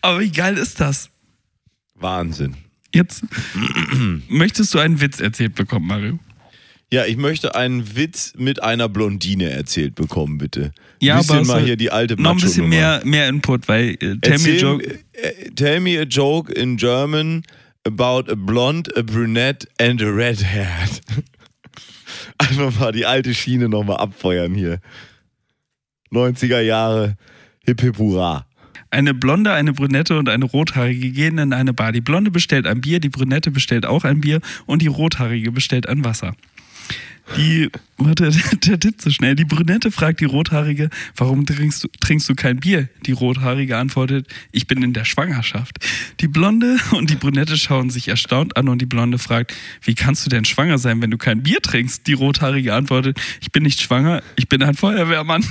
Aber 0.00 0.20
wie 0.20 0.32
geil 0.32 0.56
ist 0.56 0.80
das? 0.80 1.10
Wahnsinn. 1.94 2.56
Jetzt 2.94 3.22
möchtest 4.28 4.74
du 4.74 4.78
einen 4.78 5.00
Witz 5.00 5.20
erzählt 5.20 5.54
bekommen, 5.54 5.86
Mario? 5.86 6.18
Ja, 6.92 7.04
ich 7.04 7.16
möchte 7.16 7.54
einen 7.54 7.94
Witz 7.96 8.32
mit 8.36 8.62
einer 8.64 8.88
Blondine 8.88 9.50
erzählt 9.50 9.94
bekommen, 9.94 10.38
bitte. 10.38 10.72
Ja, 11.00 11.18
bisschen 11.18 11.36
aber 11.36 11.46
mal 11.46 11.62
hier 11.62 11.76
die 11.76 11.92
alte 11.92 12.20
Noch 12.20 12.32
ein 12.32 12.38
bisschen 12.38 12.68
mehr, 12.68 13.00
mehr 13.04 13.28
Input, 13.28 13.68
weil 13.68 13.90
äh, 13.90 13.96
Tell 13.96 14.18
Me 14.18 14.24
a 14.24 14.30
Erzähl, 14.32 14.60
Joke. 14.60 14.98
äh, 15.12 15.50
tell 15.54 15.80
me 15.80 16.00
a 16.00 16.02
joke 16.02 16.52
in 16.52 16.76
German 16.76 17.42
about 17.84 18.28
a 18.30 18.34
blonde, 18.34 18.90
a 18.96 19.02
brunette 19.02 19.68
and 19.80 20.02
a 20.02 20.06
redhead. 20.06 21.00
Einfach 22.38 22.80
mal 22.80 22.90
die 22.92 23.06
alte 23.06 23.34
Schiene 23.34 23.68
nochmal 23.68 23.98
abfeuern 23.98 24.54
hier. 24.54 24.80
90er 26.12 26.60
Jahre, 26.60 27.16
hip 27.64 27.80
hip 27.82 27.98
hurra. 27.98 28.46
Eine 28.92 29.14
Blonde, 29.14 29.52
eine 29.52 29.72
Brünette 29.72 30.18
und 30.18 30.28
eine 30.28 30.44
Rothaarige 30.44 31.10
gehen 31.10 31.38
in 31.38 31.52
eine 31.52 31.72
Bar. 31.72 31.92
Die 31.92 32.00
Blonde 32.00 32.32
bestellt 32.32 32.66
ein 32.66 32.80
Bier, 32.80 32.98
die 32.98 33.08
Brünette 33.08 33.52
bestellt 33.52 33.86
auch 33.86 34.04
ein 34.04 34.20
Bier 34.20 34.40
und 34.66 34.82
die 34.82 34.88
Rothaarige 34.88 35.52
bestellt 35.52 35.88
ein 35.88 36.04
Wasser. 36.04 36.34
Die, 37.36 37.68
warte, 37.98 38.32
der 38.66 38.80
tippt 38.80 39.02
so 39.02 39.10
schnell. 39.10 39.36
Die 39.36 39.44
Brünette 39.44 39.92
fragt 39.92 40.20
die 40.20 40.24
Rothaarige, 40.24 40.90
warum 41.14 41.46
trinkst 41.46 41.84
du, 41.84 41.88
trinkst 42.00 42.28
du 42.28 42.34
kein 42.34 42.58
Bier? 42.58 42.88
Die 43.06 43.12
Rothaarige 43.12 43.76
antwortet, 43.76 44.26
ich 44.50 44.66
bin 44.66 44.82
in 44.82 44.92
der 44.92 45.04
Schwangerschaft. 45.04 45.78
Die 46.20 46.26
Blonde 46.28 46.76
und 46.90 47.10
die 47.10 47.16
Brünette 47.16 47.56
schauen 47.56 47.90
sich 47.90 48.08
erstaunt 48.08 48.56
an 48.56 48.68
und 48.68 48.82
die 48.82 48.86
Blonde 48.86 49.18
fragt, 49.18 49.54
wie 49.82 49.94
kannst 49.94 50.26
du 50.26 50.30
denn 50.30 50.44
schwanger 50.44 50.78
sein, 50.78 51.00
wenn 51.00 51.12
du 51.12 51.18
kein 51.18 51.44
Bier 51.44 51.60
trinkst? 51.62 52.08
Die 52.08 52.14
Rothaarige 52.14 52.74
antwortet, 52.74 53.20
ich 53.40 53.52
bin 53.52 53.62
nicht 53.62 53.80
schwanger, 53.80 54.22
ich 54.34 54.48
bin 54.48 54.64
ein 54.64 54.74
Feuerwehrmann. 54.74 55.44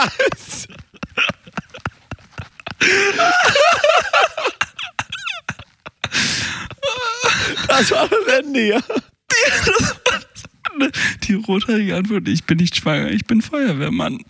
Was? 0.00 0.66
Das 7.68 7.90
war 7.90 8.08
das 8.08 8.38
Ende, 8.38 8.68
ja. 8.68 8.80
Die 11.24 11.34
Rothaarige 11.34 11.96
antwortet, 11.96 12.28
ich 12.28 12.44
bin 12.44 12.58
nicht 12.58 12.76
schwanger, 12.76 13.10
ich 13.10 13.26
bin 13.26 13.42
Feuerwehrmann. 13.42 14.24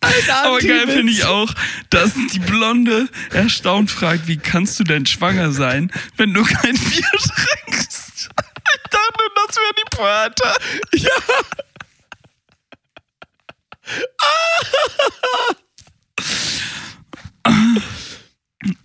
Aber 0.00 0.58
geil 0.60 0.86
finde 0.86 1.12
ich 1.12 1.24
auch, 1.24 1.52
dass 1.90 2.14
die 2.32 2.38
Blonde 2.38 3.08
erstaunt 3.30 3.90
fragt, 3.90 4.28
wie 4.28 4.36
kannst 4.36 4.78
du 4.78 4.84
denn 4.84 5.06
schwanger 5.06 5.50
sein, 5.50 5.90
wenn 6.16 6.32
du 6.32 6.44
kein 6.44 6.74
Bier 6.74 7.10
trinkst? 7.10 7.65
Ich 9.98 10.02
dachte, 10.02 10.42
das 10.42 11.02
wäre 11.02 11.02
die 11.02 11.02
Pointe. 11.02 11.04
Ja. 11.04 11.10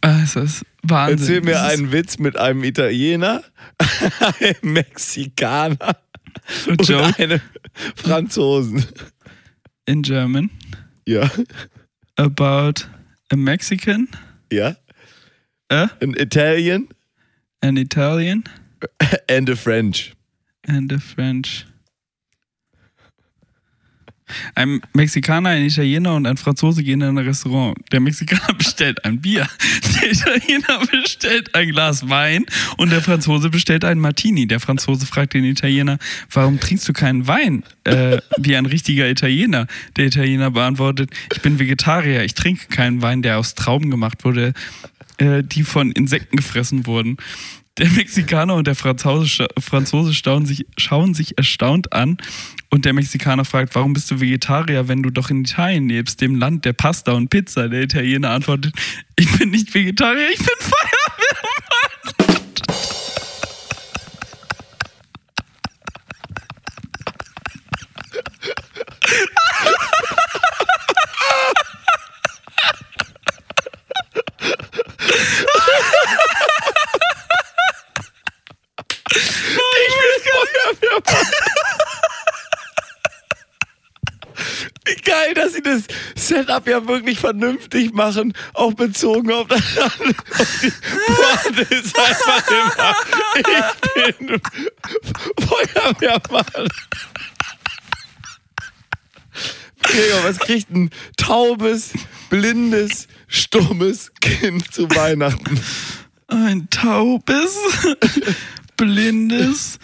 Es 0.01 0.35
ist 0.35 0.65
Wahnsinn. 0.83 1.19
Erzähl 1.19 1.41
mir 1.41 1.61
einen 1.63 1.91
Witz 1.91 2.19
mit 2.19 2.37
einem 2.37 2.63
Italiener, 2.63 3.43
einem 4.39 4.73
Mexikaner 4.73 5.97
und 6.67 6.87
joke 6.87 7.17
einem 7.17 7.41
Franzosen. 7.95 8.85
in 9.85 10.01
German 10.03 10.49
Ja, 11.07 11.29
about 12.17 12.85
a 13.31 13.35
Mexican, 13.35 14.07
ja. 14.51 14.75
a, 15.69 15.89
An 16.01 16.13
Italian 16.15 16.87
an 17.61 17.77
Italian 17.77 18.43
and 19.29 19.49
a 19.49 19.55
French. 19.55 20.13
And 20.71 20.91
a 20.93 20.99
French. 20.99 21.65
Ein 24.55 24.79
Mexikaner, 24.93 25.49
ein 25.49 25.65
Italiener 25.65 26.15
und 26.15 26.25
ein 26.25 26.37
Franzose 26.37 26.83
gehen 26.83 27.01
in 27.01 27.17
ein 27.17 27.25
Restaurant. 27.25 27.77
Der 27.91 27.99
Mexikaner 27.99 28.53
bestellt 28.57 29.03
ein 29.03 29.19
Bier, 29.19 29.45
der 30.01 30.11
Italiener 30.11 30.85
bestellt 30.89 31.53
ein 31.53 31.69
Glas 31.69 32.07
Wein 32.07 32.45
und 32.77 32.93
der 32.93 33.01
Franzose 33.01 33.49
bestellt 33.49 33.83
einen 33.83 33.99
Martini. 33.99 34.47
Der 34.47 34.61
Franzose 34.61 35.05
fragt 35.05 35.33
den 35.33 35.43
Italiener, 35.43 35.97
warum 36.31 36.61
trinkst 36.61 36.87
du 36.87 36.93
keinen 36.93 37.27
Wein? 37.27 37.63
Äh, 37.83 38.19
wie 38.37 38.55
ein 38.55 38.65
richtiger 38.65 39.09
Italiener. 39.09 39.67
Der 39.97 40.05
Italiener 40.05 40.51
beantwortet, 40.51 41.11
ich 41.33 41.41
bin 41.41 41.59
Vegetarier, 41.59 42.23
ich 42.23 42.33
trinke 42.33 42.67
keinen 42.67 43.01
Wein, 43.01 43.21
der 43.21 43.37
aus 43.37 43.53
Trauben 43.55 43.91
gemacht 43.91 44.23
wurde, 44.23 44.53
äh, 45.17 45.43
die 45.43 45.63
von 45.63 45.91
Insekten 45.91 46.37
gefressen 46.37 46.85
wurden. 46.85 47.17
Der 47.77 47.89
Mexikaner 47.89 48.55
und 48.55 48.67
der 48.67 48.75
Franzose, 48.75 49.47
Franzose 49.57 50.11
sich, 50.45 50.65
schauen 50.77 51.13
sich 51.13 51.37
erstaunt 51.37 51.93
an 51.93 52.17
und 52.69 52.83
der 52.83 52.91
Mexikaner 52.91 53.45
fragt, 53.45 53.73
warum 53.75 53.93
bist 53.93 54.11
du 54.11 54.19
Vegetarier, 54.19 54.89
wenn 54.89 55.01
du 55.01 55.09
doch 55.09 55.29
in 55.29 55.41
Italien 55.41 55.87
lebst, 55.87 56.19
dem 56.19 56.35
Land 56.35 56.65
der 56.65 56.73
Pasta 56.73 57.13
und 57.13 57.29
Pizza? 57.29 57.69
Der 57.69 57.83
Italiener 57.83 58.31
antwortet, 58.31 58.75
ich 59.15 59.31
bin 59.37 59.51
nicht 59.51 59.73
Vegetarier, 59.73 60.29
ich 60.31 60.39
bin 60.39 60.47
Feuerwehrmann. 60.59 62.40
Geil, 84.95 85.33
dass 85.33 85.53
sie 85.53 85.61
das 85.61 85.83
Setup 86.15 86.67
ja 86.67 86.87
wirklich 86.87 87.19
vernünftig 87.19 87.93
machen, 87.93 88.33
auch 88.53 88.73
bezogen 88.73 89.31
auf 89.31 89.47
das 89.47 89.61
die 90.61 90.71
Pointe 91.05 91.75
ist 91.75 91.97
einfach 91.97 92.47
immer, 92.47 92.95
ich 93.37 94.17
bin 94.17 94.41
Feuerwehrmann. 95.39 96.67
Gregor, 99.83 100.23
was 100.23 100.39
kriegt 100.39 100.69
ein 100.71 100.89
taubes, 101.17 101.91
blindes, 102.29 103.07
stummes 103.27 104.11
Kind 104.21 104.73
zu 104.73 104.89
Weihnachten? 104.91 105.59
Ein 106.27 106.69
taubes, 106.69 107.57
blindes, 108.77 109.79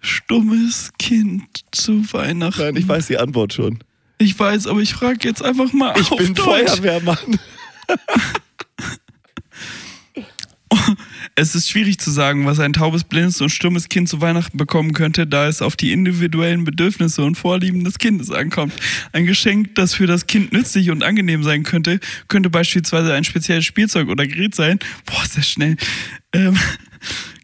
stummes 0.00 0.90
Kind 0.98 1.64
zu 1.72 2.12
Weihnachten. 2.12 2.60
Nein, 2.60 2.76
ich 2.76 2.88
weiß 2.88 3.08
die 3.08 3.18
Antwort 3.18 3.52
schon. 3.52 3.82
Ich 4.18 4.38
weiß, 4.38 4.66
aber 4.66 4.80
ich 4.80 4.94
frage 4.94 5.26
jetzt 5.28 5.42
einfach 5.42 5.72
mal 5.72 5.94
Ich 5.98 6.10
auf 6.10 6.18
bin 6.18 6.34
Deutsch. 6.34 6.70
Feuerwehrmann. 6.70 7.18
Es 11.36 11.54
ist 11.54 11.68
schwierig 11.68 11.98
zu 11.98 12.10
sagen, 12.10 12.46
was 12.46 12.60
ein 12.60 12.72
taubes, 12.72 13.04
blindes 13.04 13.40
und 13.40 13.50
stummes 13.50 13.88
Kind 13.88 14.08
zu 14.08 14.20
Weihnachten 14.20 14.56
bekommen 14.56 14.92
könnte, 14.92 15.26
da 15.26 15.48
es 15.48 15.62
auf 15.62 15.76
die 15.76 15.92
individuellen 15.92 16.64
Bedürfnisse 16.64 17.22
und 17.22 17.36
Vorlieben 17.36 17.82
des 17.84 17.98
Kindes 17.98 18.30
ankommt. 18.30 18.72
Ein 19.12 19.26
Geschenk, 19.26 19.74
das 19.74 19.94
für 19.94 20.06
das 20.06 20.26
Kind 20.26 20.52
nützlich 20.52 20.90
und 20.90 21.02
angenehm 21.02 21.42
sein 21.42 21.64
könnte, 21.64 21.98
könnte 22.28 22.50
beispielsweise 22.50 23.12
ein 23.14 23.24
spezielles 23.24 23.64
Spielzeug 23.64 24.08
oder 24.08 24.26
Gerät 24.26 24.54
sein. 24.54 24.78
Boah, 25.06 25.22
ist 25.24 25.36
das 25.36 25.48
schnell. 25.48 25.76
Ähm, 26.32 26.58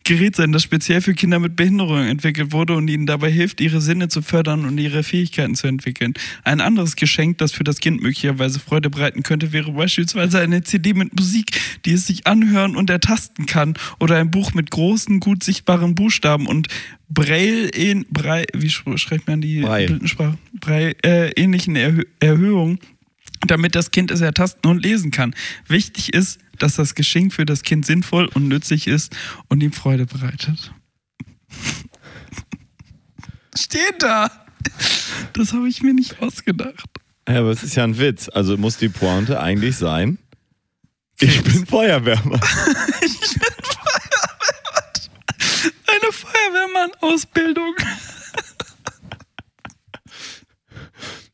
Gerät 0.05 0.35
sein, 0.37 0.51
das 0.53 0.63
speziell 0.63 1.01
für 1.01 1.15
Kinder 1.15 1.39
mit 1.39 1.57
Behinderung 1.57 1.99
entwickelt 2.05 2.53
wurde 2.53 2.75
und 2.75 2.89
ihnen 2.89 3.07
dabei 3.07 3.31
hilft, 3.31 3.61
ihre 3.61 3.81
Sinne 3.81 4.09
zu 4.09 4.23
fördern 4.23 4.65
und 4.65 4.79
ihre 4.79 5.03
Fähigkeiten 5.03 5.55
zu 5.55 5.67
entwickeln. 5.67 6.15
Ein 6.43 6.61
anderes 6.61 6.97
Geschenk, 6.97 7.39
das 7.39 7.53
für 7.53 7.65
das 7.65 7.79
Kind 7.81 8.03
möglicherweise 8.03 8.59
Freude 8.61 8.91
bereiten 8.91 9.23
könnte, 9.23 9.53
wäre 9.53 9.73
beispielsweise 9.73 10.41
eine 10.41 10.63
CD 10.63 10.95
mit 10.95 11.15
Musik, 11.19 11.61
die 11.85 11.93
es 11.93 12.07
sich 12.07 12.27
anhören 12.27 12.77
und 12.77 12.91
ertasten 12.91 13.47
kann 13.47 13.75
oder 14.01 14.17
ein 14.17 14.31
Buch 14.31 14.55
mit 14.55 14.71
großen, 14.71 15.21
gut 15.21 15.45
sichtbaren 15.45 15.95
Buchstaben 15.95 16.47
und 16.47 16.69
Braille, 17.09 17.67
in, 17.69 18.07
Braille 18.11 18.47
wie 18.55 18.69
sch- 18.69 18.99
schreibt 18.99 19.29
man 19.29 19.41
die 19.41 19.61
Braille. 19.61 19.87
Blindensprache? 19.87 20.39
Braille, 20.61 20.95
äh, 21.05 21.31
ähnlichen 21.33 21.77
Erhö 21.77 22.03
Erhöhungen, 22.21 22.79
damit 23.47 23.75
das 23.75 23.91
Kind 23.91 24.11
es 24.11 24.21
ertasten 24.21 24.71
und 24.71 24.83
lesen 24.83 25.11
kann. 25.11 25.35
Wichtig 25.67 26.13
ist, 26.13 26.39
dass 26.59 26.77
das 26.77 26.95
Geschenk 26.95 27.33
für 27.33 27.47
das 27.47 27.63
Kind 27.63 27.87
sinnvoll 27.87 28.29
und 28.35 28.49
nützlich 28.49 28.87
ist 28.87 29.17
und 29.49 29.63
ihm 29.63 29.73
Freude 29.73 30.07
bereitet. 30.07 30.73
Steht 33.57 34.03
da! 34.03 34.31
Das 35.33 35.53
habe 35.53 35.69
ich 35.69 35.83
mir 35.83 35.95
nicht 35.95 36.21
ausgedacht. 36.21 36.85
Ja, 37.29 37.41
aber 37.41 37.51
es 37.51 37.63
ist 37.63 37.77
ja 37.77 37.85
ein 37.85 37.99
Witz. 37.99 38.29
Also 38.29 38.57
muss 38.57 38.77
die 38.77 38.89
Pointe 38.89 39.41
eigentlich 39.41 39.77
sein. 39.77 40.19
Ich 41.21 41.43
bin 41.45 41.67
Feuerwehrmann. 41.67 42.41
Eine 45.87 46.13
Feuerwehrmann-Ausbildung. 46.13 47.75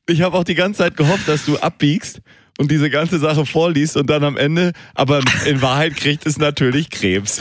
Ich 0.09 0.22
habe 0.22 0.36
auch 0.36 0.44
die 0.44 0.54
ganze 0.54 0.78
Zeit 0.78 0.96
gehofft, 0.96 1.26
dass 1.28 1.44
du 1.44 1.59
abbiegst 1.59 2.20
und 2.59 2.70
diese 2.70 2.90
ganze 2.90 3.18
Sache 3.18 3.44
vorliest 3.44 3.96
und 3.96 4.09
dann 4.09 4.22
am 4.24 4.36
Ende, 4.36 4.72
aber 4.94 5.20
in 5.46 5.61
Wahrheit 5.62 5.96
kriegt 5.96 6.26
es 6.26 6.38
natürlich 6.38 6.90
Krebs. 6.90 7.40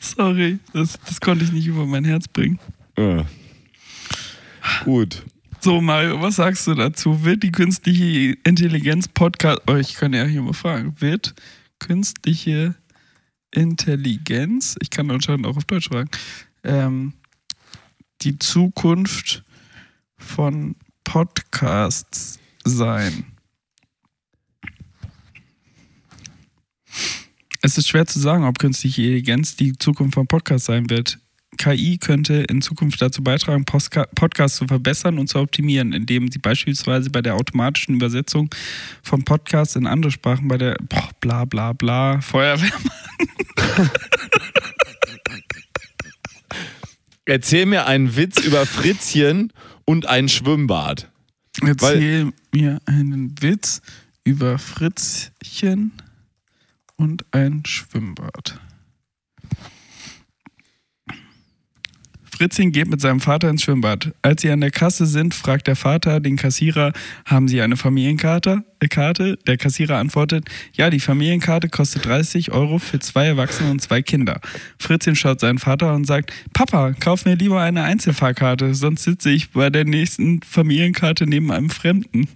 Sorry, 0.00 0.58
das, 0.72 0.98
das 1.06 1.20
konnte 1.20 1.44
ich 1.44 1.52
nicht 1.52 1.66
über 1.66 1.86
mein 1.86 2.04
Herz 2.04 2.28
bringen. 2.28 2.58
Ja. 2.98 3.24
Gut. 4.84 5.24
So, 5.60 5.80
Mario, 5.80 6.20
was 6.20 6.36
sagst 6.36 6.66
du 6.66 6.74
dazu? 6.74 7.24
Wird 7.24 7.42
die 7.42 7.52
künstliche 7.52 8.36
Intelligenz 8.44 9.08
Podcast. 9.08 9.60
Oh, 9.66 9.76
ich 9.76 9.94
kann 9.94 10.12
ja 10.12 10.24
hier 10.24 10.42
mal 10.42 10.52
fragen. 10.52 10.94
Wird 11.00 11.34
künstliche 11.78 12.74
Intelligenz, 13.50 14.76
ich 14.80 14.90
kann 14.90 15.10
anscheinend 15.10 15.46
auch 15.46 15.56
auf 15.56 15.64
Deutsch 15.64 15.88
fragen, 15.88 16.10
ähm, 16.62 17.14
die 18.22 18.38
Zukunft 18.38 19.42
von 20.20 20.76
Podcasts 21.04 22.38
sein? 22.64 23.24
Es 27.62 27.76
ist 27.76 27.88
schwer 27.88 28.06
zu 28.06 28.20
sagen, 28.20 28.44
ob 28.44 28.58
künstliche 28.58 29.02
Intelligenz 29.02 29.56
die 29.56 29.72
Zukunft 29.76 30.14
von 30.14 30.26
Podcasts 30.26 30.66
sein 30.66 30.88
wird. 30.88 31.18
KI 31.58 31.98
könnte 31.98 32.44
in 32.48 32.62
Zukunft 32.62 33.02
dazu 33.02 33.22
beitragen, 33.22 33.64
Podcasts 33.66 34.56
zu 34.56 34.66
verbessern 34.66 35.18
und 35.18 35.26
zu 35.26 35.38
optimieren, 35.38 35.92
indem 35.92 36.30
sie 36.30 36.38
beispielsweise 36.38 37.10
bei 37.10 37.20
der 37.20 37.34
automatischen 37.34 37.96
Übersetzung 37.96 38.48
von 39.02 39.24
Podcasts 39.24 39.76
in 39.76 39.86
andere 39.86 40.10
Sprachen 40.10 40.48
bei 40.48 40.56
der 40.56 40.76
boah, 40.88 41.10
bla 41.20 41.44
bla 41.44 41.74
bla 41.74 42.22
Feuerwehrmann. 42.22 43.90
Erzähl 47.26 47.66
mir 47.66 47.86
einen 47.86 48.16
Witz 48.16 48.42
über 48.42 48.64
Fritzchen 48.64 49.52
und 49.90 50.06
ein 50.06 50.28
Schwimmbad. 50.28 51.10
Erzähl 51.66 52.32
mir 52.54 52.78
einen 52.86 53.34
Witz 53.42 53.82
über 54.22 54.56
Fritzchen 54.56 55.90
und 56.94 57.24
ein 57.32 57.64
Schwimmbad. 57.66 58.60
Fritzchen 62.40 62.72
geht 62.72 62.88
mit 62.88 63.02
seinem 63.02 63.20
Vater 63.20 63.50
ins 63.50 63.64
Schwimmbad. 63.64 64.14
Als 64.22 64.40
sie 64.40 64.50
an 64.50 64.62
der 64.62 64.70
Kasse 64.70 65.04
sind, 65.04 65.34
fragt 65.34 65.66
der 65.66 65.76
Vater 65.76 66.20
den 66.20 66.36
Kassierer, 66.36 66.94
haben 67.26 67.48
Sie 67.48 67.60
eine 67.60 67.76
Familienkarte? 67.76 68.64
Äh, 68.78 68.88
Karte? 68.88 69.36
Der 69.46 69.58
Kassierer 69.58 69.98
antwortet, 69.98 70.48
ja, 70.72 70.88
die 70.88 71.00
Familienkarte 71.00 71.68
kostet 71.68 72.06
30 72.06 72.50
Euro 72.50 72.78
für 72.78 72.98
zwei 72.98 73.26
Erwachsene 73.26 73.70
und 73.70 73.82
zwei 73.82 74.00
Kinder. 74.00 74.40
Fritzchen 74.78 75.16
schaut 75.16 75.38
seinen 75.40 75.58
Vater 75.58 75.92
und 75.92 76.06
sagt, 76.06 76.32
Papa, 76.54 76.94
kauf 76.98 77.26
mir 77.26 77.34
lieber 77.34 77.60
eine 77.60 77.82
Einzelfahrkarte, 77.82 78.74
sonst 78.74 79.02
sitze 79.02 79.28
ich 79.28 79.50
bei 79.50 79.68
der 79.68 79.84
nächsten 79.84 80.40
Familienkarte 80.40 81.26
neben 81.26 81.52
einem 81.52 81.68
Fremden. 81.68 82.26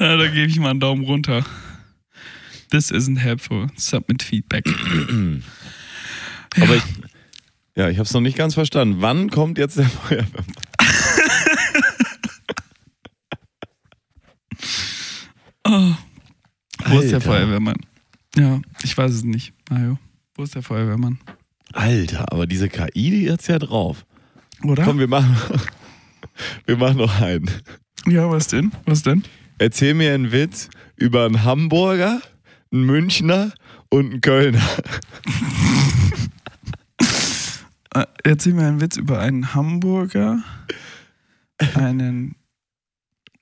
Ja, 0.00 0.16
da 0.16 0.26
gebe 0.28 0.46
ich 0.50 0.58
mal 0.58 0.70
einen 0.70 0.80
Daumen 0.80 1.04
runter. 1.04 1.44
This 2.70 2.90
isn't 2.90 3.18
helpful. 3.18 3.68
Submit 3.76 4.22
feedback. 4.22 4.64
Aber 6.56 6.74
ich, 6.74 6.82
ja, 7.76 7.90
ich 7.90 7.98
habe 7.98 8.06
es 8.06 8.12
noch 8.14 8.22
nicht 8.22 8.36
ganz 8.38 8.54
verstanden. 8.54 9.02
Wann 9.02 9.30
kommt 9.30 9.58
jetzt 9.58 9.76
der 9.76 9.88
Feuerwehrmann? 9.88 10.46
Oh. 15.62 15.92
Wo 16.86 16.98
ist 16.98 17.10
der 17.10 17.18
Alter. 17.18 17.20
Feuerwehrmann? 17.20 17.76
Ja, 18.34 18.60
ich 18.82 18.96
weiß 18.96 19.12
es 19.12 19.22
nicht, 19.22 19.52
Mario. 19.68 19.98
Wo 20.34 20.42
ist 20.42 20.54
der 20.54 20.62
Feuerwehrmann? 20.62 21.20
Alter, 21.72 22.32
aber 22.32 22.46
diese 22.46 22.68
KI, 22.68 23.10
die 23.10 23.30
hat's 23.30 23.46
ja 23.46 23.58
drauf. 23.58 24.04
Oder? 24.64 24.82
Komm, 24.84 24.98
wir 24.98 25.06
machen, 25.06 25.36
wir 26.66 26.76
machen 26.76 26.96
noch 26.96 27.20
einen. 27.20 27.48
Ja, 28.06 28.28
was 28.30 28.48
denn? 28.48 28.72
Was 28.86 29.02
denn? 29.02 29.22
Erzähl 29.60 29.92
mir 29.92 30.14
einen 30.14 30.32
Witz 30.32 30.70
über 30.96 31.26
einen 31.26 31.44
Hamburger, 31.44 32.22
einen 32.72 32.84
Münchner 32.84 33.52
und 33.90 34.10
einen 34.10 34.20
Kölner. 34.22 34.62
Äh, 37.92 38.06
Erzähl 38.22 38.54
mir 38.54 38.68
einen 38.68 38.80
Witz 38.80 38.96
über 38.96 39.18
einen 39.18 39.52
Hamburger, 39.52 40.44
einen, 41.74 42.36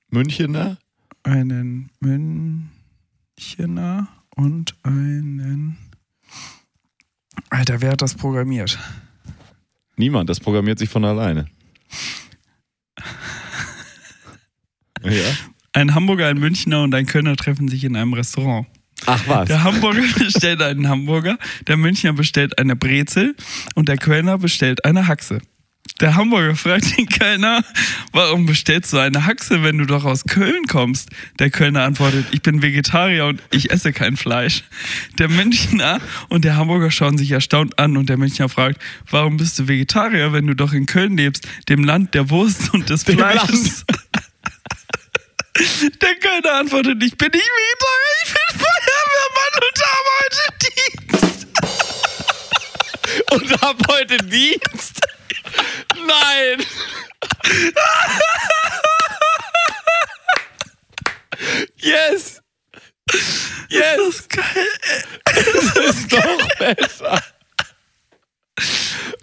Münchener? 0.09 0.79
einen 1.21 1.91
Münchener 1.99 4.07
und 4.35 4.73
einen. 4.81 5.77
Alter, 7.51 7.79
wer 7.81 7.91
hat 7.91 8.01
das 8.01 8.15
programmiert? 8.15 8.79
Niemand, 9.97 10.31
das 10.31 10.39
programmiert 10.39 10.79
sich 10.79 10.89
von 10.89 11.05
alleine. 11.05 11.45
Ja. 15.03 15.31
Ein 15.79 15.95
Hamburger, 15.95 16.27
ein 16.27 16.39
Münchner 16.39 16.83
und 16.83 16.93
ein 16.93 17.05
Kölner 17.05 17.37
treffen 17.37 17.69
sich 17.69 17.85
in 17.85 17.95
einem 17.95 18.11
Restaurant. 18.11 18.67
Ach 19.05 19.23
was. 19.27 19.47
Der 19.47 19.63
Hamburger 19.63 20.03
bestellt 20.19 20.61
einen 20.61 20.89
Hamburger, 20.89 21.37
der 21.67 21.77
Münchner 21.77 22.11
bestellt 22.11 22.59
eine 22.59 22.75
Brezel 22.75 23.33
und 23.75 23.87
der 23.87 23.95
Kölner 23.95 24.37
bestellt 24.37 24.83
eine 24.83 25.07
Haxe. 25.07 25.39
Der 26.01 26.15
Hamburger 26.15 26.55
fragt 26.57 26.97
den 26.97 27.07
Kölner, 27.07 27.63
warum 28.11 28.45
bestellst 28.45 28.91
du 28.91 28.97
eine 28.97 29.25
Haxe, 29.25 29.63
wenn 29.63 29.77
du 29.77 29.85
doch 29.85 30.03
aus 30.03 30.25
Köln 30.25 30.65
kommst? 30.67 31.11
Der 31.39 31.49
Kölner 31.49 31.83
antwortet, 31.83 32.25
ich 32.31 32.41
bin 32.41 32.61
Vegetarier 32.61 33.27
und 33.27 33.41
ich 33.49 33.71
esse 33.71 33.93
kein 33.93 34.17
Fleisch. 34.17 34.65
Der 35.17 35.29
Münchner 35.29 36.01
und 36.27 36.43
der 36.43 36.57
Hamburger 36.57 36.91
schauen 36.91 37.17
sich 37.17 37.31
erstaunt 37.31 37.79
an 37.79 37.95
und 37.95 38.09
der 38.09 38.17
Münchner 38.17 38.49
fragt, 38.49 38.81
warum 39.09 39.37
bist 39.37 39.57
du 39.57 39.69
Vegetarier, 39.69 40.33
wenn 40.33 40.45
du 40.45 40.55
doch 40.55 40.73
in 40.73 40.87
Köln 40.87 41.15
lebst, 41.15 41.47
dem 41.69 41.85
Land 41.85 42.15
der 42.15 42.29
Wurst 42.29 42.73
und 42.73 42.89
des 42.89 43.03
Fleisches? 43.03 43.85
der 46.01 46.15
keine 46.15 46.51
antwortet. 46.53 47.03
Ich 47.03 47.17
bin 47.17 47.29
nicht 47.31 47.43
Vegetarier, 47.43 48.21
ich 48.23 48.33
bin 48.33 48.41
Feuerwehrmann 48.59 49.53
und 49.67 49.79
arbeite 49.95 50.43
Dienst. 50.65 51.47
und 53.31 53.61
habe 53.61 53.83
heute 53.89 54.17
Dienst? 54.17 55.01
Nein. 56.05 56.65
yes. 61.77 62.41
Yes. 63.69 63.91
Das 63.95 64.07
ist 64.07 64.29
geil. 64.29 64.67
Es 65.25 65.75
ist 65.75 66.11
doch 66.13 66.57
besser. 66.57 67.23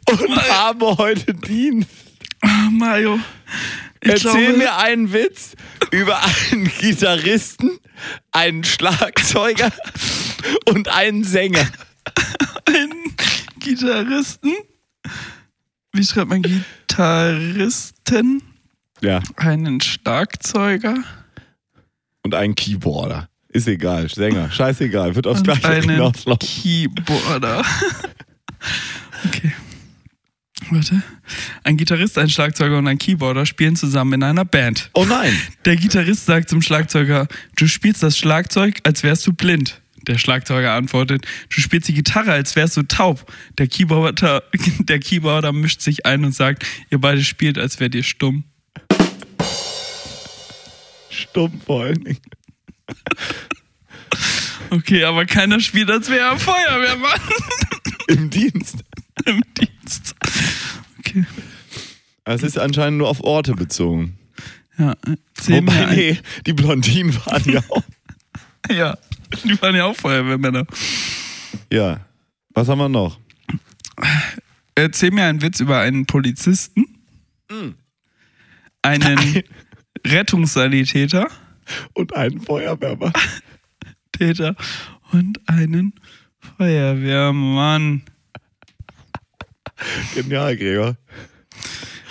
Und 0.09 0.29
Mario. 0.29 0.53
habe 0.53 0.97
heute 0.99 1.35
Dienst. 1.35 1.91
Mario, 2.71 3.19
Erzähl 4.09 4.31
glaube, 4.31 4.59
mir 4.59 4.77
einen 4.77 5.13
Witz 5.13 5.55
über 5.91 6.21
einen 6.23 6.71
Gitarristen, 6.81 7.79
einen 8.33 8.65
Schlagzeuger 8.65 9.71
und 10.69 10.89
einen 10.89 11.25
Sänger. 11.25 11.67
einen 12.67 13.17
Gitarristen. 13.61 14.53
Wie 15.93 16.05
schreibt 16.05 16.29
man 16.29 16.43
Gitarristen? 16.43 18.43
Ja. 19.01 19.23
Einen 19.37 19.81
Schlagzeuger 19.81 20.97
Und 22.23 22.35
einen 22.35 22.55
Keyboarder. 22.55 23.29
Ist 23.49 23.69
egal. 23.69 24.09
Sänger. 24.09 24.51
Scheißegal. 24.51 25.15
Wird 25.15 25.27
aufs 25.27 25.41
und 25.41 25.45
Gleiche 25.45 25.69
einen. 25.69 26.13
Keyboarder. 26.39 27.65
okay. 29.25 29.53
Warte. 30.71 31.03
Ein 31.65 31.77
Gitarrist, 31.77 32.19
ein 32.19 32.29
Schlagzeuger 32.29 32.79
und 32.79 32.89
ein 32.89 32.99
Keyboarder 32.99 33.47
spielen 33.47 33.77
zusammen 33.77 34.15
in 34.15 34.23
einer 34.23 34.45
Band. 34.45 34.91
Oh 34.95 35.05
nein. 35.05 35.33
Der 35.65 35.77
Gitarrist 35.77 36.27
sagt 36.27 36.49
zum 36.49 36.63
Schlagzeuger, 36.63 37.29
du 37.57 37.67
spielst 37.67 38.03
das 38.03 38.19
Schlagzeug, 38.19 38.81
als 38.85 39.03
wärst 39.03 39.27
du 39.27 39.33
blind. 39.33 39.81
Der 40.07 40.19
Schlagzeuger 40.19 40.73
antwortet, 40.73 41.27
du 41.55 41.61
spielst 41.61 41.89
die 41.89 41.95
Gitarre, 41.95 42.33
als 42.33 42.55
wärst 42.55 42.77
du 42.77 42.83
taub. 42.83 43.33
Der 43.59 43.67
Keyboarder, 43.67 44.43
der 44.81 44.99
Keyboarder 45.01 45.53
mischt 45.53 45.81
sich 45.81 46.07
ein 46.07 46.25
und 46.25 46.33
sagt, 46.33 46.65
ihr 46.91 47.01
beide 47.01 47.25
spielt, 47.25 47.59
als 47.59 47.81
wärt 47.81 47.95
ihr 47.95 48.05
stumm. 48.05 48.45
Stumm 51.11 51.61
vor 51.65 51.85
allen 51.85 52.05
Dingen. 52.05 52.21
Okay, 54.71 55.05
aber 55.05 55.27
keiner 55.27 55.61
spielt, 55.61 55.91
als 55.91 56.09
wäre 56.11 56.31
er 56.31 56.39
Feuerwehrmann 56.39 57.21
Im 58.09 58.31
Dienst. 58.31 58.85
im 59.25 59.43
Dienst. 59.57 59.73
Okay. 61.17 61.27
Es 62.29 62.43
ist 62.43 62.59
anscheinend 62.59 62.99
nur 62.99 63.09
auf 63.09 63.23
Orte 63.23 63.55
bezogen. 63.55 64.19
Ja, 64.79 64.95
mir 65.07 65.17
Wobei, 65.63 65.95
nee, 65.95 66.19
die 66.45 66.53
Blondinen 66.55 67.15
waren 67.25 67.49
ja 67.51 67.61
auch. 67.69 67.85
Ja, 68.69 68.99
die 69.45 69.63
waren 69.63 69.77
ja 69.77 69.85
auch 69.85 69.95
Feuerwehrmänner. 69.95 70.67
Ja. 71.73 72.01
Was 72.51 72.69
haben 72.69 72.79
wir 72.79 72.89
noch? 72.89 73.21
Erzähl 74.75 75.13
mir 75.13 75.27
einen 75.27 75.41
Witz 75.41 75.61
über 75.61 75.79
einen 75.79 76.05
Polizisten, 76.07 76.85
Mm. 77.49 77.75
einen 78.83 79.43
Rettungssanitäter, 80.05 81.29
Und 81.95 82.17
einen 82.17 82.41
Feuerwehrmann. 82.41 83.13
Täter 84.13 84.57
und 85.13 85.39
einen 85.49 85.93
Feuerwehrmann. 86.59 88.03
Genial, 90.15 90.57
Gregor. 90.57 90.97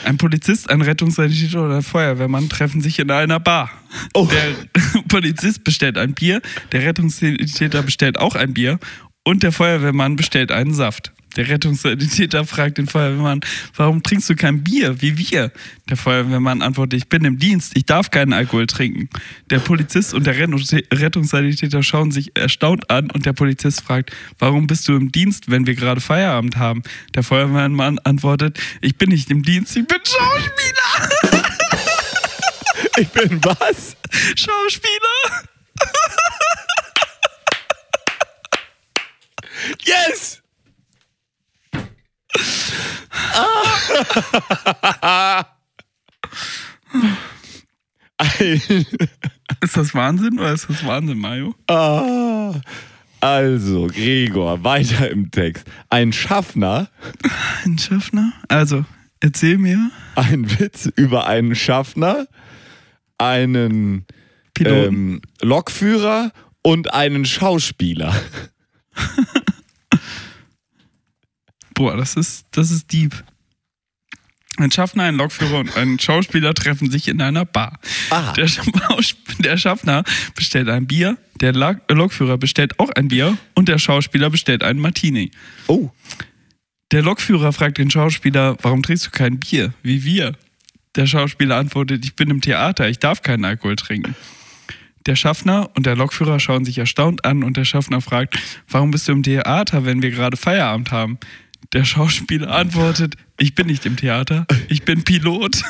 Ein 0.04 0.18
Polizist, 0.18 0.70
ein 0.70 0.82
Rettungssanitäter 0.82 1.66
oder 1.66 1.78
ein 1.78 1.82
Feuerwehrmann 1.82 2.48
treffen 2.48 2.80
sich 2.82 3.00
in 3.00 3.10
einer 3.10 3.40
Bar. 3.40 3.72
Oh. 4.14 4.28
Der 4.28 5.02
Polizist 5.08 5.64
bestellt 5.64 5.98
ein 5.98 6.14
Bier, 6.14 6.42
der 6.72 6.84
Rettungssanitäter 6.84 7.82
bestellt 7.82 8.20
auch 8.20 8.36
ein 8.36 8.54
Bier 8.54 8.80
und 9.26 9.44
der 9.44 9.52
Feuerwehrmann 9.52 10.16
bestellt 10.16 10.52
einen 10.52 10.74
Saft. 10.74 11.12
Der 11.36 11.50
Rettungssanitäter 11.50 12.46
fragt 12.46 12.78
den 12.78 12.88
Feuerwehrmann, 12.88 13.42
warum 13.76 14.02
trinkst 14.02 14.30
du 14.30 14.36
kein 14.36 14.64
Bier 14.64 15.02
wie 15.02 15.18
wir? 15.18 15.52
Der 15.90 15.98
Feuerwehrmann 15.98 16.62
antwortet, 16.62 17.02
ich 17.02 17.10
bin 17.10 17.26
im 17.26 17.38
Dienst, 17.40 17.76
ich 17.76 17.86
darf 17.86 18.10
keinen 18.10 18.32
Alkohol 18.32 18.68
trinken. 18.68 19.10
Der 19.50 19.60
Polizist 19.60 20.14
und 20.14 20.26
der 20.26 20.36
Rettungs- 20.36 20.72
Rettungssanitäter 20.94 21.84
schauen 21.84 22.12
sich 22.12 22.38
erstaunt 22.38 22.90
an 22.90 23.12
und 23.12 23.26
der 23.26 23.34
Polizist 23.34 23.82
fragt, 23.82 24.12
warum 24.40 24.68
bist 24.68 24.88
du 24.88 24.96
im 24.96 25.12
Dienst, 25.12 25.52
wenn 25.52 25.68
wir 25.68 25.76
gerade 25.76 26.00
Feierabend 26.00 26.56
haben? 26.56 26.84
Der 27.16 27.24
Feuerwehrmann 27.24 28.00
antwortet, 28.00 28.58
ich 28.80 28.96
bin 28.98 29.10
nicht 29.10 29.30
im 29.30 29.44
Dienst, 29.44 29.76
ich 29.76 29.86
bin 29.86 30.00
Schauspieler. 30.06 31.42
Ich 32.98 33.10
bin 33.10 33.44
was? 33.44 33.98
Schauspieler. 34.36 35.44
Yes! 39.84 40.42
Ein, 48.18 48.86
Ist 49.62 49.78
das 49.78 49.94
Wahnsinn 49.94 50.40
oder 50.40 50.54
ist 50.54 50.70
das 50.70 50.86
Wahnsinn, 50.86 51.18
Mario? 51.18 51.56
ah, 51.68 52.54
also, 53.22 53.88
Gregor, 53.88 54.64
weiter 54.64 55.10
im 55.10 55.32
Text. 55.32 55.66
Ein 55.90 56.14
Schaffner, 56.14 56.90
Ein 57.66 57.78
Schaffner? 57.80 58.34
Also, 58.50 58.86
erzähl 59.20 59.58
mir. 59.58 59.90
ein 60.16 60.60
Witz 60.60 60.92
über 60.96 61.26
einen 61.26 61.56
Schaffner, 61.56 62.28
einen 63.18 64.06
ähm, 64.60 65.22
Lokführer 65.42 66.32
und 66.62 66.94
einen 66.94 67.26
Schauspieler. 67.26 68.14
Boah, 71.76 71.96
das 71.96 72.16
ist, 72.16 72.46
das 72.52 72.72
ist 72.72 72.92
deep. 72.92 73.24
Ein 74.58 74.72
Schaffner, 74.72 75.04
ein 75.04 75.16
Lokführer 75.16 75.60
und 75.60 75.76
ein 75.76 76.00
Schauspieler 76.00 76.54
treffen 76.54 76.90
sich 76.90 77.10
in 77.10 77.22
einer 77.22 77.44
Bar. 77.44 77.78
Aha. 78.10 78.32
Der, 78.34 78.50
der 79.40 79.58
Schaffner 79.58 80.04
bestellt 80.34 80.70
ein 80.70 80.88
Bier, 80.88 81.18
der 81.42 81.52
Lokführer 81.54 82.38
bestellt 82.38 82.80
auch 82.80 82.90
ein 82.92 83.10
Bier 83.10 83.38
und 83.54 83.68
der 83.68 83.78
Schauspieler 83.80 84.30
bestellt 84.30 84.64
einen 84.64 84.80
Martini. 84.80 85.32
Oh, 85.68 85.90
Der 86.92 87.02
Lokführer 87.02 87.52
fragt 87.52 87.78
den 87.80 87.92
Schauspieler, 87.92 88.56
warum 88.62 88.82
trinkst 88.82 89.08
du 89.08 89.12
kein 89.12 89.40
Bier, 89.40 89.74
wie 89.84 90.06
wir? 90.06 90.38
Der 90.96 91.08
Schauspieler 91.08 91.58
antwortet, 91.58 92.06
ich 92.06 92.16
bin 92.16 92.30
im 92.30 92.40
Theater, 92.40 92.88
ich 92.88 93.00
darf 93.00 93.22
keinen 93.22 93.44
Alkohol 93.44 93.76
trinken. 93.76 94.16
Der 95.06 95.18
Schaffner 95.18 95.70
und 95.76 95.86
der 95.86 95.96
Lokführer 95.96 96.40
schauen 96.40 96.64
sich 96.66 96.78
erstaunt 96.78 97.26
an 97.26 97.44
und 97.44 97.58
der 97.58 97.66
Schaffner 97.66 98.00
fragt, 98.02 98.40
warum 98.70 98.92
bist 98.92 99.08
du 99.08 99.12
im 99.12 99.22
Theater, 99.22 99.86
wenn 99.86 100.02
wir 100.02 100.10
gerade 100.12 100.38
Feierabend 100.38 100.92
haben? 100.92 101.20
Der 101.74 101.84
Schauspieler 101.84 102.52
antwortet, 102.52 103.16
ich 103.38 103.56
bin 103.56 103.68
nicht 103.68 103.86
im 103.86 103.98
Theater, 103.98 104.46
ich 104.70 104.84
bin 104.84 105.04
Pilot. 105.04 105.62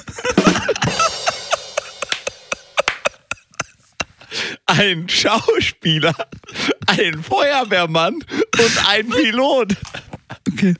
ein 4.65 5.07
Schauspieler, 5.09 6.15
ein 6.87 7.23
Feuerwehrmann 7.23 8.15
und 8.15 8.87
ein 8.87 9.09
Pilot. 9.09 9.75
Okay. 10.51 10.75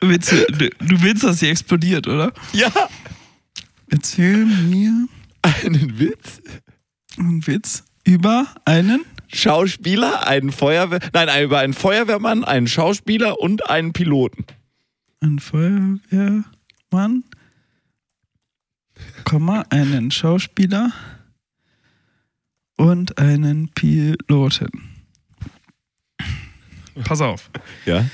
Willst 0.00 0.32
du, 0.32 0.46
du, 0.46 0.70
du 0.70 1.02
willst, 1.02 1.24
dass 1.24 1.40
sie 1.40 1.48
explodiert, 1.48 2.06
oder? 2.06 2.32
Ja, 2.52 2.70
Erzähl 3.90 4.44
mir 4.44 5.06
einen 5.42 5.98
Witz. 5.98 6.42
einen 7.16 7.46
Witz 7.46 7.84
über 8.04 8.46
einen 8.64 9.04
Schauspieler, 9.32 10.26
einen 10.26 10.50
Feuerwehr, 10.52 11.00
nein, 11.12 11.28
ein- 11.28 11.44
über 11.44 11.58
einen 11.60 11.74
Feuerwehrmann, 11.74 12.44
einen 12.44 12.66
Schauspieler 12.66 13.40
und 13.40 13.68
einen 13.70 13.92
Piloten. 13.92 14.44
Ein 15.20 15.38
Feuerwehrmann, 15.38 17.24
Komma, 19.24 19.64
einen 19.70 20.10
Schauspieler 20.10 20.90
und 22.76 23.18
einen 23.18 23.68
Piloten. 23.68 24.70
Pass 27.04 27.20
auf. 27.20 27.50
Ja. 27.86 28.04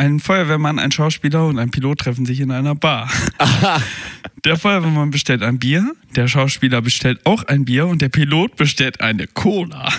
Ein 0.00 0.18
Feuerwehrmann, 0.18 0.78
ein 0.78 0.92
Schauspieler 0.92 1.46
und 1.46 1.58
ein 1.58 1.70
Pilot 1.70 1.98
treffen 1.98 2.24
sich 2.24 2.40
in 2.40 2.50
einer 2.50 2.74
Bar. 2.74 3.10
Der 4.46 4.56
Feuerwehrmann 4.56 5.10
bestellt 5.10 5.42
ein 5.42 5.58
Bier, 5.58 5.94
der 6.16 6.26
Schauspieler 6.26 6.80
bestellt 6.80 7.20
auch 7.24 7.44
ein 7.44 7.66
Bier 7.66 7.86
und 7.86 8.00
der 8.00 8.08
Pilot 8.08 8.56
bestellt 8.56 9.02
eine 9.02 9.26
Cola. 9.26 9.92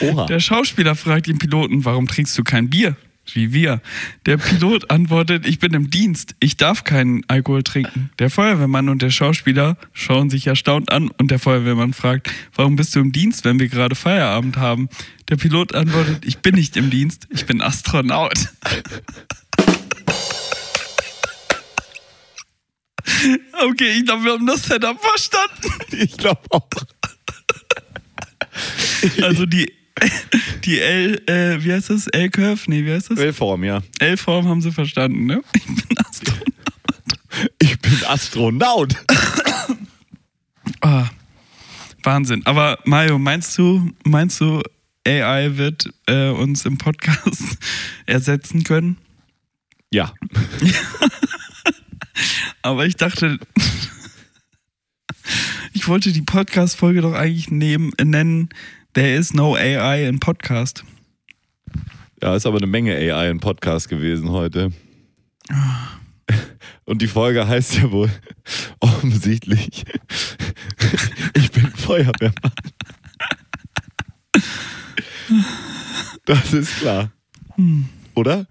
Oha. 0.00 0.26
Der 0.26 0.40
Schauspieler 0.40 0.96
fragt 0.96 1.28
den 1.28 1.38
Piloten, 1.38 1.84
warum 1.84 2.08
trinkst 2.08 2.36
du 2.36 2.42
kein 2.42 2.68
Bier? 2.68 2.96
Wie 3.32 3.52
wir. 3.52 3.80
Der 4.26 4.38
Pilot 4.38 4.90
antwortet, 4.90 5.46
ich 5.46 5.60
bin 5.60 5.72
im 5.72 5.88
Dienst, 5.88 6.34
ich 6.40 6.56
darf 6.56 6.82
keinen 6.82 7.22
Alkohol 7.28 7.62
trinken. 7.62 8.10
Der 8.18 8.30
Feuerwehrmann 8.30 8.88
und 8.88 9.02
der 9.02 9.10
Schauspieler 9.10 9.76
schauen 9.92 10.30
sich 10.30 10.48
erstaunt 10.48 10.90
an 10.90 11.10
und 11.10 11.30
der 11.30 11.38
Feuerwehrmann 11.38 11.92
fragt, 11.92 12.28
warum 12.56 12.74
bist 12.74 12.96
du 12.96 13.00
im 13.00 13.12
Dienst, 13.12 13.44
wenn 13.44 13.60
wir 13.60 13.68
gerade 13.68 13.94
Feierabend 13.94 14.56
haben? 14.56 14.88
Der 15.28 15.36
Pilot 15.36 15.76
antwortet, 15.76 16.24
ich 16.24 16.38
bin 16.38 16.56
nicht 16.56 16.76
im 16.76 16.90
Dienst, 16.90 17.28
ich 17.30 17.46
bin 17.46 17.62
Astronaut. 17.62 18.48
Okay, 23.70 23.98
ich 23.98 24.04
glaube, 24.04 24.24
wir 24.24 24.32
haben 24.32 24.46
das 24.46 24.64
Setup 24.64 24.98
verstanden. 25.00 25.70
Ich 25.92 26.16
glaube 26.16 26.40
auch. 26.50 26.68
Also 29.22 29.46
die, 29.46 29.72
die 30.64 30.80
L, 30.80 31.22
äh, 31.26 31.62
wie 31.62 31.72
heißt 31.72 31.90
das? 31.90 32.06
L-Curve? 32.08 32.62
Nee, 32.66 32.84
wie 32.84 32.92
heißt 32.92 33.10
das? 33.10 33.18
Wellform, 33.18 33.64
ja. 33.64 33.82
L-Form 33.98 34.48
haben 34.48 34.60
sie 34.60 34.72
verstanden, 34.72 35.26
ne? 35.26 35.42
Ich 35.52 35.64
bin 35.64 35.98
Astronaut. 35.98 36.54
Ich 37.60 37.80
bin 37.80 38.04
Astronaut. 38.06 38.94
Ah, 40.80 41.08
Wahnsinn. 42.02 42.42
Aber 42.44 42.78
Mario, 42.84 43.18
meinst 43.18 43.56
du, 43.58 43.90
meinst 44.04 44.40
du, 44.40 44.62
AI 45.06 45.56
wird 45.56 45.90
äh, 46.06 46.28
uns 46.30 46.64
im 46.64 46.78
Podcast 46.78 47.42
ersetzen 48.06 48.64
können? 48.64 48.98
Ja. 49.90 50.12
Aber 52.64 52.86
ich 52.86 52.96
dachte, 52.96 53.38
ich 55.74 55.86
wollte 55.86 56.12
die 56.12 56.22
Podcast-Folge 56.22 57.02
doch 57.02 57.12
eigentlich 57.12 57.50
nehmen, 57.50 57.92
nennen, 58.02 58.48
There 58.94 59.14
is 59.14 59.34
no 59.34 59.54
AI 59.54 60.08
in 60.08 60.18
Podcast. 60.18 60.82
Ja, 62.22 62.34
ist 62.34 62.46
aber 62.46 62.56
eine 62.56 62.66
Menge 62.66 62.94
AI 62.94 63.28
im 63.28 63.38
Podcast 63.38 63.90
gewesen 63.90 64.30
heute. 64.30 64.72
Und 66.86 67.02
die 67.02 67.06
Folge 67.06 67.46
heißt 67.46 67.76
ja 67.76 67.92
wohl 67.92 68.10
offensichtlich, 68.80 69.84
ich 71.34 71.50
bin 71.50 71.66
Feuerwehrmann. 71.66 72.52
Das 76.24 76.54
ist 76.54 76.78
klar. 76.78 77.12
Oder? 78.14 78.46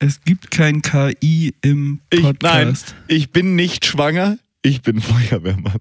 Es 0.00 0.20
gibt 0.24 0.50
kein 0.52 0.80
KI 0.82 1.54
im 1.62 2.00
Ich, 2.10 2.22
nein, 2.22 2.34
Podcast. 2.68 2.94
ich 3.08 3.30
bin 3.30 3.56
nicht 3.56 3.84
schwanger, 3.84 4.38
ich 4.62 4.82
bin 4.82 5.00
Feuerwehrmann. 5.00 5.80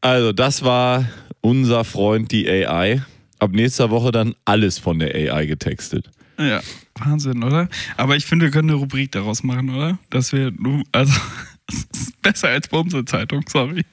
also, 0.00 0.32
das 0.32 0.62
war 0.64 1.04
unser 1.40 1.84
Freund, 1.84 2.32
die 2.32 2.48
AI. 2.48 3.02
Ab 3.38 3.52
nächster 3.52 3.90
Woche 3.90 4.10
dann 4.10 4.34
alles 4.44 4.78
von 4.78 4.98
der 4.98 5.14
AI 5.14 5.46
getextet. 5.46 6.10
Ja, 6.38 6.60
Wahnsinn, 6.96 7.42
oder? 7.44 7.68
Aber 7.96 8.16
ich 8.16 8.26
finde, 8.26 8.46
wir 8.46 8.50
können 8.50 8.70
eine 8.70 8.78
Rubrik 8.78 9.12
daraus 9.12 9.42
machen, 9.44 9.70
oder? 9.70 9.98
Dass 10.10 10.32
wir, 10.32 10.50
nur- 10.50 10.82
also, 10.92 11.12
es 11.68 11.86
ist 12.00 12.22
besser 12.22 12.48
als 12.48 12.66
Bumse-Zeitung, 12.68 13.44
sorry. 13.48 13.84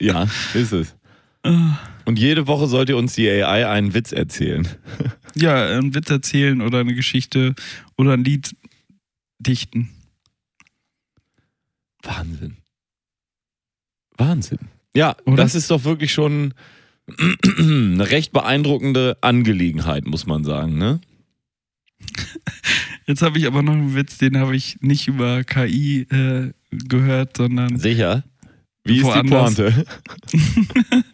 Ja, 0.00 0.26
ist 0.54 0.72
es. 0.72 0.94
Und 2.08 2.18
jede 2.18 2.46
Woche 2.46 2.66
sollt 2.68 2.88
ihr 2.88 2.96
uns 2.96 3.16
die 3.16 3.28
AI 3.28 3.68
einen 3.68 3.92
Witz 3.92 4.12
erzählen. 4.12 4.66
Ja, 5.34 5.66
einen 5.66 5.94
Witz 5.94 6.08
erzählen 6.08 6.62
oder 6.62 6.80
eine 6.80 6.94
Geschichte 6.94 7.54
oder 7.96 8.14
ein 8.14 8.24
Lied 8.24 8.56
dichten. 9.38 9.90
Wahnsinn. 12.02 12.56
Wahnsinn. 14.16 14.58
Ja, 14.96 15.16
Oder? 15.26 15.36
das 15.36 15.54
ist 15.54 15.70
doch 15.70 15.84
wirklich 15.84 16.12
schon 16.12 16.54
eine 17.58 18.10
recht 18.10 18.32
beeindruckende 18.32 19.18
Angelegenheit, 19.20 20.06
muss 20.06 20.26
man 20.26 20.42
sagen, 20.42 20.78
ne? 20.78 21.00
Jetzt 23.06 23.20
habe 23.20 23.38
ich 23.38 23.46
aber 23.46 23.62
noch 23.62 23.74
einen 23.74 23.94
Witz, 23.94 24.16
den 24.16 24.38
habe 24.38 24.56
ich 24.56 24.80
nicht 24.80 25.06
über 25.06 25.44
KI 25.44 26.00
äh, 26.10 26.52
gehört, 26.70 27.36
sondern 27.36 27.78
Sicher. 27.78 28.24
Wie 28.82 29.00
ist 29.00 29.14
die 29.14 29.28
Pointe? 29.28 29.84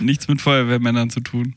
nichts 0.00 0.28
mit 0.28 0.40
Feuerwehrmännern 0.40 1.10
zu 1.10 1.20
tun. 1.20 1.56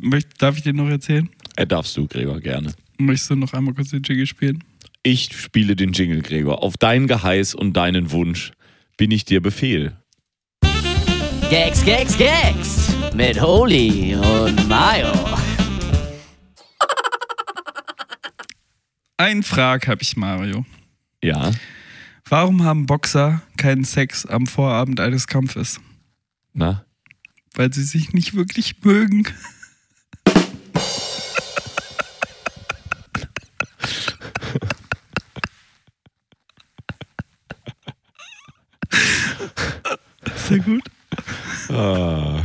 Möcht, 0.00 0.40
darf 0.40 0.56
ich 0.56 0.62
dir 0.62 0.72
noch 0.72 0.88
erzählen? 0.88 1.28
Äh, 1.56 1.66
darfst 1.66 1.96
du, 1.96 2.06
Gregor, 2.06 2.40
gerne. 2.40 2.74
Möchtest 2.98 3.30
du 3.30 3.36
noch 3.36 3.52
einmal 3.52 3.74
kurz 3.74 3.90
den 3.90 4.02
Jingle 4.02 4.26
spielen? 4.26 4.62
Ich 5.02 5.36
spiele 5.36 5.74
den 5.74 5.92
Jingle, 5.92 6.22
Gregor. 6.22 6.62
Auf 6.62 6.76
dein 6.76 7.08
Geheiß 7.08 7.54
und 7.54 7.72
deinen 7.72 8.12
Wunsch 8.12 8.52
bin 8.96 9.10
ich 9.10 9.24
dir 9.24 9.40
Befehl. 9.40 9.96
Gags, 11.50 11.84
Gags, 11.84 12.16
Gags. 12.16 12.94
Mit 13.14 13.40
Holy 13.40 14.14
und 14.14 14.68
Mayo. 14.68 15.12
Ein 19.16 19.42
Frag 19.42 19.88
habe 19.88 20.02
ich, 20.02 20.16
Mario. 20.16 20.64
Ja. 21.22 21.50
Warum 22.28 22.64
haben 22.64 22.86
Boxer 22.86 23.42
keinen 23.56 23.84
Sex 23.84 24.24
am 24.24 24.46
Vorabend 24.46 25.00
eines 25.00 25.26
Kampfes? 25.26 25.80
Na? 26.54 26.84
Weil 27.54 27.72
sie 27.72 27.84
sich 27.84 28.12
nicht 28.12 28.34
wirklich 28.34 28.82
mögen. 28.82 29.26
Sehr 40.48 40.58
gut. 40.58 40.82
Ah. 41.68 42.44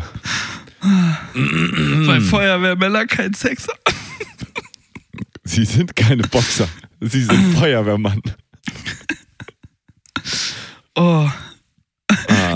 Weil 1.34 2.22
Feuerwehrmänner 2.22 3.05
keinen 3.05 3.34
Sex 3.34 3.68
haben. 3.68 3.97
Sie 5.43 5.66
sind 5.66 5.95
keine 5.95 6.24
Boxer. 6.24 6.68
Sie 7.01 7.24
sind 7.24 7.58
Feuerwehrmann. 7.58 8.22
Oh, 10.95 11.30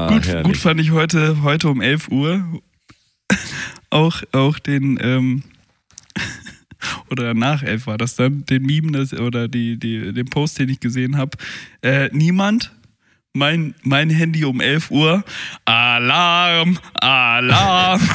gut, 0.08 0.28
herrlich. 0.28 0.45
gut 0.45 0.58
fand 0.58 0.80
ich 0.80 0.91
heute, 0.91 1.41
heute 1.43 1.70
um 1.70 1.82
11 1.82 2.10
Uhr 2.10 2.62
auch, 3.89 4.22
auch 4.32 4.60
den, 4.60 4.99
ähm, 5.02 5.43
oder 7.10 7.34
nach 7.34 7.64
11 7.64 7.88
war 7.88 7.97
das 7.97 8.16
dann, 8.16 8.45
den 8.45 8.64
Meme 8.64 8.91
das, 8.91 9.14
oder 9.14 9.47
die, 9.47 9.78
die, 9.78 10.14
den 10.14 10.26
Post, 10.26 10.60
den 10.60 10.70
ich 10.70 10.80
gesehen 10.80 11.18
habe. 11.18 11.38
Äh, 11.82 12.10
niemand, 12.12 12.72
mein, 13.34 13.76
mein 13.84 14.10
Handy 14.10 14.45
um 14.45 14.60
11 14.60 14.91
Uhr, 14.91 15.24
Alarm, 15.66 16.78
Alarm. 16.93 18.02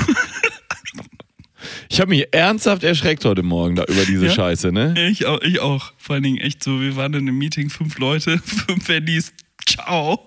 Ich 1.88 2.00
habe 2.00 2.10
mich 2.10 2.26
ernsthaft 2.32 2.84
erschreckt 2.84 3.24
heute 3.24 3.42
Morgen 3.42 3.76
da 3.76 3.84
über 3.84 4.04
diese 4.04 4.26
Ja? 4.26 4.32
Scheiße, 4.32 4.72
ne? 4.72 4.94
ich, 5.10 5.26
auch, 5.26 5.40
ich 5.40 5.60
auch. 5.60 5.92
Vor 5.96 6.14
allen 6.14 6.22
Dingen 6.22 6.38
echt 6.38 6.62
so, 6.62 6.80
wir 6.80 6.96
waren 6.96 7.14
in 7.14 7.20
einem 7.20 7.38
Meeting, 7.38 7.70
fünf 7.70 7.98
Leute, 7.98 8.38
fünf 8.38 8.88
Handys, 8.88 9.32
ciao. 9.66 10.26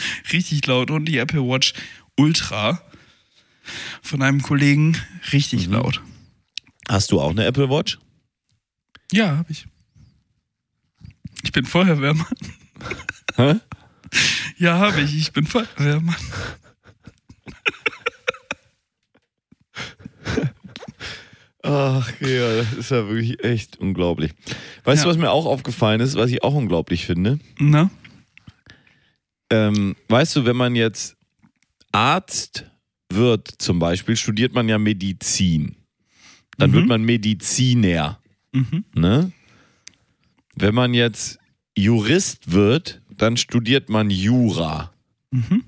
Richtig 0.32 0.66
laut 0.66 0.90
und 0.90 1.04
die 1.06 1.18
Apple 1.18 1.40
Watch 1.42 1.74
Ultra 2.16 2.82
von 4.02 4.22
einem 4.22 4.42
Kollegen, 4.42 4.96
richtig 5.32 5.66
Mhm. 5.68 5.74
laut. 5.74 6.02
Hast 6.88 7.12
du 7.12 7.20
auch 7.20 7.30
eine 7.30 7.44
Apple 7.44 7.70
Watch? 7.70 7.98
Ja, 9.12 9.36
hab 9.38 9.48
ich. 9.50 9.66
Ich 11.42 11.52
bin 11.52 11.64
Feuerwehrmann. 11.64 12.26
Hä? 13.36 13.54
Ja, 14.58 14.76
habe 14.78 15.00
ich. 15.02 15.16
Ich 15.16 15.32
bin 15.32 15.46
Feuerwehrmann. 15.46 16.16
Ach, 21.62 22.10
ja, 22.20 22.56
das 22.56 22.72
ist 22.72 22.90
ja 22.90 23.06
wirklich 23.08 23.44
echt 23.44 23.76
unglaublich. 23.78 24.32
Weißt 24.84 25.02
du, 25.04 25.08
Ja. 25.08 25.12
was 25.12 25.18
mir 25.20 25.30
auch 25.30 25.44
aufgefallen 25.44 26.00
ist, 26.00 26.16
was 26.16 26.30
ich 26.30 26.42
auch 26.42 26.54
unglaublich 26.54 27.04
finde? 27.04 27.38
Na? 27.58 27.90
Ähm, 29.50 29.96
weißt 30.08 30.36
du, 30.36 30.44
wenn 30.44 30.56
man 30.56 30.74
jetzt 30.76 31.16
Arzt 31.92 32.66
wird, 33.12 33.48
zum 33.58 33.78
Beispiel, 33.78 34.16
studiert 34.16 34.52
man 34.54 34.68
ja 34.68 34.78
Medizin. 34.78 35.76
Dann 36.58 36.70
Mhm. 36.70 36.74
wird 36.74 36.86
man 36.86 37.02
Mediziner. 37.02 38.20
Mhm. 38.52 38.84
Ne? 38.94 39.32
Wenn 40.54 40.74
man 40.74 40.94
jetzt 40.94 41.38
Jurist 41.76 42.52
wird, 42.52 43.00
dann 43.16 43.36
studiert 43.36 43.88
man 43.88 44.10
Jura. 44.10 44.92
Mhm. 45.30 45.64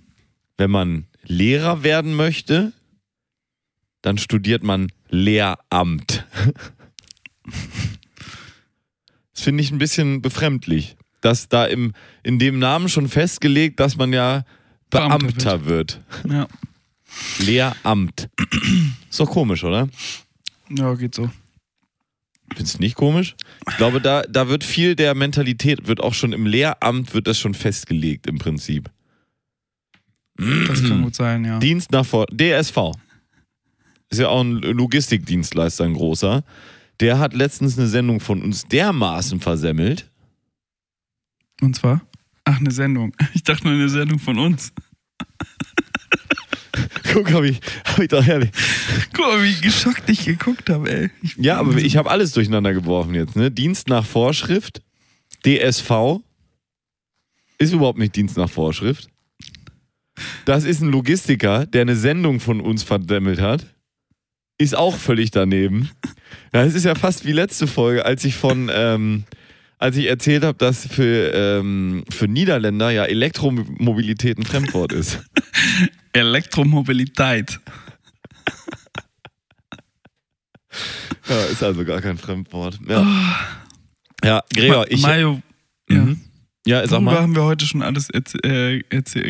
Wenn 0.58 0.70
man 0.70 1.06
Lehrer 1.24 1.82
werden 1.82 2.14
möchte, 2.14 2.72
dann 4.02 4.18
studiert 4.18 4.62
man 4.62 4.92
Lehramt. 5.08 6.26
Das 9.34 9.44
finde 9.44 9.62
ich 9.64 9.70
ein 9.72 9.78
bisschen 9.78 10.20
befremdlich, 10.22 10.96
dass 11.24 11.48
da 11.48 11.64
im, 11.64 11.92
in 12.22 12.38
dem 12.38 12.58
Namen 12.58 12.88
schon 12.88 13.08
festgelegt, 13.08 13.80
dass 13.80 13.96
man 13.96 14.12
ja 14.12 14.44
Beamter 14.90 15.18
Beamter 15.18 15.66
wird. 15.66 16.00
Ja. 16.28 16.46
Lehramt. 17.38 18.28
Ist 19.10 19.20
doch 19.20 19.30
komisch, 19.30 19.64
oder? 19.64 19.88
Ja, 20.70 20.94
geht 20.94 21.14
so. 21.14 21.30
Findest 22.54 22.78
du 22.78 22.82
nicht 22.82 22.96
komisch? 22.96 23.34
Ich 23.68 23.76
glaube, 23.76 24.00
da, 24.00 24.22
da 24.22 24.48
wird 24.48 24.64
viel 24.64 24.94
der 24.94 25.14
Mentalität, 25.14 25.86
wird 25.86 26.00
auch 26.00 26.14
schon 26.14 26.32
im 26.32 26.46
Lehramt, 26.46 27.14
wird 27.14 27.26
das 27.26 27.38
schon 27.38 27.54
festgelegt 27.54 28.26
im 28.26 28.38
Prinzip. 28.38 28.90
Das 30.36 30.82
kann 30.82 31.02
gut 31.02 31.14
sein, 31.14 31.44
ja. 31.44 31.58
Dienst 31.58 31.92
nach 31.92 32.04
Vor 32.04 32.26
DSV. 32.26 32.92
Ist 34.10 34.18
ja 34.18 34.28
auch 34.28 34.42
ein 34.42 34.56
Logistikdienstleister, 34.56 35.84
ein 35.84 35.94
großer. 35.94 36.44
Der 37.00 37.18
hat 37.18 37.32
letztens 37.34 37.78
eine 37.78 37.86
Sendung 37.86 38.20
von 38.20 38.42
uns 38.42 38.64
dermaßen 38.64 39.40
versemmelt. 39.40 40.10
Und 41.62 41.76
zwar? 41.76 42.02
Ach, 42.44 42.58
eine 42.58 42.70
Sendung. 42.70 43.14
Ich 43.34 43.44
dachte 43.44 43.64
nur 43.64 43.74
eine 43.74 43.88
Sendung 43.88 44.18
von 44.18 44.38
uns. 44.38 44.72
Guck, 47.12 47.30
hab 47.32 47.44
ich, 47.44 47.60
hab 47.84 47.98
ich 47.98 48.08
doch 48.08 48.24
herrlich. 48.24 48.50
Guck 49.12 49.26
mal, 49.26 49.42
wie 49.42 49.60
geschockt 49.60 50.08
ich 50.08 50.24
geguckt 50.24 50.70
habe, 50.70 50.90
ey. 50.90 51.10
Ich, 51.22 51.36
Ja, 51.36 51.58
aber 51.58 51.76
ich 51.76 51.96
habe 51.96 52.10
alles 52.10 52.32
durcheinander 52.32 52.72
geworfen 52.72 53.14
jetzt. 53.14 53.36
Ne? 53.36 53.50
Dienst 53.50 53.88
nach 53.88 54.04
Vorschrift, 54.04 54.82
DSV, 55.44 56.20
Ist 57.58 57.72
überhaupt 57.72 57.98
nicht 57.98 58.16
Dienst 58.16 58.36
nach 58.36 58.50
Vorschrift. 58.50 59.08
Das 60.44 60.64
ist 60.64 60.80
ein 60.80 60.90
Logistiker, 60.90 61.66
der 61.66 61.82
eine 61.82 61.96
Sendung 61.96 62.40
von 62.40 62.60
uns 62.60 62.82
verdämmelt 62.82 63.40
hat. 63.40 63.66
Ist 64.58 64.76
auch 64.76 64.96
völlig 64.96 65.30
daneben. 65.30 65.90
Ja, 66.52 66.64
es 66.64 66.74
ist 66.74 66.84
ja 66.84 66.94
fast 66.94 67.24
wie 67.24 67.32
letzte 67.32 67.66
Folge, 67.66 68.04
als 68.04 68.24
ich 68.24 68.34
von, 68.34 68.70
ähm, 68.72 69.24
als 69.82 69.96
ich 69.96 70.06
erzählt 70.06 70.44
habe, 70.44 70.56
dass 70.56 70.86
für, 70.86 71.32
ähm, 71.34 72.04
für 72.08 72.28
Niederländer 72.28 72.90
ja 72.90 73.04
Elektromobilität 73.04 74.38
ein 74.38 74.44
Fremdwort 74.44 74.92
ist. 74.92 75.18
Elektromobilität. 76.12 77.58
Ja, 81.28 81.44
ist 81.46 81.64
also 81.64 81.84
gar 81.84 82.00
kein 82.00 82.16
Fremdwort. 82.16 82.78
Ja, 82.86 83.50
ja 84.24 84.42
Gregor, 84.54 84.86
ich. 84.88 85.02
Ja. 85.02 85.32
Mhm. 85.88 86.20
Ja, 86.64 86.82
sag 86.82 86.92
Worüber 86.92 87.00
mal. 87.00 87.20
haben 87.20 87.34
wir 87.34 87.42
heute 87.42 87.66
schon 87.66 87.82
alles 87.82 88.08
äh, 88.10 88.82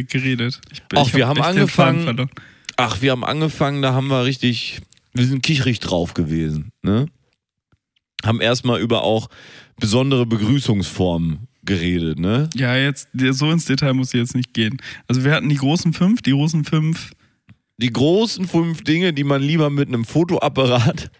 geredet? 0.02 0.60
Ich, 0.70 0.82
Ach, 0.94 1.06
ich 1.06 1.14
wir 1.14 1.28
hab 1.28 1.38
haben 1.38 1.46
angefangen-. 1.46 2.28
Ach, 2.76 3.00
wir 3.00 3.12
haben 3.12 3.24
angefangen, 3.24 3.80
da 3.80 3.94
haben 3.94 4.08
wir 4.08 4.24
richtig, 4.24 4.82
wir 5.14 5.26
sind 5.26 5.42
kichrig 5.42 5.80
drauf 5.80 6.12
gewesen. 6.12 6.72
Ne? 6.82 7.06
Haben 8.22 8.42
erstmal 8.42 8.80
über 8.80 9.02
auch 9.02 9.30
besondere 9.82 10.24
Begrüßungsformen 10.24 11.48
geredet, 11.64 12.18
ne? 12.18 12.48
Ja, 12.54 12.76
jetzt 12.76 13.08
so 13.32 13.50
ins 13.50 13.66
Detail 13.66 13.92
muss 13.92 14.14
ich 14.14 14.20
jetzt 14.20 14.34
nicht 14.34 14.54
gehen. 14.54 14.78
Also 15.08 15.24
wir 15.24 15.32
hatten 15.32 15.48
die 15.48 15.56
großen 15.56 15.92
fünf, 15.92 16.22
die 16.22 16.30
großen 16.30 16.64
fünf. 16.64 17.12
Die 17.78 17.92
großen 17.92 18.46
fünf 18.46 18.84
Dinge, 18.84 19.12
die 19.12 19.24
man 19.24 19.42
lieber 19.42 19.68
mit 19.68 19.88
einem 19.88 20.04
Fotoapparat 20.04 21.10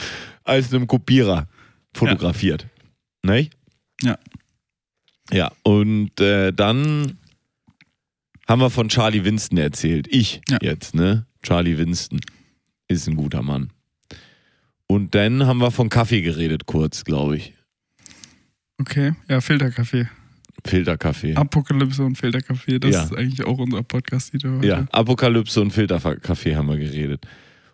als 0.44 0.72
einem 0.72 0.86
Kopierer 0.86 1.48
fotografiert. 1.94 2.66
Nicht? 3.22 3.52
Ja. 4.02 4.18
Ja, 5.32 5.50
und 5.62 6.20
äh, 6.20 6.52
dann 6.52 7.18
haben 8.48 8.60
wir 8.60 8.70
von 8.70 8.88
Charlie 8.88 9.24
Winston 9.24 9.58
erzählt. 9.58 10.06
Ich 10.10 10.40
Ja. 10.48 10.58
jetzt, 10.62 10.94
ne? 10.94 11.26
Charlie 11.42 11.78
Winston 11.78 12.20
ist 12.88 13.08
ein 13.08 13.16
guter 13.16 13.42
Mann. 13.42 13.70
Und 14.86 15.14
dann 15.14 15.46
haben 15.46 15.58
wir 15.58 15.70
von 15.70 15.88
Kaffee 15.88 16.22
geredet, 16.22 16.66
kurz, 16.66 17.04
glaube 17.04 17.36
ich. 17.36 17.54
Okay, 18.78 19.12
ja, 19.28 19.40
Filterkaffee. 19.40 20.08
Filterkaffee. 20.64 21.34
Apokalypse 21.34 22.04
und 22.04 22.16
Filterkaffee, 22.16 22.78
das 22.78 22.92
Ja. 22.94 23.02
ist 23.04 23.14
eigentlich 23.16 23.44
auch 23.44 23.58
unser 23.58 23.82
Podcast-Titel 23.82 24.56
heute. 24.56 24.66
Ja, 24.66 24.86
Apokalypse 24.92 25.60
und 25.60 25.70
Filterkaffee 25.72 26.54
haben 26.56 26.68
wir 26.68 26.78
geredet. 26.78 27.26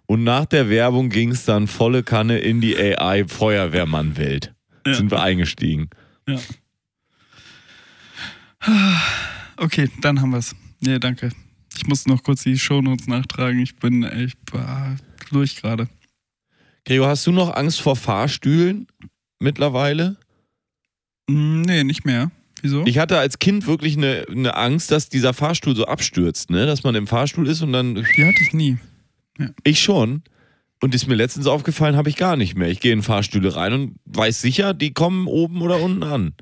Und 0.06 0.24
nach 0.24 0.46
der 0.46 0.70
Werbung 0.70 1.10
ging 1.10 1.30
es 1.32 1.44
dann 1.44 1.66
volle 1.66 2.02
Kanne 2.02 2.38
in 2.38 2.60
die 2.62 2.76
AI-Feuerwehrmann-Welt. 2.76 4.54
Ja. 4.86 4.94
Sind 4.94 5.10
wir 5.10 5.20
eingestiegen. 5.20 5.90
Ja. 6.26 6.38
Okay, 9.56 9.90
dann 10.00 10.20
haben 10.20 10.30
wir's. 10.32 10.54
Nee, 10.80 10.98
danke. 10.98 11.30
Ich 11.76 11.86
muss 11.86 12.06
noch 12.06 12.22
kurz 12.22 12.42
die 12.42 12.58
Shownotes 12.58 13.06
nachtragen. 13.06 13.60
Ich 13.60 13.76
bin 13.76 14.02
echt 14.02 14.38
ah, 14.54 14.96
durch 15.30 15.60
gerade. 15.60 15.88
Gregor, 16.84 17.08
hast 17.08 17.26
du 17.26 17.32
noch 17.32 17.54
Angst 17.54 17.80
vor 17.80 17.96
Fahrstühlen 17.96 18.86
mittlerweile? 19.40 20.16
Mm, 21.28 21.62
Nee, 21.62 21.84
nicht 21.84 22.04
mehr. 22.04 22.30
Wieso? 22.62 22.84
Ich 22.86 22.98
hatte 22.98 23.18
als 23.18 23.38
Kind 23.38 23.66
wirklich 23.66 23.96
eine, 23.96 24.26
eine 24.28 24.56
Angst, 24.56 24.90
dass 24.90 25.08
dieser 25.08 25.32
Fahrstuhl 25.32 25.76
so 25.76 25.86
abstürzt, 25.86 26.50
ne? 26.50 26.66
Dass 26.66 26.82
man 26.82 26.94
im 26.96 27.06
Fahrstuhl 27.06 27.46
ist 27.48 27.62
und 27.62 27.72
dann. 27.72 27.94
Die 27.94 28.24
hatte 28.24 28.42
ich 28.42 28.52
nie. 28.52 28.78
Ich 29.62 29.80
schon. 29.80 30.22
Und 30.80 30.94
ist 30.94 31.06
mir 31.08 31.14
letztens 31.14 31.46
aufgefallen, 31.46 31.96
habe 31.96 32.08
ich 32.08 32.16
gar 32.16 32.36
nicht 32.36 32.56
mehr. 32.56 32.68
Ich 32.68 32.80
gehe 32.80 32.92
in 32.92 33.02
Fahrstühle 33.02 33.54
rein 33.56 33.72
und 33.72 33.94
weiß 34.06 34.40
sicher, 34.40 34.74
die 34.74 34.92
kommen 34.92 35.26
oben 35.26 35.60
oder 35.60 35.80
unten 35.80 36.02
an. 36.04 36.34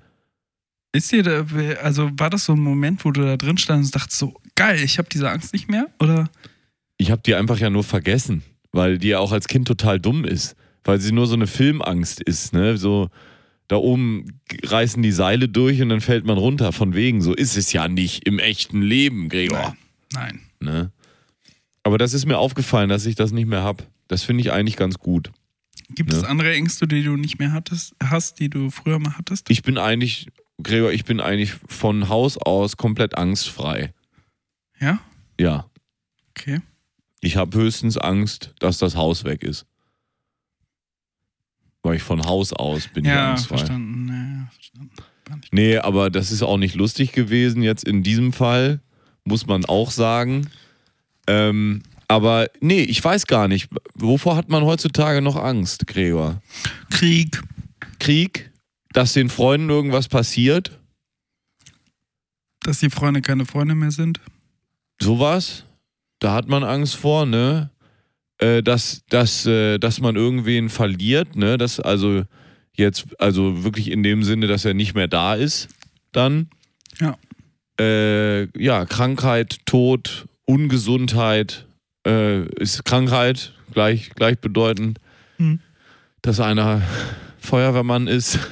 Ist 0.92 1.12
dir 1.12 1.22
da, 1.22 1.46
also 1.82 2.10
war 2.16 2.30
das 2.30 2.44
so 2.46 2.52
ein 2.52 2.60
Moment, 2.60 3.04
wo 3.04 3.10
du 3.12 3.22
da 3.22 3.36
drin 3.36 3.58
standst 3.58 3.94
und 3.94 4.00
dachtest 4.00 4.18
so, 4.18 4.34
geil, 4.54 4.80
ich 4.82 4.98
habe 4.98 5.08
diese 5.10 5.30
Angst 5.30 5.52
nicht 5.52 5.68
mehr? 5.70 5.88
Oder? 6.00 6.28
Ich 6.98 7.10
habe 7.10 7.22
die 7.24 7.34
einfach 7.34 7.58
ja 7.58 7.70
nur 7.70 7.84
vergessen, 7.84 8.42
weil 8.72 8.98
die 8.98 9.08
ja 9.08 9.18
auch 9.18 9.32
als 9.32 9.48
Kind 9.48 9.68
total 9.68 10.00
dumm 10.00 10.24
ist. 10.24 10.54
Weil 10.84 11.00
sie 11.00 11.12
nur 11.12 11.26
so 11.26 11.34
eine 11.34 11.46
Filmangst 11.46 12.20
ist, 12.22 12.52
ne? 12.52 12.76
So, 12.76 13.08
da 13.68 13.76
oben 13.76 14.40
reißen 14.62 15.02
die 15.02 15.12
Seile 15.12 15.48
durch 15.48 15.82
und 15.82 15.88
dann 15.88 16.00
fällt 16.00 16.24
man 16.24 16.38
runter. 16.38 16.72
Von 16.72 16.94
wegen, 16.94 17.20
so 17.22 17.34
ist 17.34 17.56
es 17.56 17.72
ja 17.72 17.88
nicht 17.88 18.26
im 18.26 18.38
echten 18.38 18.80
Leben, 18.82 19.28
Gregor. 19.28 19.76
Nein. 20.12 20.40
Ne? 20.60 20.92
Aber 21.82 21.98
das 21.98 22.14
ist 22.14 22.26
mir 22.26 22.38
aufgefallen, 22.38 22.88
dass 22.88 23.06
ich 23.06 23.14
das 23.14 23.32
nicht 23.32 23.46
mehr 23.46 23.62
habe. 23.62 23.84
Das 24.08 24.22
finde 24.22 24.40
ich 24.42 24.52
eigentlich 24.52 24.76
ganz 24.76 24.98
gut. 24.98 25.32
Gibt 25.90 26.12
es 26.12 26.22
Ne? 26.22 26.28
andere 26.28 26.54
Ängste, 26.54 26.86
die 26.88 27.02
du 27.02 27.16
nicht 27.16 27.38
mehr 27.38 27.52
hattest, 27.52 27.94
hast, 28.02 28.40
die 28.40 28.48
du 28.48 28.70
früher 28.70 28.98
mal 28.98 29.16
hattest? 29.16 29.50
Ich 29.50 29.62
bin 29.62 29.78
eigentlich, 29.78 30.28
Gregor, 30.62 30.92
ich 30.92 31.04
bin 31.04 31.20
eigentlich 31.20 31.52
von 31.68 32.08
Haus 32.08 32.38
aus 32.38 32.76
komplett 32.76 33.16
angstfrei. 33.16 33.92
Ja? 34.80 34.98
Ja. 35.38 35.66
Okay. 36.30 36.60
Ich 37.20 37.36
habe 37.36 37.56
höchstens 37.58 37.96
Angst, 37.98 38.54
dass 38.58 38.78
das 38.78 38.96
Haus 38.96 39.24
weg 39.24 39.42
ist. 39.42 39.66
Weil 41.86 41.96
ich 41.96 42.02
von 42.02 42.24
Haus 42.24 42.52
aus 42.52 42.88
bin 42.88 43.04
ich 43.04 43.10
Ja, 43.10 43.36
verstanden. 43.36 44.08
Ja, 44.08 44.48
verstanden. 44.52 44.90
Nee, 45.52 45.78
aber 45.78 46.10
das 46.10 46.32
ist 46.32 46.42
auch 46.42 46.56
nicht 46.58 46.74
lustig 46.74 47.12
gewesen 47.12 47.62
jetzt 47.62 47.84
in 47.84 48.02
diesem 48.02 48.32
Fall, 48.32 48.80
muss 49.24 49.46
man 49.46 49.64
auch 49.64 49.92
sagen. 49.92 50.48
Ähm, 51.28 51.82
aber 52.08 52.48
nee, 52.60 52.82
ich 52.82 53.02
weiß 53.02 53.28
gar 53.28 53.46
nicht. 53.46 53.68
Wovor 53.94 54.34
hat 54.36 54.48
man 54.48 54.64
heutzutage 54.64 55.22
noch 55.22 55.36
Angst, 55.36 55.86
Gregor? 55.86 56.42
Krieg. 56.90 57.40
Krieg? 58.00 58.50
Dass 58.92 59.12
den 59.12 59.28
Freunden 59.28 59.70
irgendwas 59.70 60.08
passiert? 60.08 60.76
Dass 62.62 62.80
die 62.80 62.90
Freunde 62.90 63.22
keine 63.22 63.46
Freunde 63.46 63.76
mehr 63.76 63.92
sind? 63.92 64.20
Sowas? 65.00 65.64
Da 66.18 66.32
hat 66.32 66.48
man 66.48 66.64
Angst 66.64 66.96
vor, 66.96 67.26
ne? 67.26 67.70
Äh, 68.38 68.62
dass, 68.62 69.02
dass, 69.08 69.46
äh, 69.46 69.78
dass 69.78 70.00
man 70.00 70.16
irgendwen 70.16 70.68
verliert, 70.68 71.36
ne? 71.36 71.56
Dass 71.56 71.80
also 71.80 72.24
jetzt, 72.74 73.06
also 73.18 73.64
wirklich 73.64 73.90
in 73.90 74.02
dem 74.02 74.22
Sinne, 74.22 74.46
dass 74.46 74.64
er 74.64 74.74
nicht 74.74 74.94
mehr 74.94 75.08
da 75.08 75.34
ist, 75.34 75.68
dann. 76.12 76.48
Ja. 77.00 77.16
Äh, 77.80 78.44
ja, 78.62 78.84
Krankheit, 78.84 79.58
Tod, 79.64 80.26
Ungesundheit, 80.44 81.66
äh, 82.06 82.46
ist 82.60 82.84
Krankheit 82.84 83.52
gleich, 83.72 84.10
gleichbedeutend, 84.10 84.98
Hm. 85.38 85.60
dass 86.22 86.40
einer 86.40 86.82
Feuerwehrmann 87.38 88.06
ist. 88.06 88.38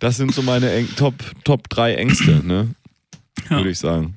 Das 0.00 0.16
sind 0.16 0.34
so 0.34 0.42
meine 0.42 0.86
Top, 0.96 1.14
Top 1.44 1.68
3 1.70 1.94
Ängste, 1.94 2.44
ne? 2.44 2.74
Ja. 3.48 3.58
Würde 3.58 3.70
ich 3.70 3.78
sagen. 3.78 4.16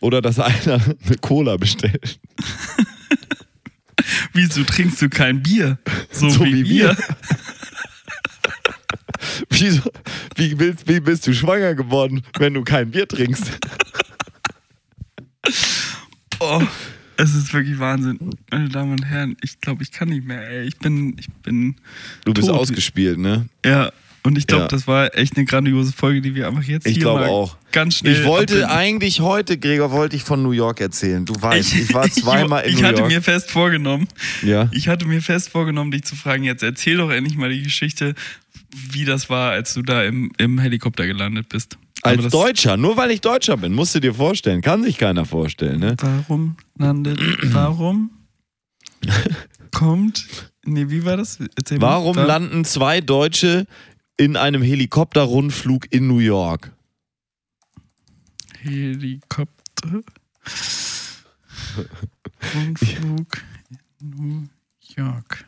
Oder 0.00 0.22
dass 0.22 0.38
einer 0.38 0.74
eine 1.04 1.16
Cola 1.20 1.56
bestellt. 1.56 2.18
Wieso 4.32 4.64
trinkst 4.64 5.00
du 5.02 5.08
kein 5.08 5.42
Bier? 5.42 5.78
So, 6.10 6.30
So 6.30 6.44
wie, 6.44 6.64
wie 6.64 6.68
wir. 6.70 6.96
Wieso, 9.50 9.82
wie, 10.36 10.58
willst, 10.58 10.88
wie 10.88 11.00
bist 11.00 11.26
du 11.26 11.34
schwanger 11.34 11.74
geworden, 11.74 12.22
wenn 12.38 12.54
du 12.54 12.62
kein 12.64 12.90
Bier 12.90 13.06
trinkst? 13.06 13.58
Oh, 16.38 16.62
es 17.16 17.34
ist 17.34 17.52
wirklich 17.52 17.78
Wahnsinn. 17.78 18.18
Meine 18.50 18.68
Damen 18.70 18.92
und 18.92 19.04
Herren, 19.04 19.36
ich 19.42 19.60
glaube, 19.60 19.82
ich 19.82 19.92
kann 19.92 20.08
nicht 20.08 20.24
mehr, 20.26 20.48
ey. 20.48 20.66
Ich 20.66 20.78
bin, 20.78 21.16
ich 21.18 21.28
bin, 21.42 21.76
Du 22.24 22.32
bist 22.32 22.48
Tot. 22.48 22.56
ausgespielt, 22.58 23.18
ne? 23.18 23.46
ja. 23.64 23.92
Und 24.22 24.36
ich 24.36 24.46
glaube, 24.46 24.64
Ja. 24.64 24.68
das 24.68 24.86
war 24.86 25.16
echt 25.16 25.36
eine 25.36 25.46
grandiose 25.46 25.92
Folge, 25.92 26.20
die 26.20 26.34
wir 26.34 26.46
einfach 26.46 26.62
jetzt 26.64 26.86
Ich 26.86 26.94
hier 26.94 27.02
glaube 27.02 27.20
mal 27.20 27.28
auch. 27.30 27.56
ganz 27.72 27.96
schnell 27.96 28.12
Ich 28.20 28.24
wollte 28.26 28.54
abbinden. 28.64 28.76
eigentlich 28.76 29.20
heute, 29.20 29.56
Gregor, 29.58 29.90
wollte 29.92 30.14
ich 30.16 30.24
von 30.24 30.42
New 30.42 30.50
York 30.50 30.80
erzählen. 30.82 31.24
Du 31.24 31.32
weißt, 31.40 31.74
ich, 31.74 31.94
war 31.94 32.02
zweimal 32.10 32.64
in 32.64 32.74
ich 32.74 32.80
New 32.80 32.86
hatte 32.86 32.98
York. 33.00 33.08
mir 33.12 33.22
fest 33.22 33.50
vorgenommen, 33.50 34.08
ja. 34.42 34.68
ich 34.72 34.88
hatte 34.88 35.06
mir 35.06 35.22
fest 35.22 35.48
vorgenommen, 35.48 35.90
dich 35.90 36.04
zu 36.04 36.16
fragen, 36.16 36.44
jetzt 36.44 36.62
erzähl 36.62 36.98
doch 36.98 37.10
endlich 37.10 37.36
mal 37.38 37.48
die 37.50 37.62
Geschichte, 37.62 38.14
wie 38.90 39.06
das 39.06 39.30
war, 39.30 39.52
als 39.52 39.72
du 39.74 39.80
da 39.82 40.04
im, 40.04 40.30
im 40.36 40.58
Helikopter 40.58 41.06
gelandet 41.06 41.48
bist. 41.48 41.78
Als 42.02 42.28
Deutscher, 42.28 42.76
nur 42.76 42.96
weil 42.96 43.10
ich 43.10 43.20
Deutscher 43.22 43.56
bin, 43.56 43.72
musst 43.74 43.94
du 43.94 44.00
dir 44.00 44.14
vorstellen. 44.14 44.60
Kann 44.62 44.82
sich 44.82 44.96
keiner 44.98 45.24
vorstellen, 45.26 45.80
ne? 45.80 45.96
Warum 46.00 46.56
landet, 46.78 47.18
warum 47.52 48.10
kommt, 49.72 50.26
nee, 50.64 50.86
wie 50.88 51.04
war 51.04 51.16
das? 51.16 51.38
Erzähl 51.56 51.78
mal. 51.78 51.86
Warum 51.88 52.16
Wa- 52.16 52.24
landen 52.24 52.64
zwei 52.64 53.00
Deutsche 53.00 53.66
in 54.20 54.36
einem 54.36 54.60
Helikopterrundflug 54.60 55.90
in 55.90 56.06
New 56.06 56.18
York? 56.18 56.72
Helikopter. 58.58 60.02
Rundflug 62.54 63.42
in 63.98 64.10
New 64.10 64.48
York. 64.94 65.46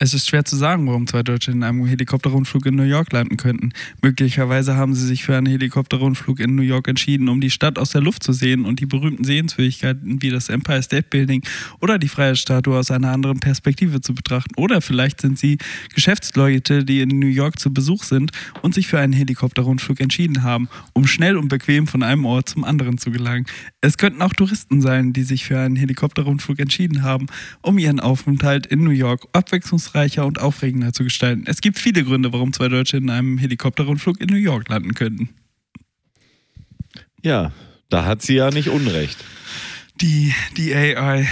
Es 0.00 0.14
ist 0.14 0.28
schwer 0.28 0.44
zu 0.44 0.54
sagen, 0.54 0.86
warum 0.86 1.08
zwei 1.08 1.24
Deutsche 1.24 1.50
in 1.50 1.64
einem 1.64 1.84
Helikopterrundflug 1.84 2.66
in 2.66 2.76
New 2.76 2.84
York 2.84 3.12
landen 3.12 3.36
könnten. 3.36 3.72
Möglicherweise 4.00 4.76
haben 4.76 4.94
sie 4.94 5.04
sich 5.04 5.24
für 5.24 5.36
einen 5.36 5.46
Helikopterrundflug 5.46 6.38
in 6.38 6.54
New 6.54 6.62
York 6.62 6.86
entschieden, 6.86 7.28
um 7.28 7.40
die 7.40 7.50
Stadt 7.50 7.80
aus 7.80 7.90
der 7.90 8.00
Luft 8.00 8.22
zu 8.22 8.32
sehen 8.32 8.64
und 8.64 8.78
die 8.78 8.86
berühmten 8.86 9.24
Sehenswürdigkeiten 9.24 10.22
wie 10.22 10.30
das 10.30 10.50
Empire 10.50 10.84
State 10.84 11.08
Building 11.10 11.42
oder 11.80 11.98
die 11.98 12.06
Freiheitsstatue 12.06 12.78
aus 12.78 12.92
einer 12.92 13.10
anderen 13.10 13.40
Perspektive 13.40 14.00
zu 14.00 14.14
betrachten. 14.14 14.54
Oder 14.56 14.82
vielleicht 14.82 15.20
sind 15.20 15.36
sie 15.36 15.58
Geschäftsleute, 15.92 16.84
die 16.84 17.00
in 17.00 17.18
New 17.18 17.26
York 17.26 17.58
zu 17.58 17.74
Besuch 17.74 18.04
sind 18.04 18.30
und 18.62 18.74
sich 18.74 18.86
für 18.86 19.00
einen 19.00 19.12
Helikopterrundflug 19.12 19.98
entschieden 19.98 20.44
haben, 20.44 20.68
um 20.92 21.08
schnell 21.08 21.36
und 21.36 21.48
bequem 21.48 21.88
von 21.88 22.04
einem 22.04 22.24
Ort 22.24 22.50
zum 22.50 22.62
anderen 22.62 22.98
zu 22.98 23.10
gelangen. 23.10 23.46
Es 23.80 23.98
könnten 23.98 24.22
auch 24.22 24.32
Touristen 24.32 24.80
sein, 24.80 25.12
die 25.12 25.24
sich 25.24 25.44
für 25.44 25.58
einen 25.58 25.74
Helikopterrundflug 25.74 26.60
entschieden 26.60 27.02
haben, 27.02 27.26
um 27.62 27.78
ihren 27.78 27.98
Aufenthalt 27.98 28.64
in 28.66 28.84
New 28.84 28.90
York 28.90 29.26
abwechslungsreicher 29.88 30.26
und 30.26 30.40
aufregender 30.40 30.92
zu 30.92 31.04
gestalten. 31.04 31.44
Es 31.46 31.60
gibt 31.60 31.78
viele 31.78 32.04
Gründe, 32.04 32.32
warum 32.32 32.52
zwei 32.52 32.68
Deutsche 32.68 32.96
in 32.96 33.10
einem 33.10 33.38
Helikopterrundflug 33.38 34.20
in 34.20 34.28
New 34.28 34.36
York 34.36 34.68
landen 34.68 34.94
könnten. 34.94 35.30
Ja, 37.22 37.52
da 37.88 38.04
hat 38.04 38.22
sie 38.22 38.34
ja 38.34 38.50
nicht 38.50 38.68
Unrecht. 38.68 39.18
Die, 40.00 40.34
die 40.56 40.74
AI. 40.74 41.26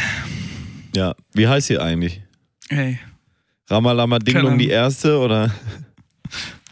Ja, 0.95 1.15
wie 1.35 1.47
heißt 1.47 1.69
sie 1.69 1.79
eigentlich? 1.79 2.23
Ey, 2.69 2.99
Ramalama 3.69 4.19
Dinglung 4.19 4.59
die 4.59 4.69
erste 4.69 5.19
oder? 5.19 5.55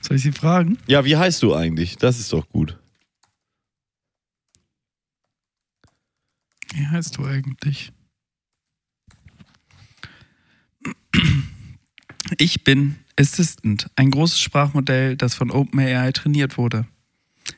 soll 0.00 0.16
ich 0.16 0.22
sie 0.22 0.32
fragen? 0.32 0.78
Ja, 0.86 1.04
wie 1.04 1.16
heißt 1.16 1.42
du 1.42 1.54
eigentlich? 1.54 1.96
Das 1.96 2.18
ist 2.18 2.32
doch 2.32 2.48
gut. 2.48 2.78
Wie 6.72 6.86
heißt 6.86 7.16
du 7.16 7.24
eigentlich? 7.24 7.92
Ich 12.38 12.64
bin 12.64 12.96
Assistant, 13.18 13.88
ein 13.96 14.10
großes 14.10 14.40
Sprachmodell, 14.40 15.16
das 15.16 15.34
von 15.34 15.50
OpenAI 15.50 16.12
trainiert 16.12 16.56
wurde. 16.58 16.86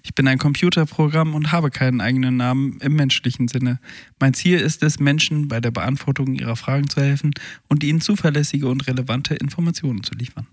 Ich 0.02 0.14
bin 0.14 0.26
ein 0.26 0.38
Computerprogramm 0.38 1.34
und 1.34 1.52
habe 1.52 1.70
keinen 1.70 2.00
eigenen 2.00 2.36
Namen 2.36 2.80
im 2.80 2.94
menschlichen 2.94 3.46
Sinne. 3.46 3.78
Mein 4.18 4.34
Ziel 4.34 4.58
ist 4.58 4.82
es, 4.82 4.98
Menschen 4.98 5.46
bei 5.48 5.60
der 5.60 5.70
Beantwortung 5.70 6.34
ihrer 6.34 6.56
Fragen 6.56 6.88
zu 6.88 7.00
helfen 7.00 7.32
und 7.68 7.84
ihnen 7.84 8.00
zuverlässige 8.00 8.68
und 8.68 8.86
relevante 8.88 9.34
Informationen 9.36 10.02
zu 10.02 10.14
liefern. 10.14 10.46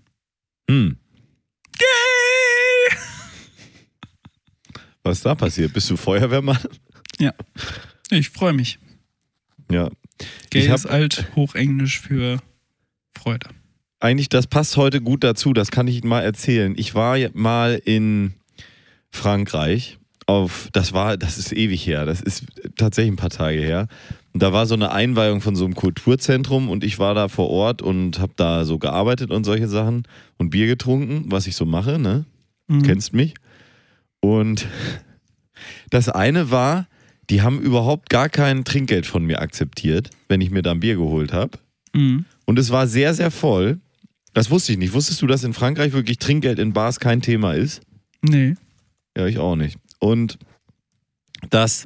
Hm. 0.70 0.96
Yay! 1.80 2.98
Was 5.02 5.18
ist 5.18 5.26
da 5.26 5.34
passiert? 5.34 5.72
Bist 5.72 5.90
du 5.90 5.96
Feuerwehrmann? 5.96 6.58
Ja, 7.18 7.32
ich 8.10 8.30
freue 8.30 8.52
mich. 8.52 8.78
Ja. 9.70 9.90
Gay 10.50 10.62
Ich 10.62 10.68
hab- 10.70 10.76
ist 10.76 10.86
alt, 10.86 11.28
Hochenglisch 11.36 12.00
für 12.00 12.40
Freude. 13.16 13.48
Eigentlich, 14.04 14.28
das 14.28 14.46
passt 14.46 14.76
heute 14.76 15.00
gut 15.00 15.24
dazu, 15.24 15.54
das 15.54 15.70
kann 15.70 15.88
ich 15.88 15.96
Ihnen 15.96 16.10
mal 16.10 16.20
erzählen. 16.20 16.74
Ich 16.76 16.94
war 16.94 17.16
mal 17.32 17.80
in 17.86 18.34
Frankreich 19.10 19.96
auf, 20.26 20.68
das 20.74 20.92
war, 20.92 21.16
das 21.16 21.38
ist 21.38 21.52
ewig 21.52 21.86
her, 21.86 22.04
das 22.04 22.20
ist 22.20 22.44
tatsächlich 22.76 23.14
ein 23.14 23.16
paar 23.16 23.30
Tage 23.30 23.60
her. 23.60 23.88
Und 24.34 24.42
da 24.42 24.52
war 24.52 24.66
so 24.66 24.74
eine 24.74 24.92
Einweihung 24.92 25.40
von 25.40 25.56
so 25.56 25.64
einem 25.64 25.74
Kulturzentrum 25.74 26.68
und 26.68 26.84
ich 26.84 26.98
war 26.98 27.14
da 27.14 27.28
vor 27.28 27.48
Ort 27.48 27.80
und 27.80 28.18
habe 28.18 28.34
da 28.36 28.66
so 28.66 28.78
gearbeitet 28.78 29.30
und 29.30 29.44
solche 29.44 29.68
Sachen 29.68 30.02
und 30.36 30.50
Bier 30.50 30.66
getrunken, 30.66 31.24
was 31.28 31.46
ich 31.46 31.56
so 31.56 31.64
mache, 31.64 31.98
ne? 31.98 32.26
Mhm. 32.68 32.82
Kennst 32.82 33.14
mich? 33.14 33.32
Und 34.20 34.66
das 35.88 36.10
eine 36.10 36.50
war, 36.50 36.88
die 37.30 37.40
haben 37.40 37.58
überhaupt 37.58 38.10
gar 38.10 38.28
kein 38.28 38.66
Trinkgeld 38.66 39.06
von 39.06 39.24
mir 39.24 39.40
akzeptiert, 39.40 40.10
wenn 40.28 40.42
ich 40.42 40.50
mir 40.50 40.60
da 40.60 40.72
ein 40.72 40.80
Bier 40.80 40.96
geholt 40.96 41.32
habe. 41.32 41.52
Mhm. 41.94 42.26
Und 42.44 42.58
es 42.58 42.70
war 42.70 42.86
sehr, 42.86 43.14
sehr 43.14 43.30
voll. 43.30 43.80
Das 44.34 44.50
wusste 44.50 44.72
ich 44.72 44.78
nicht. 44.78 44.92
Wusstest 44.92 45.22
du, 45.22 45.26
dass 45.26 45.44
in 45.44 45.54
Frankreich 45.54 45.92
wirklich 45.92 46.18
Trinkgeld 46.18 46.58
in 46.58 46.72
Bars 46.72 47.00
kein 47.00 47.22
Thema 47.22 47.54
ist? 47.54 47.80
Nee. 48.20 48.54
Ja, 49.16 49.26
ich 49.26 49.38
auch 49.38 49.56
nicht. 49.56 49.78
Und 50.00 50.38
das, 51.50 51.84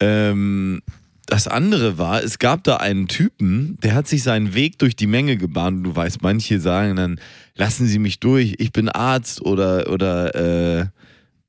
ähm, 0.00 0.80
das 1.26 1.48
andere 1.48 1.98
war, 1.98 2.22
es 2.22 2.38
gab 2.38 2.62
da 2.62 2.76
einen 2.76 3.08
Typen, 3.08 3.78
der 3.82 3.94
hat 3.94 4.06
sich 4.06 4.22
seinen 4.22 4.54
Weg 4.54 4.78
durch 4.78 4.94
die 4.94 5.08
Menge 5.08 5.36
gebahnt. 5.36 5.84
Du 5.84 5.94
weißt, 5.94 6.22
manche 6.22 6.60
sagen 6.60 6.96
dann, 6.96 7.20
lassen 7.56 7.86
Sie 7.86 7.98
mich 7.98 8.20
durch, 8.20 8.54
ich 8.58 8.70
bin 8.70 8.88
Arzt 8.88 9.42
oder, 9.42 9.90
oder, 9.90 10.34
äh, 10.80 10.86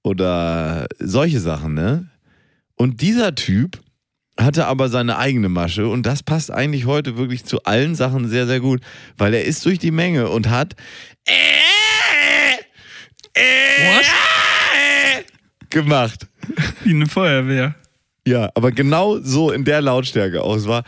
oder 0.01 0.87
solche 0.99 1.39
Sachen, 1.39 1.75
ne? 1.75 2.09
Und 2.75 3.01
dieser 3.01 3.35
Typ 3.35 3.79
hatte 4.39 4.67
aber 4.67 4.89
seine 4.89 5.17
eigene 5.17 5.49
Masche 5.49 5.87
und 5.87 6.05
das 6.05 6.23
passt 6.23 6.51
eigentlich 6.51 6.85
heute 6.85 7.17
wirklich 7.17 7.45
zu 7.45 7.63
allen 7.63 7.95
Sachen 7.95 8.27
sehr, 8.27 8.45
sehr 8.47 8.59
gut, 8.59 8.81
weil 9.17 9.33
er 9.33 9.45
ist 9.45 9.65
durch 9.65 9.79
die 9.79 9.91
Menge 9.91 10.29
und 10.29 10.49
hat 10.49 10.75
gemacht. 15.69 16.27
Wie 16.83 16.91
eine 16.91 17.07
Feuerwehr. 17.07 17.75
Ja, 18.27 18.49
aber 18.55 18.71
genau 18.71 19.19
so 19.19 19.51
in 19.51 19.63
der 19.63 19.81
Lautstärke 19.81 20.43
auch. 20.43 20.55
Es 20.55 20.67
war 20.67 20.83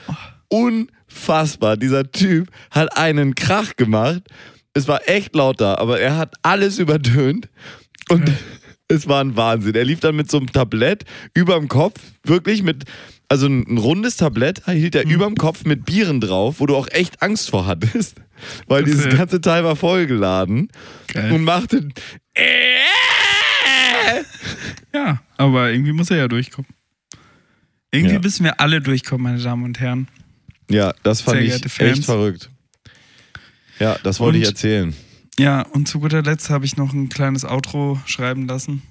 unfassbar. 0.49 1.77
Dieser 1.77 2.11
Typ 2.11 2.49
hat 2.71 2.97
einen 2.97 3.35
Krach 3.35 3.75
gemacht. 3.75 4.23
Es 4.73 4.87
war 4.87 5.07
echt 5.07 5.35
laut 5.35 5.61
da, 5.61 5.75
aber 5.75 5.99
er 5.99 6.17
hat 6.17 6.35
alles 6.41 6.79
übertönt. 6.79 7.49
Und 8.09 8.31
es 8.87 9.07
war 9.07 9.23
ein 9.23 9.35
Wahnsinn. 9.35 9.75
Er 9.75 9.85
lief 9.85 9.99
dann 9.99 10.15
mit 10.15 10.29
so 10.29 10.37
einem 10.37 10.51
Tablett 10.51 11.05
überm 11.33 11.67
Kopf, 11.67 11.99
wirklich 12.23 12.63
mit, 12.63 12.85
also 13.29 13.47
ein, 13.47 13.65
ein 13.67 13.77
rundes 13.77 14.17
Tablett 14.17 14.65
hielt 14.65 14.95
er 14.95 15.05
überm 15.07 15.35
Kopf 15.35 15.63
mit 15.65 15.85
Bieren 15.85 16.19
drauf, 16.19 16.59
wo 16.59 16.65
du 16.65 16.75
auch 16.75 16.87
echt 16.89 17.21
Angst 17.21 17.49
vor 17.51 17.65
hattest. 17.67 18.15
Weil 18.67 18.83
dieses 18.83 19.05
äh, 19.05 19.15
ganze 19.15 19.39
Teil 19.41 19.63
war 19.63 19.75
vollgeladen. 19.75 20.69
Geil. 21.07 21.31
Und 21.31 21.43
machte. 21.43 21.89
Ja, 24.93 25.21
aber 25.37 25.71
irgendwie 25.71 25.91
muss 25.91 26.09
er 26.09 26.17
ja 26.17 26.27
durchkommen. 26.27 26.69
Irgendwie 27.91 28.15
Ja. 28.15 28.19
müssen 28.21 28.43
wir 28.43 28.59
alle 28.59 28.81
durchkommen, 28.81 29.23
meine 29.23 29.41
Damen 29.41 29.63
und 29.63 29.79
Herren. 29.79 30.07
Ja, 30.69 30.93
das 31.03 31.21
fand 31.21 31.37
Sehr 31.39 31.55
ich 31.65 31.71
Fans. 31.71 31.97
echt 31.99 32.05
verrückt. 32.05 32.49
Ja, 33.79 33.97
das 34.03 34.19
wollte 34.19 34.37
Und- 34.37 34.43
ich 34.43 34.47
erzählen. 34.49 34.95
Ja, 35.37 35.61
und 35.61 35.87
zu 35.87 35.99
guter 36.01 36.21
Letzt 36.21 36.49
habe 36.49 36.65
ich 36.65 36.75
noch 36.75 36.91
ein 36.93 37.07
kleines 37.09 37.45
Outro 37.45 37.99
schreiben 38.05 38.45
lassen. 38.47 38.81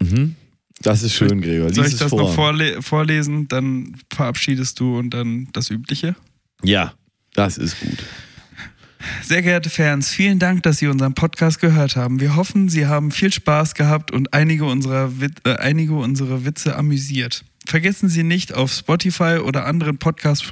Mhm. 0.00 0.34
Das 0.80 1.02
ist 1.02 1.14
schön, 1.14 1.40
Gregor. 1.40 1.72
Soll 1.72 1.84
Lies 1.84 1.94
ich 1.94 1.94
es 1.94 2.00
das 2.00 2.10
vor. 2.10 2.20
noch 2.20 2.34
vorle 2.34 2.82
vorlesen? 2.82 3.48
Dann 3.48 3.96
verabschiedest 4.12 4.78
du 4.78 4.98
und 4.98 5.10
dann 5.10 5.48
das 5.52 5.70
Übliche. 5.70 6.14
Ja, 6.62 6.92
das 7.34 7.58
ist 7.58 7.80
gut. 7.80 7.98
Sehr 9.22 9.42
geehrte 9.42 9.70
Fans, 9.70 10.10
vielen 10.10 10.38
Dank, 10.38 10.62
dass 10.62 10.78
Sie 10.78 10.86
unseren 10.88 11.14
Podcast 11.14 11.60
gehört 11.60 11.96
haben. 11.96 12.20
Wir 12.20 12.34
hoffen, 12.34 12.68
Sie 12.68 12.86
haben 12.86 13.10
viel 13.10 13.32
Spaß 13.32 13.74
gehabt 13.74 14.10
und 14.10 14.32
einige 14.32 14.64
unserer, 14.64 15.20
Wit 15.20 15.34
äh, 15.44 15.56
einige 15.56 15.94
unserer 15.94 16.44
Witze 16.44 16.76
amüsiert. 16.76 17.44
Vergessen 17.66 18.08
Sie 18.08 18.22
nicht, 18.22 18.54
auf 18.54 18.72
Spotify 18.72 19.38
oder 19.42 19.66
anderen 19.66 19.98
Podcast 19.98 20.44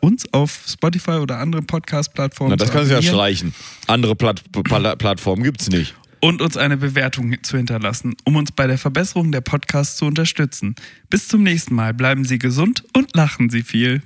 uns 0.00 0.32
auf 0.32 0.60
Spotify 0.68 1.12
oder 1.12 1.38
anderen 1.38 1.66
Podcast-Plattformen 1.66 2.58
das 2.58 2.68
zu 2.68 2.74
kannst 2.74 2.90
du 2.90 2.94
ja 2.94 3.02
streichen. 3.02 3.54
Andere 3.86 4.14
Platt 4.14 4.42
Pla 4.52 4.96
Plattformen 4.96 5.42
gibt's 5.42 5.70
nicht. 5.70 5.94
Und 6.20 6.42
uns 6.42 6.56
eine 6.56 6.76
Bewertung 6.76 7.34
zu 7.42 7.56
hinterlassen, 7.56 8.14
um 8.24 8.36
uns 8.36 8.52
bei 8.52 8.66
der 8.66 8.78
Verbesserung 8.78 9.32
der 9.32 9.40
Podcasts 9.40 9.96
zu 9.96 10.06
unterstützen. 10.06 10.74
Bis 11.08 11.28
zum 11.28 11.42
nächsten 11.42 11.74
Mal. 11.74 11.94
Bleiben 11.94 12.24
Sie 12.24 12.38
gesund 12.38 12.84
und 12.96 13.14
lachen 13.16 13.50
Sie 13.50 13.62
viel. 13.62 14.02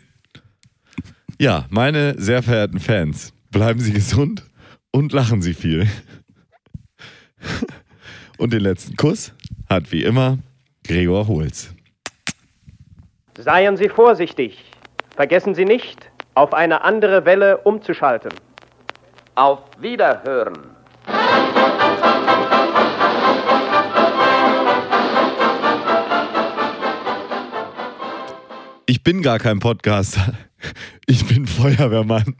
Ja, 1.39 1.67
meine 1.71 2.21
sehr 2.21 2.43
verehrten 2.43 2.79
Fans, 2.79 3.33
bleiben 3.51 3.81
Sie 3.81 3.93
gesund 3.93 4.45
und 4.93 5.13
lachen 5.13 5.43
Sie 5.43 5.55
viel. 5.55 5.89
Und 8.39 8.53
den 8.53 8.61
letzten 8.61 8.97
Kuss 8.97 9.33
hat 9.69 9.91
wie 9.93 10.05
immer 10.05 10.39
Gregor 10.85 11.27
Holz. 11.29 11.75
Seien 13.39 13.77
Sie 13.77 13.89
vorsichtig. 13.89 14.65
Vergessen 15.17 15.55
Sie 15.55 15.65
nicht, 15.65 16.11
auf 16.35 16.55
eine 16.55 16.83
andere 16.83 17.25
Welle 17.25 17.59
umzuschalten. 17.59 18.33
Auf 19.35 19.61
Wiederhören. 19.81 20.75
Ich 28.87 29.03
bin 29.03 29.23
gar 29.23 29.39
kein 29.39 29.61
Podcaster. 29.61 30.35
Ich 31.07 31.27
bin 31.27 31.47
Feuerwehrmann. 31.47 32.37